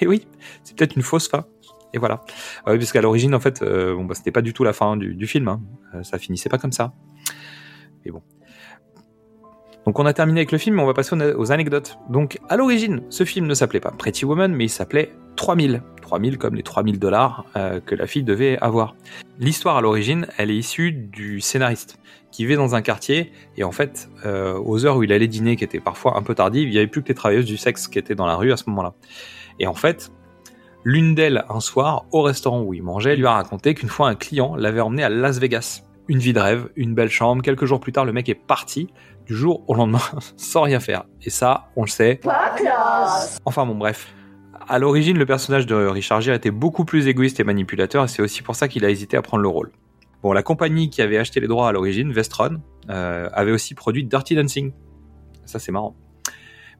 Et 0.00 0.06
oui, 0.06 0.26
c'est 0.62 0.76
peut-être 0.76 0.94
une 0.94 1.02
fausse 1.02 1.28
fin. 1.28 1.46
Et 1.94 1.98
voilà. 1.98 2.22
Oui, 2.66 2.76
parce 2.76 2.92
qu'à 2.92 3.00
l'origine 3.00 3.34
en 3.34 3.40
fait, 3.40 3.62
euh, 3.62 3.94
bon 3.94 4.04
bah 4.04 4.14
c'était 4.14 4.30
pas 4.30 4.42
du 4.42 4.52
tout 4.52 4.62
la 4.62 4.72
fin 4.72 4.96
du, 4.96 5.14
du 5.14 5.26
film. 5.26 5.48
Hein. 5.48 5.62
Euh, 5.94 6.02
ça 6.02 6.18
finissait 6.18 6.48
pas 6.48 6.58
comme 6.58 6.72
ça. 6.72 6.92
Mais 8.04 8.10
bon. 8.10 8.22
Donc 9.86 9.98
on 9.98 10.06
a 10.06 10.12
terminé 10.12 10.40
avec 10.40 10.52
le 10.52 10.58
film, 10.58 10.76
mais 10.76 10.82
on 10.82 10.86
va 10.86 10.94
passer 10.94 11.16
aux, 11.16 11.52
anecdotes. 11.52 11.98
Donc 12.10 12.38
à 12.48 12.56
l'origine, 12.56 13.02
ce 13.08 13.24
film 13.24 13.46
ne 13.46 13.54
s'appelait 13.54 13.80
pas 13.80 13.90
Pretty 13.90 14.24
Woman, 14.24 14.52
mais 14.54 14.66
il 14.66 14.70
s'appelait 14.70 15.12
3000. 15.36 15.82
3000 16.02 16.38
comme 16.38 16.54
les 16.54 16.62
3000 16.62 16.98
dollars 16.98 17.44
euh, 17.56 17.80
que 17.80 17.94
la 17.94 18.06
fille 18.06 18.22
devait 18.22 18.58
avoir. 18.60 18.96
L'histoire 19.38 19.76
à 19.76 19.80
l'origine, 19.80 20.26
elle 20.36 20.50
est 20.50 20.56
issue 20.56 20.92
du 20.92 21.40
scénariste 21.40 21.98
qui 22.30 22.44
vivait 22.44 22.56
dans 22.56 22.74
un 22.74 22.82
quartier 22.82 23.32
et 23.56 23.64
en 23.64 23.72
fait, 23.72 24.08
euh, 24.26 24.58
aux 24.58 24.84
heures 24.84 24.96
où 24.96 25.02
il 25.02 25.12
allait 25.12 25.28
dîner, 25.28 25.56
qui 25.56 25.64
étaient 25.64 25.80
parfois 25.80 26.16
un 26.16 26.22
peu 26.22 26.34
tardives, 26.34 26.68
il 26.68 26.72
n'y 26.72 26.78
avait 26.78 26.86
plus 26.86 27.02
que 27.02 27.08
les 27.08 27.14
travailleuses 27.14 27.46
du 27.46 27.56
sexe 27.56 27.88
qui 27.88 27.98
étaient 27.98 28.14
dans 28.14 28.26
la 28.26 28.36
rue 28.36 28.52
à 28.52 28.56
ce 28.56 28.64
moment-là. 28.68 28.94
Et 29.58 29.66
en 29.66 29.74
fait, 29.74 30.10
l'une 30.84 31.14
d'elles, 31.14 31.44
un 31.48 31.60
soir, 31.60 32.06
au 32.12 32.22
restaurant 32.22 32.62
où 32.62 32.74
il 32.74 32.82
mangeait, 32.82 33.16
lui 33.16 33.26
a 33.26 33.32
raconté 33.32 33.74
qu'une 33.74 33.88
fois 33.88 34.08
un 34.08 34.14
client 34.14 34.56
l'avait 34.56 34.80
emmené 34.80 35.02
à 35.02 35.08
Las 35.08 35.38
Vegas. 35.38 35.82
Une 36.08 36.18
vie 36.18 36.32
de 36.32 36.40
rêve, 36.40 36.70
une 36.76 36.94
belle 36.94 37.10
chambre. 37.10 37.42
Quelques 37.42 37.66
jours 37.66 37.80
plus 37.80 37.92
tard, 37.92 38.06
le 38.06 38.12
mec 38.12 38.28
est 38.28 38.34
parti 38.34 38.88
du 39.28 39.36
jour 39.36 39.62
au 39.68 39.74
lendemain 39.74 40.00
sans 40.36 40.62
rien 40.62 40.80
faire. 40.80 41.04
Et 41.22 41.30
ça, 41.30 41.68
on 41.76 41.82
le 41.82 41.88
sait. 41.88 42.16
Pas 42.16 42.50
classe. 42.56 43.38
Enfin 43.44 43.64
bon, 43.66 43.74
bref. 43.76 44.12
À 44.68 44.78
l'origine, 44.78 45.16
le 45.18 45.26
personnage 45.26 45.66
de 45.66 45.74
Richard 45.74 46.20
Gere 46.20 46.34
était 46.34 46.50
beaucoup 46.50 46.84
plus 46.84 47.06
égoïste 47.06 47.38
et 47.40 47.44
manipulateur, 47.44 48.04
et 48.04 48.08
c'est 48.08 48.22
aussi 48.22 48.42
pour 48.42 48.56
ça 48.56 48.68
qu'il 48.68 48.84
a 48.84 48.90
hésité 48.90 49.16
à 49.16 49.22
prendre 49.22 49.42
le 49.42 49.48
rôle. 49.48 49.70
Bon, 50.22 50.32
la 50.32 50.42
compagnie 50.42 50.90
qui 50.90 51.00
avait 51.00 51.16
acheté 51.16 51.40
les 51.40 51.46
droits 51.46 51.68
à 51.68 51.72
l'origine, 51.72 52.12
Vestron, 52.12 52.60
euh, 52.90 53.28
avait 53.32 53.52
aussi 53.52 53.74
produit 53.74 54.04
Dirty 54.04 54.34
Dancing. 54.34 54.72
Ça, 55.44 55.58
c'est 55.58 55.72
marrant. 55.72 55.94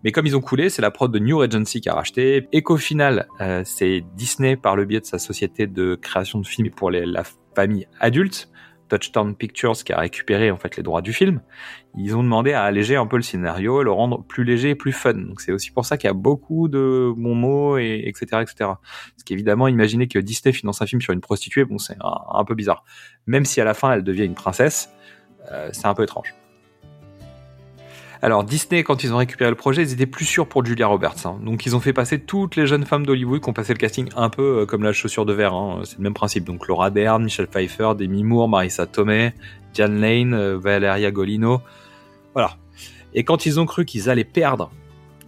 Mais 0.05 0.13
comme 0.13 0.27
ils 0.27 0.37
ont 0.37 0.41
coulé, 0.41 0.69
c'est 0.71 0.83
la 0.83 0.91
prod 0.91 1.11
de 1.11 1.19
New 1.19 1.39
Regency 1.39 1.81
qui 1.81 1.89
a 1.89 1.95
racheté, 1.95 2.49
et 2.53 2.63
qu'au 2.63 2.77
final, 2.77 3.27
euh, 3.41 3.63
c'est 3.65 4.05
Disney, 4.17 4.57
par 4.57 4.77
le 4.77 4.85
biais 4.85 5.01
de 5.01 5.07
sa 5.07 5.19
société 5.19 5.67
de 5.67 5.95
création 5.95 6.39
de 6.41 6.47
films 6.47 6.71
pour 6.71 6.91
les- 6.91 7.07
la 7.07 7.23
famille 7.55 7.87
adulte, 8.01 8.49
Touchdown 8.89 9.35
Pictures, 9.35 9.85
qui 9.85 9.93
a 9.93 9.99
récupéré 9.99 10.51
en 10.51 10.57
fait 10.57 10.77
les 10.77 10.83
droits 10.83 11.03
du 11.03 11.13
film, 11.13 11.41
ils 11.97 12.17
ont 12.17 12.23
demandé 12.23 12.53
à 12.53 12.63
alléger 12.63 12.97
un 12.97 13.07
peu 13.07 13.17
le 13.17 13.23
scénario, 13.23 13.83
le 13.83 13.93
rendre 13.93 14.23
plus 14.25 14.45
léger 14.45 14.71
et 14.71 14.75
plus 14.75 14.93
fun. 14.93 15.15
Donc 15.15 15.41
c'est 15.41 15.53
aussi 15.53 15.71
pour 15.71 15.85
ça 15.85 15.97
qu'il 15.97 16.09
y 16.09 16.11
a 16.11 16.15
beaucoup 16.15 16.69
de 16.69 17.13
bons 17.17 17.35
mots, 17.35 17.79
et 17.79 18.03
etc., 18.07 18.43
etc. 18.43 18.55
Parce 18.59 19.25
qu'évidemment, 19.25 19.69
imaginer 19.69 20.09
que 20.09 20.19
Disney 20.19 20.53
finance 20.53 20.83
un 20.83 20.87
film 20.87 21.01
sur 21.01 21.13
une 21.13 21.21
prostituée, 21.21 21.65
bon, 21.65 21.79
c'est 21.79 21.97
un, 22.01 22.45
peu 22.45 22.55
bizarre. 22.55 22.85
Même 23.27 23.45
si 23.45 23.61
à 23.61 23.65
la 23.65 23.75
fin 23.75 23.93
elle 23.93 24.05
devient 24.05 24.25
une 24.25 24.35
princesse, 24.35 24.91
euh, 25.53 25.71
c'est 25.73 25.87
un 25.87 25.95
peu 25.95 26.03
étrange. 26.03 26.35
Alors 28.21 28.43
Disney, 28.43 28.83
quand 28.83 29.05
ils 29.05 29.13
ont 29.15 29.19
récupéré 29.19 29.49
le 29.51 29.57
projet, 29.57 29.83
ils 29.83 29.93
étaient 29.93 30.07
plus 30.07 30.25
sûrs 30.25 30.49
pour 30.49 30.65
Julia 30.65 30.87
Roberts. 30.89 31.25
hein. 31.25 31.39
Donc 31.43 31.67
ils 31.67 31.77
ont 31.77 31.81
fait 31.81 31.93
passer 31.93 32.19
toutes 32.19 32.57
les 32.57 32.67
jeunes 32.67 32.85
femmes 32.85 33.07
d'Hollywood 33.07 33.41
qui 33.41 33.49
ont 33.49 33.53
passé 33.53 33.73
le 33.73 33.79
casting 33.79 34.09
un 34.17 34.29
peu 34.29 34.61
euh, 34.63 34.67
comme 34.67 34.83
la 34.83 34.93
chaussure 34.93 35.25
de 35.25 35.33
verre. 35.33 35.55
hein. 35.55 35.81
C'est 35.85 35.99
le 35.99 36.03
même 36.03 36.15
principe. 36.15 36.45
Donc 36.45 36.67
Laura 36.67 36.91
Dern, 36.91 37.23
Michelle 37.23 37.47
Pfeiffer, 37.47 37.93
Demi 37.97 38.25
Moore, 38.25 38.49
Marissa 38.49 38.87
Tomei, 38.87 39.33
Jan 39.73 39.87
Lane, 39.89 40.35
euh, 40.35 40.59
Valeria 40.59 41.11
Golino. 41.13 41.61
Voilà. 42.35 42.57
Et 43.15 43.23
quand 43.23 43.47
ils 43.47 43.61
ont 43.61 43.67
cru 43.67 43.85
qu'ils 43.85 44.11
allaient 44.11 44.25
perdre 44.25 44.71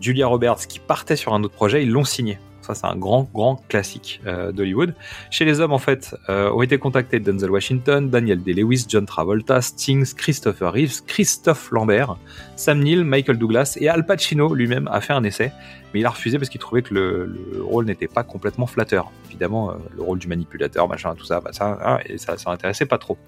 Julia 0.01 0.27
Roberts 0.27 0.67
qui 0.69 0.81
partait 0.81 1.17
sur 1.17 1.33
un 1.33 1.45
autre 1.45 1.55
projet, 1.55 1.83
ils 1.85 1.91
l'ont 1.91 2.05
signé. 2.05 2.39
C'est 2.75 2.87
un 2.87 2.97
grand, 2.97 3.29
grand 3.33 3.57
classique 3.69 4.21
euh, 4.27 4.53
d'Hollywood. 4.53 4.95
Chez 5.31 5.45
les 5.45 5.61
hommes, 5.61 5.73
en 5.73 5.79
fait, 5.79 6.15
euh, 6.29 6.51
ont 6.51 6.63
été 6.63 6.79
contactés 6.79 7.21
Denzel 7.21 7.51
Washington, 7.51 8.09
Daniel 8.09 8.43
Day-Lewis, 8.43 8.87
John 8.89 9.07
Travolta, 9.07 9.61
Stings, 9.61 10.15
Christopher 10.15 10.73
Reeves, 10.73 11.03
Christophe 11.07 11.71
Lambert, 11.71 12.17
Sam 12.57 12.81
Neill, 12.81 13.05
Michael 13.05 13.39
Douglas 13.39 13.77
et 13.81 13.89
Al 13.89 14.07
Pacino 14.07 14.55
lui-même 14.55 14.89
a 14.93 15.01
fait 15.01 15.13
un 15.13 15.25
essai, 15.25 15.53
mais 15.93 16.01
il 16.01 16.07
a 16.07 16.11
refusé 16.11 16.39
parce 16.39 16.49
qu'il 16.49 16.61
trouvait 16.61 16.83
que 16.83 16.95
le, 16.95 17.27
le 17.27 17.63
rôle 17.63 17.87
n'était 17.87 18.09
pas 18.09 18.23
complètement 18.23 18.67
flatteur. 18.67 19.11
Évidemment, 19.29 19.71
euh, 19.71 19.75
le 19.97 20.03
rôle 20.03 20.19
du 20.19 20.29
manipulateur, 20.29 20.89
machin, 20.89 21.15
tout 21.15 21.25
ça, 21.25 21.41
bah, 21.41 21.53
ça, 21.53 21.79
hein, 21.85 21.99
et 22.07 22.19
ça, 22.19 22.37
ça 22.37 22.51
intéressait 22.51 22.87
pas 22.87 22.99
trop. 22.99 23.19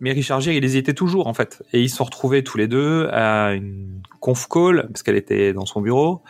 Mais 0.00 0.12
Richard 0.12 0.40
Gere, 0.40 0.54
il 0.54 0.64
hésitait 0.64 0.94
toujours 0.94 1.26
en 1.26 1.34
fait, 1.34 1.62
et 1.72 1.82
ils 1.82 1.90
se 1.90 1.96
sont 1.96 2.04
retrouvés 2.04 2.44
tous 2.44 2.56
les 2.56 2.68
deux 2.68 3.08
à 3.12 3.52
une 3.52 4.00
conf 4.20 4.46
call 4.48 4.86
parce 4.88 5.02
qu'elle 5.02 5.16
était 5.16 5.52
dans 5.52 5.66
son 5.66 5.80
bureau. 5.80 6.22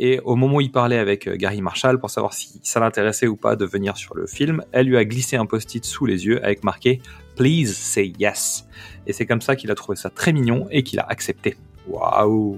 Et 0.00 0.20
au 0.20 0.36
moment 0.36 0.56
où 0.56 0.60
il 0.60 0.70
parlait 0.70 0.98
avec 0.98 1.26
euh, 1.26 1.36
Gary 1.36 1.60
Marshall 1.60 1.98
pour 1.98 2.08
savoir 2.08 2.32
si 2.32 2.60
ça 2.62 2.78
l'intéressait 2.78 3.26
ou 3.26 3.34
pas 3.34 3.56
de 3.56 3.64
venir 3.64 3.96
sur 3.96 4.14
le 4.16 4.28
film, 4.28 4.62
elle 4.70 4.86
lui 4.86 4.96
a 4.96 5.04
glissé 5.04 5.36
un 5.36 5.44
post-it 5.44 5.84
sous 5.84 6.06
les 6.06 6.24
yeux 6.24 6.42
avec 6.44 6.62
marqué 6.62 7.02
Please 7.34 7.72
say 7.72 8.12
yes. 8.16 8.68
Et 9.08 9.12
c'est 9.12 9.26
comme 9.26 9.40
ça 9.40 9.56
qu'il 9.56 9.72
a 9.72 9.74
trouvé 9.74 9.96
ça 9.96 10.08
très 10.08 10.32
mignon 10.32 10.68
et 10.70 10.84
qu'il 10.84 11.00
a 11.00 11.06
accepté. 11.08 11.56
Waouh 11.88 12.56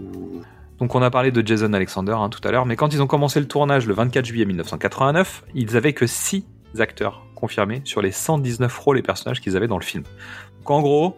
Donc 0.78 0.94
on 0.94 1.00
a 1.00 1.10
parlé 1.10 1.30
de 1.30 1.46
Jason 1.46 1.72
Alexander 1.72 2.12
hein, 2.12 2.28
tout 2.28 2.46
à 2.46 2.50
l'heure, 2.50 2.66
mais 2.66 2.76
quand 2.76 2.92
ils 2.92 3.00
ont 3.00 3.06
commencé 3.06 3.40
le 3.40 3.48
tournage 3.48 3.86
le 3.86 3.94
24 3.94 4.24
juillet 4.26 4.44
1989, 4.44 5.44
ils 5.54 5.78
avaient 5.78 5.94
que 5.94 6.06
6 6.06 6.44
acteurs 6.78 7.26
confirmés 7.34 7.80
sur 7.84 8.02
les 8.02 8.12
119 8.12 8.78
rôles 8.78 8.98
et 8.98 9.02
personnages 9.02 9.40
qu'ils 9.40 9.56
avaient 9.56 9.66
dans 9.66 9.78
le 9.78 9.84
film. 9.84 10.04
Donc 10.58 10.70
en 10.70 10.82
gros, 10.82 11.16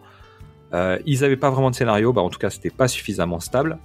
euh, 0.73 0.97
ils 1.05 1.19
n'avaient 1.19 1.35
pas 1.35 1.49
vraiment 1.49 1.69
de 1.69 1.75
scénario, 1.75 2.13
bah 2.13 2.21
en 2.21 2.29
tout 2.29 2.39
cas 2.39 2.49
c'était 2.49 2.69
pas 2.69 2.87
suffisamment 2.87 3.41
stable. 3.41 3.77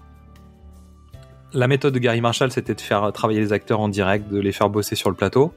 La 1.54 1.66
méthode 1.66 1.94
de 1.94 1.98
Gary 1.98 2.20
Marshall, 2.20 2.50
c'était 2.50 2.74
de 2.74 2.80
faire 2.80 3.10
travailler 3.12 3.40
les 3.40 3.52
acteurs 3.52 3.80
en 3.80 3.88
direct, 3.88 4.28
de 4.30 4.38
les 4.38 4.52
faire 4.52 4.68
bosser 4.68 4.94
sur 4.94 5.08
le 5.08 5.16
plateau. 5.16 5.54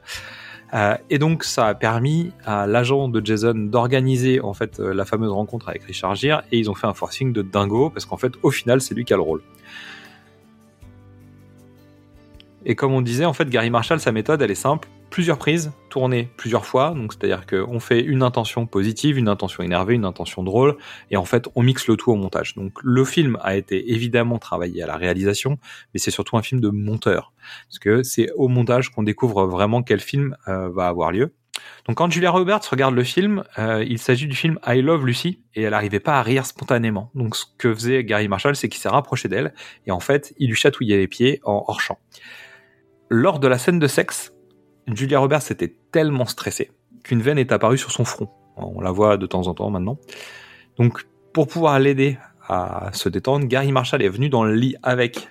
Euh, 0.74 0.96
et 1.10 1.18
donc, 1.18 1.44
ça 1.44 1.66
a 1.66 1.74
permis 1.74 2.32
à 2.46 2.66
l'agent 2.66 3.08
de 3.08 3.24
Jason 3.24 3.54
d'organiser 3.54 4.40
en 4.40 4.54
fait 4.54 4.80
euh, 4.80 4.94
la 4.94 5.04
fameuse 5.04 5.30
rencontre 5.30 5.68
avec 5.68 5.82
Richard 5.82 6.14
Gere, 6.14 6.42
et 6.50 6.58
ils 6.58 6.70
ont 6.70 6.74
fait 6.74 6.86
un 6.86 6.94
forcing 6.94 7.32
de 7.32 7.42
dingo 7.42 7.90
parce 7.90 8.06
qu'en 8.06 8.16
fait, 8.16 8.32
au 8.42 8.50
final, 8.50 8.80
c'est 8.80 8.94
lui 8.94 9.04
qui 9.04 9.12
a 9.12 9.16
le 9.16 9.22
rôle. 9.22 9.42
Et 12.64 12.74
comme 12.74 12.92
on 12.92 13.00
disait, 13.00 13.24
en 13.24 13.32
fait, 13.32 13.48
Gary 13.48 13.70
Marshall, 13.70 14.00
sa 14.00 14.12
méthode, 14.12 14.40
elle 14.42 14.50
est 14.50 14.54
simple. 14.54 14.88
Plusieurs 15.10 15.36
prises, 15.36 15.72
tournées 15.90 16.30
plusieurs 16.36 16.64
fois. 16.64 16.90
Donc, 16.90 17.12
c'est-à-dire 17.12 17.44
qu'on 17.46 17.80
fait 17.80 18.00
une 18.00 18.22
intention 18.22 18.66
positive, 18.66 19.18
une 19.18 19.28
intention 19.28 19.62
énervée, 19.62 19.94
une 19.94 20.04
intention 20.04 20.42
drôle. 20.42 20.76
Et 21.10 21.16
en 21.16 21.24
fait, 21.24 21.48
on 21.54 21.62
mixe 21.62 21.86
le 21.86 21.96
tout 21.96 22.12
au 22.12 22.16
montage. 22.16 22.54
Donc, 22.54 22.72
le 22.82 23.04
film 23.04 23.36
a 23.42 23.56
été 23.56 23.92
évidemment 23.92 24.38
travaillé 24.38 24.82
à 24.82 24.86
la 24.86 24.96
réalisation, 24.96 25.58
mais 25.92 26.00
c'est 26.00 26.10
surtout 26.10 26.36
un 26.36 26.42
film 26.42 26.60
de 26.60 26.70
monteur. 26.70 27.32
Parce 27.68 27.78
que 27.78 28.02
c'est 28.02 28.30
au 28.36 28.48
montage 28.48 28.90
qu'on 28.90 29.02
découvre 29.02 29.46
vraiment 29.46 29.82
quel 29.82 30.00
film 30.00 30.36
euh, 30.48 30.70
va 30.70 30.88
avoir 30.88 31.12
lieu. 31.12 31.34
Donc 31.86 31.96
quand 31.96 32.10
Julia 32.10 32.30
Roberts 32.30 32.62
regarde 32.70 32.94
le 32.94 33.04
film, 33.04 33.44
euh, 33.58 33.84
il 33.86 33.98
s'agit 33.98 34.26
du 34.26 34.36
film 34.36 34.58
I 34.66 34.80
Love 34.80 35.04
Lucy 35.04 35.40
et 35.54 35.62
elle 35.62 35.70
n'arrivait 35.70 36.00
pas 36.00 36.18
à 36.18 36.22
rire 36.22 36.46
spontanément. 36.46 37.10
Donc 37.14 37.36
ce 37.36 37.44
que 37.58 37.74
faisait 37.74 38.04
Gary 38.04 38.28
Marshall, 38.28 38.56
c'est 38.56 38.68
qu'il 38.68 38.80
s'est 38.80 38.88
rapproché 38.88 39.28
d'elle 39.28 39.52
et 39.86 39.90
en 39.90 40.00
fait, 40.00 40.32
il 40.38 40.48
lui 40.48 40.56
chatouillait 40.56 40.98
les 40.98 41.08
pieds 41.08 41.40
en 41.44 41.64
hors 41.66 41.80
champ. 41.80 41.98
Lors 43.14 43.40
de 43.40 43.46
la 43.46 43.58
scène 43.58 43.78
de 43.78 43.86
sexe, 43.88 44.32
Julia 44.86 45.18
Roberts 45.18 45.50
était 45.50 45.76
tellement 45.90 46.24
stressée 46.24 46.70
qu'une 47.04 47.20
veine 47.20 47.36
est 47.36 47.52
apparue 47.52 47.76
sur 47.76 47.90
son 47.90 48.06
front. 48.06 48.30
On 48.56 48.80
la 48.80 48.90
voit 48.90 49.18
de 49.18 49.26
temps 49.26 49.48
en 49.48 49.54
temps 49.54 49.68
maintenant. 49.68 49.98
Donc 50.78 51.04
pour 51.34 51.46
pouvoir 51.46 51.78
l'aider 51.78 52.16
à 52.48 52.88
se 52.94 53.10
détendre, 53.10 53.44
Gary 53.44 53.70
Marshall 53.70 54.00
est 54.00 54.08
venu 54.08 54.30
dans 54.30 54.44
le 54.44 54.54
lit 54.54 54.76
avec 54.82 55.28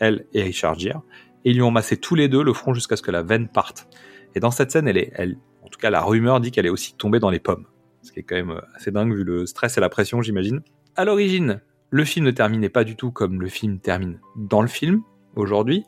elle 0.00 0.26
et 0.32 0.42
Richard 0.42 0.76
Gere 0.76 1.02
et 1.44 1.50
ils 1.50 1.54
lui 1.54 1.62
ont 1.62 1.70
massé 1.70 1.96
tous 1.96 2.16
les 2.16 2.26
deux 2.26 2.42
le 2.42 2.52
front 2.52 2.74
jusqu'à 2.74 2.96
ce 2.96 3.02
que 3.02 3.12
la 3.12 3.22
veine 3.22 3.46
parte. 3.46 3.86
Et 4.34 4.40
dans 4.40 4.50
cette 4.50 4.72
scène, 4.72 4.88
elle 4.88 4.98
est, 4.98 5.12
elle, 5.14 5.36
en 5.62 5.68
tout 5.68 5.78
cas, 5.78 5.90
la 5.90 6.02
rumeur 6.02 6.40
dit 6.40 6.50
qu'elle 6.50 6.66
est 6.66 6.70
aussi 6.70 6.96
tombée 6.96 7.20
dans 7.20 7.30
les 7.30 7.38
pommes. 7.38 7.66
Ce 8.02 8.10
qui 8.10 8.18
est 8.18 8.22
quand 8.24 8.34
même 8.34 8.60
assez 8.74 8.90
dingue 8.90 9.14
vu 9.14 9.22
le 9.22 9.46
stress 9.46 9.78
et 9.78 9.80
la 9.80 9.88
pression, 9.88 10.20
j'imagine. 10.20 10.62
À 10.96 11.04
l'origine, 11.04 11.60
le 11.90 12.04
film 12.04 12.26
ne 12.26 12.32
terminait 12.32 12.70
pas 12.70 12.82
du 12.82 12.96
tout 12.96 13.12
comme 13.12 13.40
le 13.40 13.46
film 13.46 13.78
termine 13.78 14.18
dans 14.34 14.62
le 14.62 14.68
film, 14.68 15.02
aujourd'hui. 15.36 15.84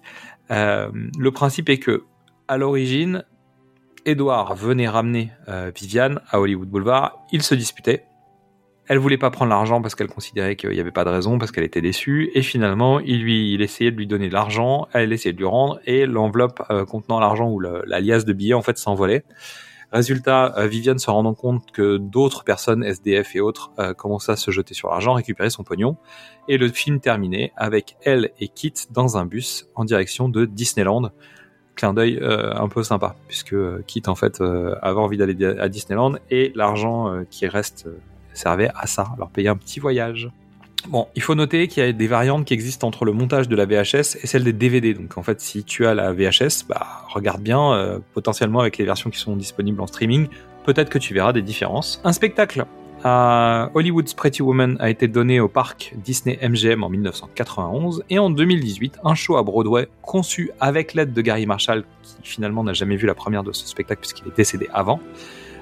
Euh, 0.51 0.91
le 1.19 1.31
principe 1.31 1.69
est 1.69 1.79
que, 1.79 2.05
à 2.49 2.57
l'origine, 2.57 3.25
Edward 4.05 4.57
venait 4.57 4.89
ramener 4.89 5.33
euh, 5.49 5.71
Viviane 5.75 6.21
à 6.31 6.41
Hollywood 6.41 6.69
Boulevard. 6.69 7.25
Ils 7.33 7.43
se 7.43 7.55
disputaient. 7.55 8.05
Elle 8.89 8.99
voulait 8.99 9.19
pas 9.19 9.31
prendre 9.31 9.51
l'argent 9.51 9.83
parce 9.83 9.97
qu'elle 9.97 10.09
considérait 10.09 10.55
qu'il 10.55 10.71
n'y 10.71 10.79
avait 10.79 10.93
pas 10.93 11.05
de 11.05 11.11
raison, 11.11 11.39
parce 11.39 11.51
qu'elle 11.51 11.65
était 11.65 11.81
déçue. 11.81 12.31
Et 12.35 12.43
finalement, 12.43 13.01
il 13.01 13.21
lui, 13.21 13.53
il 13.53 13.63
essayait 13.63 13.91
de 13.91 13.97
lui 13.97 14.07
donner 14.07 14.29
de 14.29 14.35
l'argent, 14.35 14.87
elle 14.93 15.13
essayait 15.13 15.33
de 15.33 15.39
lui 15.39 15.47
rendre, 15.47 15.81
et 15.87 16.07
l'enveloppe 16.07 16.63
euh, 16.71 16.85
contenant 16.85 17.19
l'argent 17.19 17.51
ou 17.51 17.59
la 17.59 18.01
liasse 18.01 18.25
de 18.25 18.33
billets 18.33 18.55
en 18.55 18.63
fait 18.63 18.79
s'envolait. 18.79 19.25
Résultat, 19.93 20.55
euh, 20.59 20.67
Viviane 20.67 20.99
se 20.99 21.11
rendant 21.11 21.35
compte 21.35 21.71
que 21.71 21.97
d'autres 21.97 22.45
personnes, 22.45 22.83
SDF 22.85 23.37
et 23.37 23.41
autres, 23.41 23.71
euh, 23.79 23.95
commençaient 23.95 24.33
à 24.33 24.37
se 24.37 24.51
jeter 24.51 24.75
sur 24.75 24.91
l'argent, 24.91 25.15
récupérer 25.15 25.51
son 25.51 25.63
pognon. 25.63 25.97
Et 26.49 26.59
le 26.59 26.69
film 26.69 27.01
terminé 27.01 27.53
avec 27.57 27.97
elle 28.03 28.31
et 28.41 28.49
Kit 28.49 28.75
dans 28.91 29.17
un 29.17 29.27
bus 29.27 29.69
en 29.75 29.85
direction 29.85 30.29
de 30.29 30.45
Disneyland. 30.45 31.11
Clin 31.77 31.93
d'œil 31.93 32.19
euh, 32.23 32.55
un 32.55 32.69
peu 32.69 32.83
sympa, 32.83 33.17
puisque 33.29 33.53
euh, 33.53 33.85
Kit 33.87 34.03
en 34.07 34.15
fait 34.15 34.41
euh, 34.41 34.75
avait 34.81 34.99
envie 34.99 35.19
d'aller 35.19 35.37
à 35.45 35.69
Disneyland 35.69 36.15
et 36.31 36.51
l'argent 36.55 37.25
qui 37.31 37.47
reste 37.47 37.89
servait 38.33 38.71
à 38.75 38.87
ça, 38.87 39.09
leur 39.19 39.31
payer 39.31 39.49
un 39.49 39.57
petit 39.57 39.79
voyage. 39.79 40.31
Bon, 40.89 41.09
il 41.17 41.23
faut 41.23 41.35
noter 41.35 41.67
qu'il 41.67 41.85
y 41.85 41.87
a 41.87 41.93
des 41.93 42.07
variantes 42.07 42.45
qui 42.45 42.55
existent 42.55 42.87
entre 42.87 43.05
le 43.05 43.13
montage 43.13 43.49
de 43.49 43.57
la 43.57 43.67
VHS 43.67 44.19
et 44.23 44.27
celle 44.27 44.45
des 44.45 44.53
DVD. 44.53 44.95
Donc 44.95 45.19
en 45.19 45.23
fait, 45.23 45.41
si 45.41 45.65
tu 45.65 45.85
as 45.87 45.95
la 45.95 46.13
VHS, 46.13 46.65
bah 46.69 47.05
regarde 47.09 47.41
bien, 47.41 47.73
euh, 47.73 47.99
potentiellement 48.15 48.61
avec 48.61 48.79
les 48.79 48.85
versions 48.85 49.11
qui 49.11 49.19
sont 49.19 49.37
disponibles 49.37 49.81
en 49.81 49.87
streaming, 49.87 50.29
peut-être 50.65 50.89
que 50.89 50.99
tu 50.99 51.13
verras 51.13 51.33
des 51.33 51.43
différences. 51.43 52.01
Un 52.05 52.13
spectacle 52.13 52.67
à 53.05 53.71
Hollywood's 53.75 54.15
Pretty 54.15 54.43
Woman 54.43 54.77
a 54.81 54.91
été 54.91 55.07
donné 55.07 55.39
au 55.39 55.49
parc 55.49 55.95
Disney 55.97 56.39
MGM 56.43 56.83
en 56.83 56.89
1991 56.89 58.05
et 58.11 58.19
en 58.19 58.31
2018, 58.31 58.99
un 59.05 59.15
show 59.15 59.37
à 59.37 59.43
Broadway 59.43 59.89
conçu 60.03 60.51
avec 60.61 60.95
l'aide 60.95 61.13
de 61.13 61.21
Gary 61.21 61.47
Marshall 61.47 61.85
qui 62.03 62.31
finalement 62.31 62.65
n'a 62.65 62.73
jamais 62.73 62.97
vu 62.97 63.07
la 63.07 63.15
première 63.15 63.43
de 63.43 63.53
ce 63.53 63.67
spectacle 63.67 64.01
puisqu'il 64.01 64.27
est 64.29 64.37
décédé 64.37 64.69
avant 64.73 65.01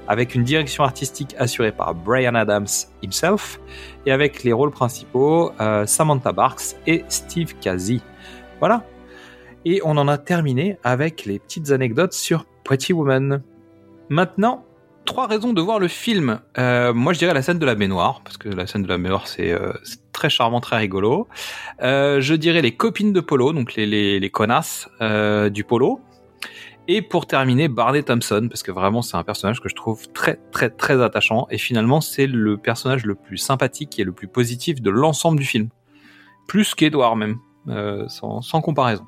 avec 0.09 0.34
une 0.34 0.44
direction 0.44 0.84
artistique 0.84 1.34
assurée 1.38 1.72
par 1.72 1.94
Brian 1.94 2.34
Adams 2.34 2.66
himself, 3.02 3.61
et 4.07 4.12
avec 4.12 4.44
les 4.44 4.52
rôles 4.52 4.70
principaux 4.70 5.52
euh, 5.61 5.86
Samantha 5.86 6.32
Barks 6.32 6.76
et 6.86 7.05
Steve 7.09 7.55
Kazi. 7.61 8.02
Voilà. 8.61 8.84
Et 9.64 9.80
on 9.84 9.96
en 9.96 10.09
a 10.09 10.18
terminé 10.18 10.78
avec 10.84 11.24
les 11.24 11.38
petites 11.38 11.70
anecdotes 11.70 12.12
sur 12.12 12.44
Pretty 12.64 12.92
Woman. 12.92 13.42
Maintenant, 14.11 14.64
trois 15.07 15.26
raisons 15.26 15.52
de 15.52 15.62
voir 15.62 15.78
le 15.78 15.88
film. 15.88 16.40
Euh, 16.59 16.92
moi, 16.92 17.12
je 17.12 17.18
dirais 17.18 17.34
la 17.34 17.42
scène 17.42 17.59
de 17.59 17.66
la 17.66 17.74
baignoire, 17.74 18.20
parce 18.24 18.36
que 18.36 18.48
la 18.48 18.66
scène 18.66 18.82
de 18.82 18.88
la 18.88 18.98
baignoire, 18.98 19.26
c'est 19.26 19.52
euh, 19.52 19.72
très 20.12 20.28
charmant, 20.28 20.61
très 20.61 20.76
rigolo. 20.76 21.28
Je 21.80 22.34
dirais 22.34 22.62
les 22.62 22.76
copines 22.76 23.12
de 23.12 23.20
Polo, 23.20 23.52
donc 23.52 23.74
les, 23.74 23.86
les, 23.86 24.20
les 24.20 24.30
connasses 24.30 24.88
du 25.50 25.64
Polo. 25.64 26.00
Et 26.87 27.01
pour 27.01 27.26
terminer, 27.26 27.68
Barney 27.68 28.03
Thompson, 28.03 28.47
parce 28.49 28.62
que 28.62 28.70
vraiment 28.70 29.01
c'est 29.01 29.16
un 29.16 29.24
personnage 29.24 29.61
que 29.61 29.70
je 29.70 29.74
trouve 29.74 30.07
très 30.12 30.39
très 30.53 30.68
très 30.68 31.03
attachant, 31.03 31.47
et 31.51 31.57
finalement 31.57 32.03
c'est 32.03 32.26
le 32.26 32.59
personnage 32.59 33.07
le 33.07 33.14
plus 33.14 33.39
sympathique 33.39 33.99
et 33.99 34.05
le 34.05 34.12
plus 34.12 34.28
positif 34.28 34.82
de 34.82 34.91
l'ensemble 34.91 35.39
du 35.39 35.47
film. 35.47 35.68
Plus 36.47 36.74
qu'Edouard 36.74 37.16
même, 37.16 37.39
euh, 37.68 38.07
sans, 38.09 38.61
comparaison. 38.61 39.07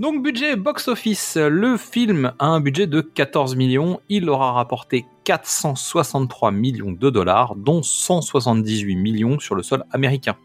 Donc 0.00 0.24
budget 0.24 0.56
box-office, 0.56 1.36
le 1.36 1.76
film 1.76 2.32
a 2.40 2.46
un 2.46 2.60
budget 2.60 2.88
de 2.88 3.00
14 3.00 3.54
millions, 3.54 4.00
il 4.08 4.28
aura 4.28 4.52
rapporté 4.52 5.06
463 5.22 6.50
millions 6.50 6.90
de 6.90 7.10
dollars, 7.10 7.54
dont 7.54 7.82
178 7.82 8.96
millions 8.96 9.38
sur 9.38 9.54
le 9.54 9.62
sol 9.62 9.84
américain. 9.92 10.36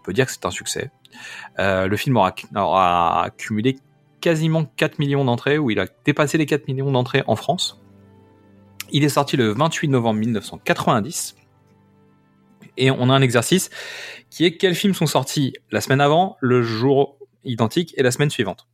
On 0.00 0.04
peut 0.04 0.12
dire 0.12 0.26
que 0.26 0.32
c'est 0.32 0.46
un 0.46 0.52
succès. 0.52 0.92
Euh, 1.58 1.88
le 1.88 1.96
film 1.96 2.16
aura, 2.16 2.32
aura 2.54 3.24
accumulé 3.24 3.76
quasiment 4.20 4.64
4 4.64 4.98
millions 4.98 5.24
d'entrées, 5.24 5.58
où 5.58 5.70
il 5.70 5.80
a 5.80 5.86
dépassé 6.04 6.38
les 6.38 6.46
4 6.46 6.68
millions 6.68 6.90
d'entrées 6.90 7.22
en 7.26 7.36
France. 7.36 7.80
Il 8.92 9.04
est 9.04 9.10
sorti 9.10 9.36
le 9.36 9.52
28 9.52 9.88
novembre 9.88 10.20
1990. 10.20 11.36
Et 12.76 12.90
on 12.90 13.10
a 13.10 13.12
un 13.12 13.22
exercice 13.22 13.70
qui 14.30 14.44
est 14.44 14.56
quels 14.56 14.74
films 14.74 14.94
sont 14.94 15.06
sortis 15.06 15.54
la 15.70 15.80
semaine 15.80 16.00
avant, 16.00 16.36
le 16.40 16.62
jour 16.62 17.18
identique 17.44 17.94
et 17.96 18.02
la 18.02 18.10
semaine 18.10 18.30
suivante. 18.30 18.66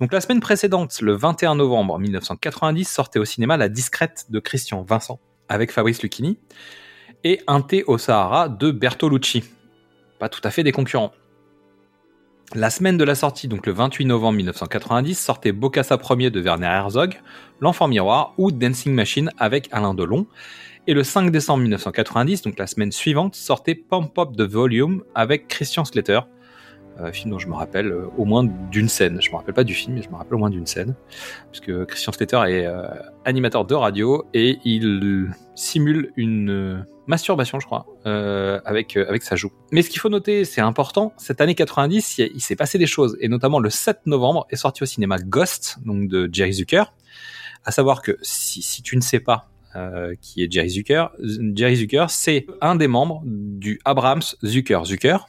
Donc 0.00 0.12
la 0.12 0.20
semaine 0.20 0.40
précédente, 0.40 1.00
le 1.00 1.14
21 1.14 1.56
novembre 1.56 1.98
1990, 1.98 2.88
sortait 2.88 3.18
au 3.18 3.24
cinéma 3.24 3.56
La 3.56 3.68
Discrète 3.68 4.26
de 4.30 4.38
Christian 4.38 4.82
Vincent 4.82 5.20
avec 5.48 5.72
Fabrice 5.72 6.02
Lucchini 6.02 6.38
et 7.24 7.40
Un 7.46 7.62
thé 7.62 7.84
au 7.84 7.98
Sahara 7.98 8.48
de 8.48 8.70
Bertolucci. 8.70 9.44
Pas 10.18 10.28
tout 10.28 10.40
à 10.44 10.50
fait 10.50 10.62
des 10.62 10.72
concurrents. 10.72 11.12
La 12.54 12.70
semaine 12.70 12.96
de 12.96 13.04
la 13.04 13.14
sortie, 13.14 13.46
donc 13.46 13.66
le 13.66 13.74
28 13.74 14.06
novembre 14.06 14.38
1990, 14.38 15.18
sortait 15.18 15.52
Bocassa 15.52 15.98
Premier 15.98 16.30
de 16.30 16.40
Werner 16.40 16.68
Herzog, 16.68 17.20
L'Enfant 17.60 17.88
Miroir 17.88 18.32
ou 18.38 18.50
Dancing 18.50 18.94
Machine 18.94 19.30
avec 19.36 19.68
Alain 19.70 19.92
Delon. 19.92 20.26
Et 20.86 20.94
le 20.94 21.04
5 21.04 21.30
décembre 21.30 21.60
1990, 21.60 22.40
donc 22.40 22.58
la 22.58 22.66
semaine 22.66 22.90
suivante, 22.90 23.34
sortait 23.34 23.74
Pump 23.74 24.18
Up 24.18 24.34
the 24.34 24.50
Volume 24.50 25.04
avec 25.14 25.46
Christian 25.48 25.84
Slater, 25.84 26.20
euh, 27.00 27.12
film 27.12 27.30
dont 27.30 27.38
je 27.38 27.46
me 27.46 27.54
rappelle 27.54 27.92
euh, 27.92 28.06
au 28.16 28.24
moins 28.24 28.44
d'une 28.44 28.88
scène. 28.88 29.22
Je 29.22 29.30
me 29.30 29.36
rappelle 29.36 29.54
pas 29.54 29.62
du 29.62 29.74
film, 29.74 29.94
mais 29.94 30.02
je 30.02 30.08
me 30.08 30.16
rappelle 30.16 30.34
au 30.34 30.38
moins 30.38 30.50
d'une 30.50 30.66
scène, 30.66 30.96
puisque 31.52 31.84
Christian 31.84 32.12
Slater 32.12 32.42
est 32.48 32.66
euh, 32.66 32.88
animateur 33.24 33.64
de 33.64 33.74
radio 33.74 34.24
et 34.34 34.58
il 34.64 35.30
simule 35.54 36.12
une 36.16 36.84
masturbation, 37.06 37.60
je 37.60 37.66
crois, 37.66 37.86
avec 38.04 38.96
avec 38.96 39.22
sa 39.22 39.36
joue. 39.36 39.52
Mais 39.70 39.82
ce 39.82 39.90
qu'il 39.90 40.00
faut 40.00 40.08
noter, 40.08 40.44
c'est 40.44 40.60
important, 40.60 41.12
cette 41.16 41.40
année 41.40 41.54
90, 41.54 42.18
il, 42.18 42.40
s'est 42.40 42.56
passé 42.56 42.78
des 42.78 42.86
choses, 42.86 43.16
et 43.20 43.28
notamment 43.28 43.60
le 43.60 43.70
7 43.70 44.06
novembre 44.06 44.46
est 44.50 44.56
sorti 44.56 44.82
au 44.82 44.86
cinéma 44.86 45.18
Ghost, 45.18 45.78
donc 45.84 46.08
de 46.08 46.28
Jerry 46.32 46.52
Zucker. 46.52 46.92
À 47.64 47.70
savoir 47.70 48.02
que 48.02 48.18
si, 48.22 48.62
si 48.62 48.82
tu 48.82 48.96
ne 48.96 49.00
sais 49.02 49.20
pas 49.20 49.48
qui 50.20 50.42
est 50.42 50.50
Jerry 50.50 50.70
Zucker, 50.70 51.06
Jerry 51.54 51.76
Zucker, 51.76 52.06
c'est 52.08 52.46
un 52.60 52.74
des 52.74 52.88
membres 52.88 53.22
du 53.24 53.80
Abrams 53.84 54.22
Zucker 54.44 54.80
Zucker. 54.84 55.28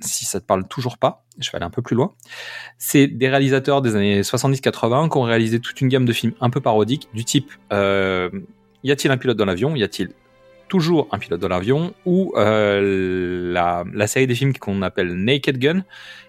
Si 0.00 0.24
ça 0.24 0.40
te 0.40 0.44
parle 0.44 0.66
toujours 0.68 0.98
pas, 0.98 1.24
je 1.38 1.50
vais 1.50 1.56
aller 1.56 1.64
un 1.64 1.70
peu 1.70 1.82
plus 1.82 1.96
loin. 1.96 2.14
C'est 2.78 3.06
des 3.06 3.28
réalisateurs 3.28 3.82
des 3.82 3.96
années 3.96 4.20
70-80 4.22 5.10
qui 5.10 5.16
ont 5.16 5.22
réalisé 5.22 5.60
toute 5.60 5.80
une 5.80 5.88
gamme 5.88 6.04
de 6.04 6.12
films 6.12 6.34
un 6.40 6.50
peu 6.50 6.60
parodiques 6.60 7.08
du 7.14 7.24
type 7.24 7.50
euh, 7.72 8.30
Y 8.84 8.92
a-t-il 8.92 9.10
un 9.10 9.16
pilote 9.16 9.36
dans 9.36 9.44
l'avion? 9.44 9.74
Y 9.76 9.82
a-t-il 9.82 10.10
toujours 10.68 11.08
un 11.12 11.18
pilote 11.18 11.40
dans 11.40 11.48
l'avion? 11.48 11.94
Ou 12.04 12.32
euh, 12.36 13.52
la, 13.52 14.06
série 14.06 14.26
des 14.26 14.34
films 14.34 14.52
qu'on 14.54 14.82
appelle 14.82 15.14
Naked 15.14 15.58
Gun, 15.58 15.84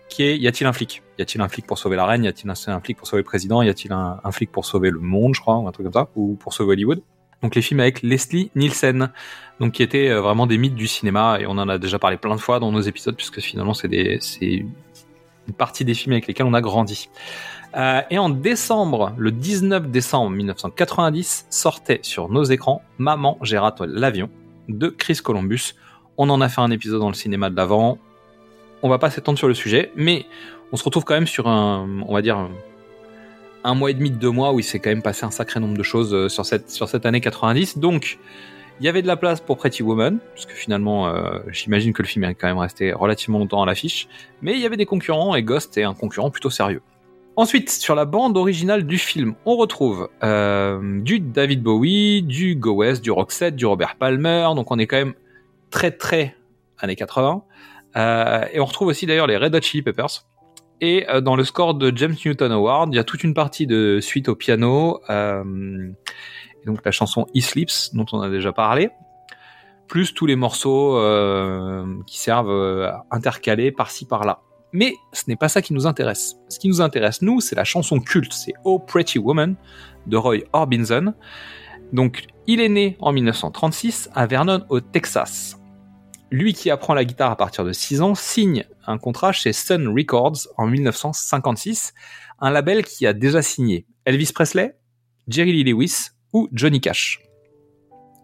qui 0.09 0.23
est 0.23 0.37
Y 0.37 0.47
a-t-il 0.47 0.67
un 0.67 0.73
flic? 0.73 1.03
Y 1.17 1.21
a-t-il 1.21 1.41
un 1.41 1.49
flic 1.49 1.65
pour 1.65 1.77
sauver 1.77 1.97
la 1.97 2.05
reine? 2.05 2.23
Y 2.23 2.27
a-t-il 2.27 2.49
un, 2.49 2.73
un 2.73 2.79
flic 2.79 2.97
pour 2.97 3.07
sauver 3.07 3.21
le 3.21 3.27
président? 3.27 3.61
Y 3.61 3.69
a-t-il 3.69 3.91
un, 3.93 4.19
un 4.23 4.31
flic 4.31 4.51
pour 4.51 4.65
sauver 4.65 4.91
le 4.91 4.99
monde, 4.99 5.35
je 5.35 5.41
crois, 5.41 5.57
ou 5.57 5.67
un 5.67 5.71
truc 5.71 5.85
comme 5.85 5.93
ça, 5.93 6.09
ou 6.15 6.35
pour 6.35 6.53
sauver 6.53 6.73
Hollywood? 6.73 7.01
Donc 7.41 7.55
les 7.55 7.61
films 7.61 7.79
avec 7.79 8.01
Leslie 8.01 8.51
Nielsen, 8.55 9.11
donc 9.59 9.73
qui 9.73 9.83
étaient 9.83 10.09
euh, 10.09 10.21
vraiment 10.21 10.47
des 10.47 10.57
mythes 10.57 10.75
du 10.75 10.87
cinéma 10.87 11.37
et 11.39 11.45
on 11.47 11.51
en 11.51 11.69
a 11.69 11.77
déjà 11.77 11.99
parlé 11.99 12.17
plein 12.17 12.35
de 12.35 12.41
fois 12.41 12.59
dans 12.59 12.71
nos 12.71 12.81
épisodes 12.81 13.15
puisque 13.15 13.39
finalement 13.39 13.73
c'est 13.73 13.87
une 13.87 15.53
partie 15.57 15.85
des 15.85 15.93
films 15.93 16.13
avec 16.13 16.27
lesquels 16.27 16.45
on 16.45 16.53
a 16.53 16.61
grandi. 16.61 17.09
Euh, 17.75 18.01
et 18.09 18.17
en 18.17 18.29
décembre, 18.29 19.13
le 19.17 19.31
19 19.31 19.89
décembre 19.89 20.31
1990, 20.31 21.47
sortait 21.49 21.99
sur 22.01 22.29
nos 22.29 22.43
écrans 22.43 22.81
Maman, 22.97 23.37
j'ai 23.41 23.59
l'avion 23.87 24.29
de 24.69 24.87
Chris 24.87 25.19
Columbus. 25.23 25.75
On 26.17 26.29
en 26.29 26.41
a 26.41 26.49
fait 26.49 26.61
un 26.61 26.71
épisode 26.71 26.99
dans 26.99 27.09
le 27.09 27.13
cinéma 27.13 27.49
de 27.49 27.55
l'avant. 27.55 27.97
On 28.83 28.89
va 28.89 28.97
pas 28.97 29.09
s'étendre 29.09 29.37
sur 29.37 29.47
le 29.47 29.53
sujet, 29.53 29.91
mais 29.95 30.25
on 30.71 30.77
se 30.77 30.83
retrouve 30.83 31.03
quand 31.03 31.13
même 31.13 31.27
sur 31.27 31.47
un, 31.47 31.87
on 32.07 32.13
va 32.13 32.21
dire, 32.21 32.47
mois 33.73 33.91
et 33.91 33.93
demi, 33.93 34.11
deux 34.11 34.31
mois 34.31 34.53
où 34.53 34.59
il 34.59 34.63
s'est 34.63 34.79
quand 34.79 34.89
même 34.89 35.01
passé 35.01 35.25
un 35.25 35.31
sacré 35.31 35.59
nombre 35.59 35.77
de 35.77 35.83
choses 35.83 36.13
euh, 36.13 36.29
sur 36.29 36.45
cette, 36.45 36.69
sur 36.69 36.87
cette 36.87 37.05
année 37.05 37.21
90. 37.21 37.77
Donc, 37.77 38.19
il 38.79 38.85
y 38.85 38.89
avait 38.89 39.01
de 39.01 39.07
la 39.07 39.17
place 39.17 39.41
pour 39.41 39.57
Pretty 39.57 39.83
Woman, 39.83 40.19
parce 40.33 40.45
que 40.45 40.53
finalement, 40.53 41.07
euh, 41.07 41.39
j'imagine 41.51 41.93
que 41.93 42.01
le 42.01 42.07
film 42.07 42.23
est 42.25 42.35
quand 42.35 42.47
même 42.47 42.57
resté 42.57 42.93
relativement 42.93 43.39
longtemps 43.39 43.63
à 43.63 43.65
l'affiche, 43.65 44.07
mais 44.41 44.53
il 44.53 44.59
y 44.59 44.65
avait 44.65 44.77
des 44.77 44.85
concurrents 44.85 45.35
et 45.35 45.43
Ghost 45.43 45.77
est 45.77 45.83
un 45.83 45.93
concurrent 45.93 46.29
plutôt 46.29 46.49
sérieux. 46.49 46.81
Ensuite, 47.35 47.69
sur 47.69 47.93
la 47.93 48.05
bande 48.05 48.35
originale 48.35 48.87
du 48.87 48.97
film, 48.97 49.35
on 49.45 49.57
retrouve 49.57 50.09
euh, 50.23 51.01
du 51.01 51.19
David 51.19 51.61
Bowie, 51.61 52.23
du 52.23 52.55
Go 52.55 52.71
West, 52.71 53.03
du 53.03 53.11
Roxette, 53.11 53.55
du 53.55 53.67
Robert 53.67 53.95
Palmer, 53.95 54.49
donc 54.55 54.71
on 54.71 54.79
est 54.79 54.87
quand 54.87 54.97
même 54.97 55.13
très 55.69 55.91
très 55.91 56.35
années 56.79 56.95
80. 56.95 57.43
Euh, 57.95 58.45
et 58.51 58.59
on 58.59 58.65
retrouve 58.65 58.87
aussi 58.87 59.05
d'ailleurs 59.05 59.27
les 59.27 59.37
Red 59.37 59.53
Hot 59.53 59.61
Chili 59.61 59.83
Peppers. 59.83 60.25
Et 60.81 61.07
euh, 61.09 61.21
dans 61.21 61.35
le 61.35 61.43
score 61.43 61.75
de 61.75 61.95
James 61.95 62.15
Newton 62.25 62.51
Award, 62.51 62.91
il 62.93 62.97
y 62.97 62.99
a 62.99 63.03
toute 63.03 63.23
une 63.23 63.35
partie 63.35 63.67
de 63.67 63.99
suite 64.01 64.29
au 64.29 64.35
piano, 64.35 64.99
donc 66.67 66.85
la 66.85 66.91
chanson 66.91 67.25
He 67.33 67.41
Sleeps, 67.41 67.93
dont 67.93 68.05
on 68.11 68.21
a 68.21 68.29
déjà 68.29 68.53
parlé, 68.53 68.91
plus 69.87 70.13
tous 70.13 70.25
les 70.25 70.35
morceaux 70.35 70.97
euh, 70.97 71.85
qui 72.05 72.19
servent 72.19 72.51
euh, 72.51 72.91
intercalés 73.09 73.71
par-ci 73.71 74.05
par-là. 74.05 74.41
Mais 74.73 74.93
ce 75.13 75.23
n'est 75.27 75.37
pas 75.37 75.49
ça 75.49 75.61
qui 75.61 75.73
nous 75.73 75.87
intéresse. 75.87 76.35
Ce 76.49 76.59
qui 76.59 76.67
nous 76.67 76.81
intéresse, 76.81 77.21
nous, 77.21 77.39
c'est 77.39 77.55
la 77.55 77.63
chanson 77.63 77.99
culte, 77.99 78.33
c'est 78.33 78.53
Oh 78.65 78.79
Pretty 78.79 79.17
Woman 79.17 79.55
de 80.05 80.17
Roy 80.17 80.39
Orbison. 80.53 81.13
Donc, 81.93 82.27
il 82.47 82.59
est 82.59 82.69
né 82.69 82.97
en 82.99 83.13
1936 83.13 84.09
à 84.13 84.27
Vernon, 84.27 84.65
au 84.69 84.81
Texas. 84.81 85.57
Lui 86.29 86.53
qui 86.53 86.69
apprend 86.69 86.93
la 86.93 87.05
guitare 87.05 87.31
à 87.31 87.37
partir 87.37 87.63
de 87.63 87.71
6 87.71 88.01
ans 88.01 88.13
signe 88.13 88.65
un 88.85 88.97
contrat 88.97 89.31
chez 89.31 89.53
Sun 89.53 89.87
Records 89.87 90.47
en 90.57 90.67
1956, 90.67 91.93
un 92.39 92.49
label 92.49 92.83
qui 92.83 93.07
a 93.07 93.13
déjà 93.13 93.41
signé 93.41 93.85
Elvis 94.03 94.31
Presley, 94.33 94.77
Jerry 95.29 95.53
Lee 95.53 95.71
Lewis 95.71 96.09
ou 96.33 96.49
Johnny 96.51 96.81
Cash. 96.81 97.21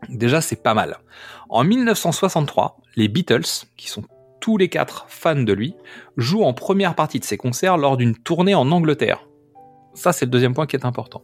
Déjà, 0.10 0.42
c'est 0.42 0.62
pas 0.62 0.74
mal. 0.74 0.98
En 1.50 1.64
1963, 1.64 2.78
les 2.96 3.08
Beatles, 3.08 3.68
qui 3.78 3.88
sont 3.90 4.04
tous 4.42 4.58
les 4.58 4.68
quatre 4.68 5.06
fans 5.08 5.42
de 5.42 5.54
lui, 5.54 5.76
jouent 6.18 6.44
en 6.44 6.54
première 6.54 6.96
partie 6.96 7.20
de 7.20 7.24
ses 7.24 7.38
concerts 7.38 7.78
lors 7.78 7.96
d'une 7.96 8.16
tournée 8.16 8.56
en 8.56 8.72
Angleterre. 8.72 9.28
Ça, 9.94 10.12
c'est 10.12 10.26
le 10.26 10.32
deuxième 10.32 10.54
point 10.54 10.66
qui 10.66 10.76
est 10.76 10.86
important. 10.86 11.24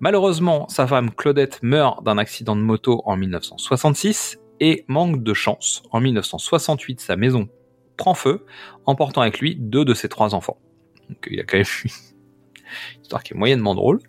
Malheureusement, 0.00 0.68
sa 0.68 0.86
femme 0.86 1.10
Claudette 1.14 1.62
meurt 1.62 2.02
d'un 2.04 2.18
accident 2.18 2.56
de 2.56 2.62
moto 2.62 3.02
en 3.04 3.16
1966 3.16 4.38
et 4.60 4.84
manque 4.88 5.22
de 5.22 5.34
chance. 5.34 5.82
En 5.90 6.00
1968, 6.00 7.00
sa 7.00 7.16
maison 7.16 7.48
prend 7.96 8.14
feu, 8.14 8.44
emportant 8.86 9.20
avec 9.20 9.40
lui 9.40 9.56
deux 9.56 9.84
de 9.84 9.94
ses 9.94 10.08
trois 10.08 10.34
enfants. 10.34 10.58
Donc 11.08 11.28
il 11.30 11.40
a 11.40 11.44
quand 11.44 11.58
même 11.58 11.64
histoire 13.02 13.22
qui 13.22 13.34
est 13.34 13.36
moyennement 13.36 13.74
drôle. 13.74 14.00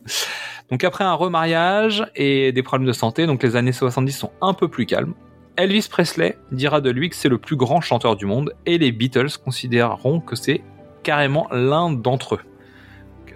Donc 0.69 0.83
après 0.83 1.03
un 1.03 1.13
remariage 1.13 2.05
et 2.15 2.51
des 2.51 2.63
problèmes 2.63 2.87
de 2.87 2.93
santé, 2.93 3.25
donc 3.27 3.43
les 3.43 3.55
années 3.55 3.73
70 3.73 4.11
sont 4.11 4.31
un 4.41 4.53
peu 4.53 4.67
plus 4.67 4.85
calmes. 4.85 5.13
Elvis 5.57 5.87
Presley 5.89 6.37
dira 6.51 6.81
de 6.81 6.89
lui 6.89 7.09
que 7.09 7.15
c'est 7.15 7.29
le 7.29 7.37
plus 7.37 7.55
grand 7.55 7.81
chanteur 7.81 8.15
du 8.15 8.25
monde 8.25 8.53
et 8.65 8.77
les 8.77 8.91
Beatles 8.91 9.37
considéreront 9.43 10.21
que 10.21 10.35
c'est 10.35 10.61
carrément 11.03 11.47
l'un 11.51 11.91
d'entre 11.91 12.35
eux. 12.35 12.41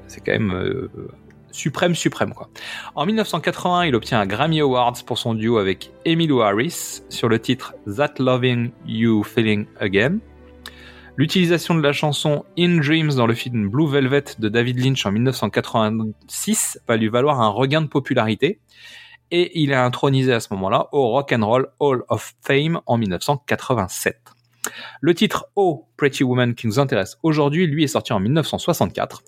C'est 0.08 0.22
quand 0.22 0.34
même 0.34 0.54
euh, 0.54 0.90
suprême 1.52 1.96
suprême 1.96 2.34
quoi. 2.34 2.50
En 2.96 3.06
1981, 3.06 3.86
il 3.86 3.96
obtient 3.96 4.20
un 4.20 4.26
Grammy 4.26 4.60
Awards 4.60 5.04
pour 5.06 5.18
son 5.18 5.34
duo 5.34 5.58
avec 5.58 5.92
Emmylou 6.06 6.42
Harris 6.42 7.02
sur 7.10 7.30
le 7.30 7.40
titre 7.40 7.74
That 7.96 8.16
Loving 8.20 8.72
You 8.86 9.24
Feeling 9.24 9.66
Again. 9.80 10.20
L'utilisation 11.18 11.76
de 11.76 11.82
la 11.82 11.94
chanson 11.94 12.44
In 12.58 12.82
Dreams 12.82 13.16
dans 13.16 13.26
le 13.26 13.34
film 13.34 13.70
Blue 13.70 13.90
Velvet 13.90 14.26
de 14.38 14.50
David 14.50 14.84
Lynch 14.84 15.06
en 15.06 15.14
1986 15.14 16.82
va 16.90 16.98
lui 16.98 17.08
valoir 17.08 17.40
un 17.40 17.48
regain 17.48 17.82
de 17.82 17.88
popularité 17.88 18.60
et 19.32 19.62
il 19.62 19.72
est 19.72 19.76
intronisé 19.76 20.34
à 20.34 20.42
ce 20.42 20.54
moment-là 20.56 20.90
au 20.92 21.08
Rock 21.12 21.32
and 21.32 21.46
Roll 21.46 21.68
Hall 21.80 22.04
of 22.10 22.36
Fame 22.42 22.82
en 22.86 22.98
1987. 22.98 24.18
Le 25.00 25.14
titre 25.14 25.46
Oh 25.56 25.88
Pretty 25.96 26.26
Woman 26.26 26.54
qui 26.54 26.68
nous 26.68 26.80
intéresse 26.80 27.18
aujourd'hui, 27.24 27.66
lui 27.66 27.86
est 27.86 27.88
sorti 27.88 28.12
en 28.12 28.20
1964. 28.20 29.24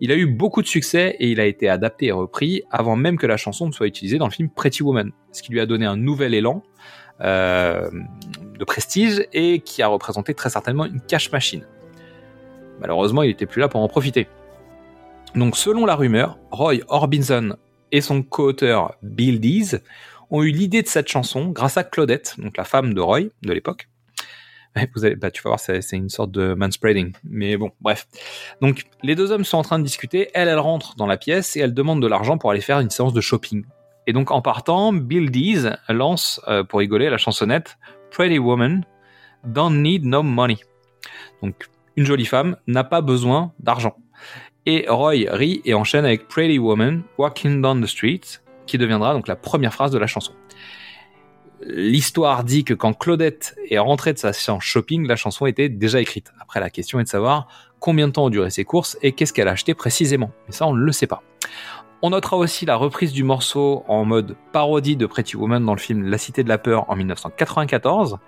Il 0.00 0.12
a 0.12 0.14
eu 0.14 0.26
beaucoup 0.26 0.62
de 0.62 0.68
succès 0.68 1.16
et 1.18 1.28
il 1.28 1.40
a 1.40 1.46
été 1.46 1.68
adapté 1.68 2.06
et 2.06 2.12
repris 2.12 2.62
avant 2.70 2.94
même 2.94 3.18
que 3.18 3.26
la 3.26 3.36
chanson 3.36 3.66
ne 3.66 3.72
soit 3.72 3.88
utilisée 3.88 4.18
dans 4.18 4.26
le 4.26 4.32
film 4.32 4.48
Pretty 4.48 4.84
Woman, 4.84 5.10
ce 5.32 5.42
qui 5.42 5.50
lui 5.50 5.60
a 5.60 5.66
donné 5.66 5.86
un 5.86 5.96
nouvel 5.96 6.34
élan 6.34 6.62
euh, 7.20 7.90
de 8.62 8.64
prestige 8.64 9.26
et 9.32 9.58
qui 9.58 9.82
a 9.82 9.88
représenté 9.88 10.34
très 10.34 10.48
certainement 10.48 10.84
une 10.84 11.00
cash 11.00 11.32
machine. 11.32 11.66
Malheureusement, 12.80 13.24
il 13.24 13.28
n'était 13.28 13.46
plus 13.46 13.60
là 13.60 13.68
pour 13.68 13.80
en 13.80 13.88
profiter. 13.88 14.28
Donc, 15.34 15.56
selon 15.56 15.84
la 15.84 15.96
rumeur, 15.96 16.38
Roy 16.52 16.76
Orbison 16.86 17.56
et 17.90 18.00
son 18.00 18.22
co-auteur 18.22 18.94
Bill 19.02 19.40
Dees 19.40 19.78
ont 20.30 20.44
eu 20.44 20.52
l'idée 20.52 20.82
de 20.82 20.86
cette 20.86 21.08
chanson 21.08 21.48
grâce 21.48 21.76
à 21.76 21.82
Claudette, 21.82 22.36
donc 22.38 22.56
la 22.56 22.62
femme 22.62 22.94
de 22.94 23.00
Roy 23.00 23.20
de 23.42 23.52
l'époque. 23.52 23.88
Vous 24.94 25.04
allez, 25.04 25.16
bah, 25.16 25.32
tu 25.32 25.42
vas 25.42 25.50
voir, 25.50 25.60
c'est 25.60 25.82
c'est 25.82 25.96
une 25.96 26.08
sorte 26.08 26.30
de 26.30 26.54
manspreading. 26.54 27.12
Mais 27.24 27.56
bon, 27.56 27.72
bref. 27.80 28.06
Donc, 28.60 28.84
les 29.02 29.16
deux 29.16 29.32
hommes 29.32 29.44
sont 29.44 29.58
en 29.58 29.62
train 29.62 29.80
de 29.80 29.84
discuter. 29.84 30.30
Elle, 30.34 30.48
elle 30.48 30.60
rentre 30.60 30.94
dans 30.94 31.06
la 31.06 31.16
pièce 31.16 31.56
et 31.56 31.60
elle 31.60 31.74
demande 31.74 32.00
de 32.00 32.06
l'argent 32.06 32.38
pour 32.38 32.52
aller 32.52 32.60
faire 32.60 32.78
une 32.78 32.90
séance 32.90 33.12
de 33.12 33.20
shopping. 33.20 33.64
Et 34.06 34.12
donc, 34.12 34.30
en 34.30 34.40
partant, 34.40 34.92
Bill 34.92 35.30
Dees 35.32 35.68
lance, 35.88 36.40
euh, 36.46 36.62
pour 36.62 36.78
rigoler, 36.78 37.10
la 37.10 37.18
chansonnette 37.18 37.76
Pretty 38.12 38.38
Woman, 38.38 38.84
Don't 39.44 39.82
Need 39.82 40.04
No 40.04 40.22
Money. 40.22 40.58
Donc, 41.42 41.68
une 41.96 42.04
jolie 42.04 42.26
femme 42.26 42.56
n'a 42.66 42.84
pas 42.84 43.00
besoin 43.00 43.52
d'argent. 43.58 43.96
Et 44.66 44.84
Roy 44.88 45.24
rit 45.30 45.62
et 45.64 45.74
enchaîne 45.74 46.04
avec 46.04 46.28
Pretty 46.28 46.58
Woman, 46.58 47.02
Walking 47.18 47.62
Down 47.62 47.82
the 47.82 47.86
Street, 47.86 48.20
qui 48.66 48.78
deviendra 48.78 49.14
donc 49.14 49.28
la 49.28 49.36
première 49.36 49.72
phrase 49.72 49.90
de 49.90 49.98
la 49.98 50.06
chanson. 50.06 50.32
L'histoire 51.64 52.44
dit 52.44 52.64
que 52.64 52.74
quand 52.74 52.92
Claudette 52.92 53.56
est 53.70 53.78
rentrée 53.78 54.12
de 54.12 54.18
sa 54.18 54.32
séance 54.32 54.64
shopping, 54.64 55.06
la 55.06 55.16
chanson 55.16 55.46
était 55.46 55.68
déjà 55.68 56.00
écrite. 56.00 56.32
Après, 56.40 56.60
la 56.60 56.70
question 56.70 57.00
est 57.00 57.04
de 57.04 57.08
savoir 57.08 57.48
combien 57.80 58.08
de 58.08 58.12
temps 58.12 58.26
ont 58.26 58.30
duré 58.30 58.50
ses 58.50 58.64
courses 58.64 58.98
et 59.02 59.12
qu'est-ce 59.12 59.32
qu'elle 59.32 59.48
a 59.48 59.52
acheté 59.52 59.74
précisément. 59.74 60.32
Mais 60.46 60.52
ça, 60.52 60.66
on 60.66 60.74
ne 60.74 60.80
le 60.80 60.92
sait 60.92 61.06
pas. 61.06 61.22
On 62.04 62.10
notera 62.10 62.36
aussi 62.36 62.66
la 62.66 62.74
reprise 62.74 63.12
du 63.12 63.22
morceau 63.22 63.84
en 63.86 64.04
mode 64.04 64.34
parodie 64.50 64.96
de 64.96 65.06
Pretty 65.06 65.36
Woman 65.36 65.64
dans 65.64 65.74
le 65.74 65.78
film 65.78 66.02
La 66.08 66.18
Cité 66.18 66.42
de 66.42 66.48
la 66.48 66.58
Peur 66.58 66.90
en 66.90 66.96
1994. 66.96 68.18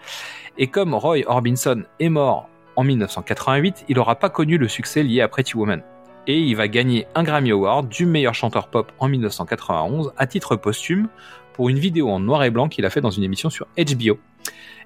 Et 0.58 0.68
comme 0.68 0.94
Roy 0.94 1.22
Orbison 1.26 1.82
est 1.98 2.08
mort 2.08 2.48
en 2.76 2.84
1988, 2.84 3.86
il 3.88 3.96
n'aura 3.96 4.14
pas 4.14 4.30
connu 4.30 4.58
le 4.58 4.68
succès 4.68 5.02
lié 5.02 5.22
à 5.22 5.28
Pretty 5.28 5.56
Woman. 5.56 5.82
Et 6.28 6.38
il 6.38 6.54
va 6.54 6.68
gagner 6.68 7.08
un 7.16 7.24
Grammy 7.24 7.50
Award 7.50 7.88
du 7.88 8.06
meilleur 8.06 8.32
chanteur 8.32 8.68
pop 8.68 8.92
en 9.00 9.08
1991 9.08 10.12
à 10.16 10.28
titre 10.28 10.54
posthume 10.54 11.08
pour 11.52 11.68
une 11.68 11.80
vidéo 11.80 12.10
en 12.10 12.20
noir 12.20 12.44
et 12.44 12.52
blanc 12.52 12.68
qu'il 12.68 12.86
a 12.86 12.90
fait 12.90 13.00
dans 13.00 13.10
une 13.10 13.24
émission 13.24 13.50
sur 13.50 13.66
HBO. 13.76 14.20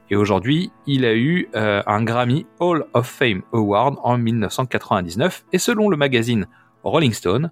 Et 0.09 0.16
aujourd'hui, 0.16 0.72
il 0.86 1.05
a 1.05 1.14
eu 1.14 1.51
euh, 1.55 1.82
un 1.86 2.03
Grammy 2.03 2.47
Hall 2.59 2.86
of 2.95 3.07
Fame 3.07 3.43
Award 3.53 3.97
en 4.03 4.16
1999. 4.16 5.45
Et 5.53 5.59
selon 5.59 5.91
le 5.91 5.99
magazine 5.99 6.47
Rolling 6.84 7.12
Stone, 7.12 7.51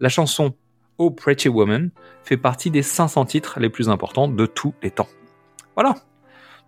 la 0.00 0.08
chanson 0.08 0.54
Oh 0.98 1.10
Pretty 1.10 1.48
Woman 1.48 1.90
fait 2.24 2.36
partie 2.36 2.70
des 2.70 2.82
500 2.82 3.26
titres 3.26 3.60
les 3.60 3.68
plus 3.68 3.88
importants 3.88 4.28
de 4.28 4.46
tous 4.46 4.74
les 4.82 4.90
temps. 4.90 5.08
Voilà. 5.74 5.94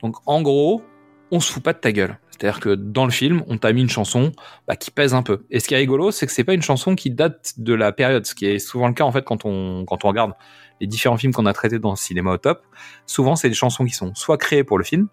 Donc 0.02 0.16
en 0.26 0.42
gros, 0.42 0.82
on 1.30 1.40
se 1.40 1.52
fout 1.52 1.62
pas 1.62 1.72
de 1.72 1.78
ta 1.78 1.92
gueule. 1.92 2.18
C'est-à-dire 2.30 2.60
que 2.60 2.74
dans 2.74 3.04
le 3.04 3.10
film, 3.10 3.42
on 3.48 3.58
t'a 3.58 3.72
mis 3.72 3.80
une 3.80 3.88
chanson 3.88 4.32
bah, 4.68 4.76
qui 4.76 4.90
pèse 4.90 5.12
un 5.12 5.22
peu. 5.22 5.44
Et 5.50 5.58
ce 5.58 5.66
qui 5.66 5.74
est 5.74 5.78
rigolo, 5.78 6.12
c'est 6.12 6.26
que 6.26 6.32
c'est 6.32 6.44
pas 6.44 6.54
une 6.54 6.62
chanson 6.62 6.94
qui 6.94 7.10
date 7.10 7.54
de 7.56 7.74
la 7.74 7.90
période, 7.90 8.26
ce 8.26 8.34
qui 8.34 8.46
est 8.46 8.60
souvent 8.60 8.86
le 8.86 8.94
cas 8.94 9.04
en 9.04 9.10
fait 9.10 9.24
quand 9.24 9.44
on 9.44 9.84
quand 9.84 10.04
on 10.04 10.08
regarde 10.08 10.34
les 10.80 10.86
différents 10.86 11.16
films 11.16 11.32
qu'on 11.32 11.46
a 11.46 11.52
traités 11.52 11.80
dans 11.80 11.96
cinéma 11.96 12.32
au 12.32 12.38
top. 12.38 12.62
Souvent, 13.06 13.34
c'est 13.34 13.48
des 13.48 13.54
chansons 13.54 13.84
qui 13.84 13.94
sont 13.94 14.14
soit 14.14 14.36
créées 14.36 14.62
pour 14.62 14.78
le 14.78 14.84
film, 14.84 15.08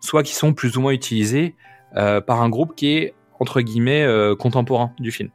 soit 0.00 0.22
qui 0.22 0.34
sont 0.34 0.54
plus 0.54 0.78
ou 0.78 0.80
moins 0.80 0.92
utilisées 0.92 1.54
euh, 1.96 2.22
par 2.22 2.40
un 2.40 2.48
groupe 2.48 2.74
qui 2.74 2.96
est 2.96 3.14
entre 3.40 3.60
guillemets 3.60 4.02
euh, 4.02 4.34
contemporain 4.34 4.92
du 4.98 5.12
film. 5.12 5.30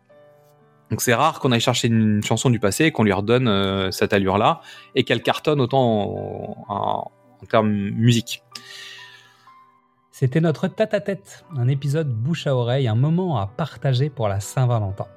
Donc 0.89 1.01
c'est 1.01 1.13
rare 1.13 1.39
qu'on 1.39 1.51
aille 1.51 1.59
chercher 1.59 1.88
une 1.88 2.23
chanson 2.23 2.49
du 2.49 2.59
passé 2.59 2.86
et 2.86 2.91
qu'on 2.91 3.03
lui 3.03 3.13
redonne 3.13 3.47
euh, 3.47 3.91
cette 3.91 4.13
allure-là 4.13 4.61
et 4.95 5.03
qu'elle 5.03 5.23
cartonne 5.23 5.59
autant 5.61 6.65
en, 6.69 7.11
termes 7.49 7.71
musique. 7.71 8.43
C'était 10.11 10.39
notre 10.39 10.67
tête-à-tête, 10.67 11.45
un 11.57 11.67
épisode 11.67 12.09
bouche 12.09 12.47
à 12.47 12.55
oreille, 12.55 12.88
un 12.88 12.95
moment 12.95 13.38
à 13.38 13.47
partager 13.47 14.09
pour 14.09 14.29
la 14.29 14.39
Saint-Valentin. 14.39 15.07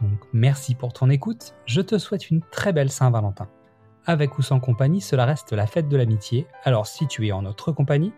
Donc 0.00 0.18
merci 0.32 0.74
pour 0.74 0.92
ton 0.92 1.10
écoute, 1.10 1.54
je 1.66 1.80
te 1.80 1.98
souhaite 1.98 2.30
une 2.30 2.40
très 2.50 2.72
belle 2.72 2.90
Saint-Valentin. 2.90 3.48
Avec 4.06 4.38
ou 4.38 4.42
sans 4.42 4.60
compagnie, 4.60 5.00
cela 5.00 5.26
reste 5.26 5.52
la 5.52 5.66
fête 5.66 5.88
de 5.88 5.96
l'amitié, 5.96 6.46
alors 6.64 6.86
si 6.86 7.06
tu 7.06 7.26
es 7.26 7.32
en 7.32 7.42
notre 7.42 7.70
compagnie, 7.72 8.12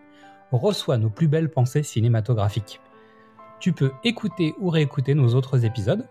reçois 0.51 0.97
nos 0.97 1.09
plus 1.09 1.27
belles 1.27 1.51
pensées 1.51 1.83
cinématographiques. 1.83 2.79
Tu 3.59 3.73
peux 3.73 3.91
écouter 4.03 4.53
ou 4.59 4.69
réécouter 4.69 5.13
nos 5.13 5.33
autres 5.35 5.65
épisodes. 5.65 6.07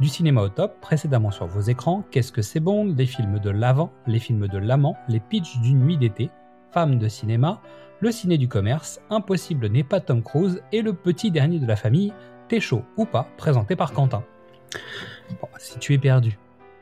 Du 0.00 0.08
cinéma 0.08 0.42
au 0.42 0.48
top, 0.48 0.80
précédemment 0.80 1.30
sur 1.30 1.46
vos 1.46 1.60
écrans, 1.60 2.04
Qu'est-ce 2.10 2.32
que 2.32 2.42
c'est 2.42 2.60
bon 2.60 2.84
Les 2.84 3.06
films 3.06 3.38
de 3.38 3.50
l'avant, 3.50 3.92
les 4.06 4.18
films 4.18 4.48
de 4.48 4.58
l'amant, 4.58 4.96
les 5.08 5.20
pitchs 5.20 5.58
d'une 5.60 5.80
nuit 5.80 5.96
d'été, 5.96 6.30
Femmes 6.70 6.98
de 6.98 7.08
cinéma, 7.08 7.60
le 8.00 8.12
ciné 8.12 8.36
du 8.36 8.48
commerce, 8.48 9.00
Impossible 9.08 9.68
n'est 9.68 9.84
pas 9.84 10.00
Tom 10.00 10.22
Cruise 10.22 10.62
et 10.72 10.82
le 10.82 10.92
petit 10.92 11.30
dernier 11.30 11.58
de 11.58 11.66
la 11.66 11.76
famille, 11.76 12.12
T'es 12.48 12.60
chaud 12.60 12.84
ou 12.96 13.06
pas, 13.06 13.26
présenté 13.36 13.74
par 13.74 13.92
Quentin. 13.92 14.22
Bon, 15.40 15.48
si 15.58 15.78
tu 15.78 15.94
es 15.94 15.98
perdu 15.98 16.38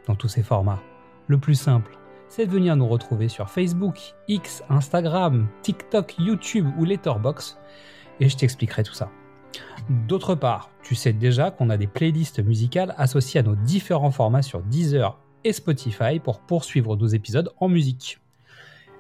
dans 0.07 0.15
tous 0.15 0.29
ces 0.29 0.43
formats, 0.43 0.83
le 1.29 1.39
plus 1.39 1.55
simple, 1.55 1.97
c'est 2.29 2.47
de 2.47 2.51
venir 2.51 2.77
nous 2.77 2.89
retrouver 2.89 3.29
sur 3.29 3.49
Facebook, 3.49 4.15
X, 4.29 4.65
Instagram, 4.69 5.47
TikTok, 5.63 6.17
YouTube 6.19 6.69
ou 6.77 6.85
Letterboxd 6.85 7.57
et 8.21 8.29
je 8.29 8.37
t'expliquerai 8.37 8.83
tout 8.83 8.93
ça. 8.93 9.09
D'autre 9.89 10.35
part, 10.35 10.71
tu 10.83 10.95
sais 10.95 11.13
déjà 11.13 11.51
qu'on 11.51 11.71
a 11.71 11.77
des 11.77 11.87
playlists 11.87 12.43
musicales 12.43 12.95
associées 12.97 13.41
à 13.41 13.43
nos 13.43 13.55
différents 13.55 14.11
formats 14.11 14.43
sur 14.43 14.63
Deezer 14.63 15.19
et 15.45 15.53
Spotify 15.53 16.21
pour 16.21 16.41
poursuivre 16.41 16.97
nos 16.97 17.07
épisodes 17.07 17.53
en 17.61 17.69
musique. 17.69 18.19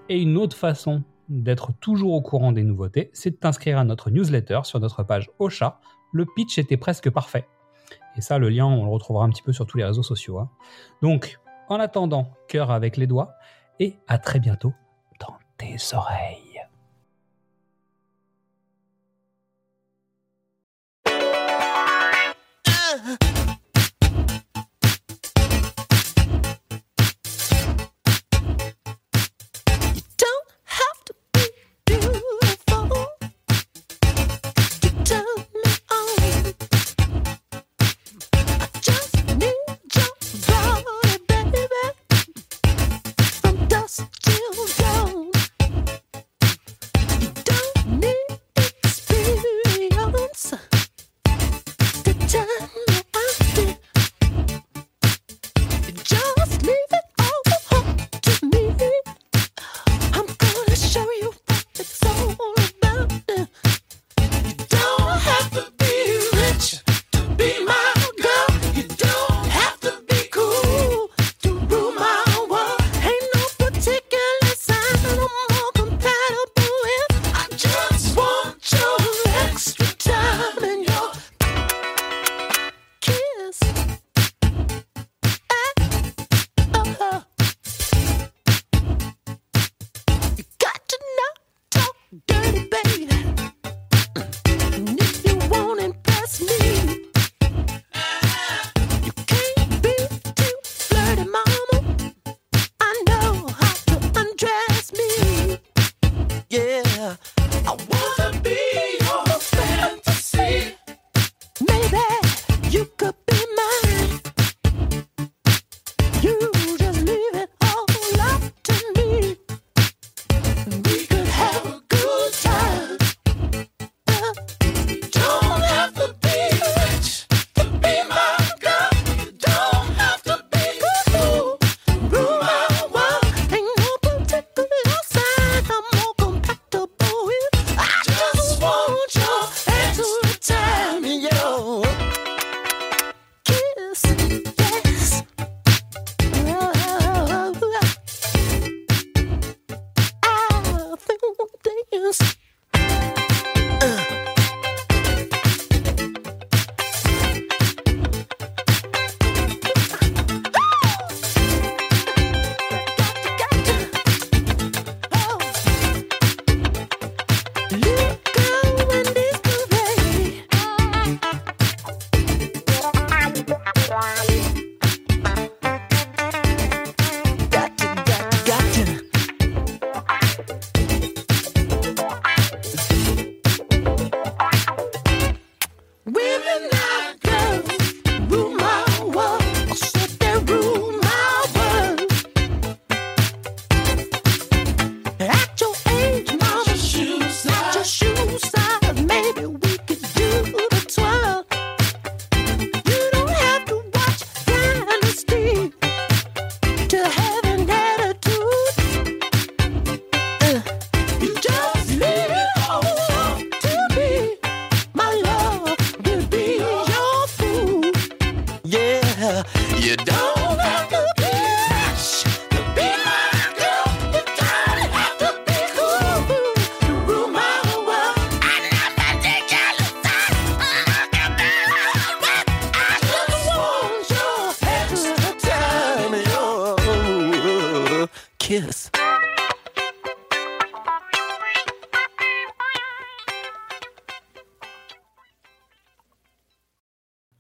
Et 0.08 0.20
une 0.20 0.36
autre 0.36 0.56
façon 0.56 1.02
d'être 1.28 1.72
toujours 1.80 2.12
au 2.12 2.20
courant 2.20 2.52
des 2.52 2.64
nouveautés, 2.64 3.10
c'est 3.14 3.30
de 3.30 3.36
t'inscrire 3.36 3.78
à 3.78 3.84
notre 3.84 4.10
newsletter 4.10 4.60
sur 4.64 4.80
notre 4.80 5.02
page 5.02 5.30
Ocha. 5.38 5.80
Le 6.12 6.26
pitch 6.26 6.58
était 6.58 6.76
presque 6.76 7.10
parfait. 7.10 7.46
Et 8.16 8.20
ça, 8.20 8.38
le 8.38 8.48
lien, 8.48 8.66
on 8.66 8.84
le 8.84 8.90
retrouvera 8.90 9.24
un 9.24 9.30
petit 9.30 9.42
peu 9.42 9.52
sur 9.52 9.66
tous 9.66 9.78
les 9.78 9.84
réseaux 9.84 10.02
sociaux. 10.02 10.38
hein. 10.38 10.50
Donc, 11.02 11.38
en 11.68 11.80
attendant, 11.80 12.30
cœur 12.48 12.70
avec 12.70 12.96
les 12.96 13.06
doigts, 13.06 13.32
et 13.80 13.96
à 14.06 14.18
très 14.18 14.38
bientôt 14.38 14.72
dans 15.20 15.34
tes 15.56 15.76
oreilles. 15.94 16.43
Uh. 23.20 23.43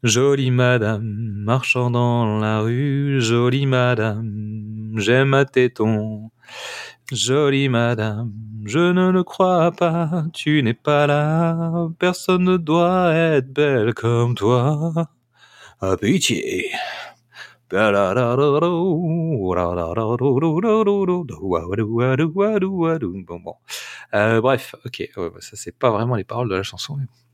Jolie 0.04 0.50
madame, 0.50 1.02
marchant 1.46 1.90
dans 1.90 2.38
la 2.38 2.60
rue, 2.60 3.22
jolie 3.22 3.64
madame, 3.64 4.92
j'aime 4.98 5.32
à 5.32 5.46
téton. 5.46 6.30
Jolie 7.10 7.70
madame, 7.70 8.30
je 8.66 8.92
ne 8.92 9.10
le 9.10 9.24
crois 9.24 9.72
pas, 9.72 10.24
tu 10.34 10.62
n'es 10.62 10.74
pas 10.74 11.06
là, 11.06 11.88
personne 11.98 12.44
ne 12.44 12.58
doit 12.58 13.14
être 13.14 13.50
belle 13.50 13.94
comme 13.94 14.34
toi. 14.34 14.92
À 15.80 15.96
pitié. 15.96 16.70
Bref, 24.12 24.74
ok, 24.84 25.10
ça 25.40 25.56
c'est 25.56 25.78
pas 25.78 25.90
vraiment 25.90 26.14
les 26.16 26.24
paroles 26.24 26.50
de 26.50 26.56
la 26.56 26.62
chanson. 26.62 26.98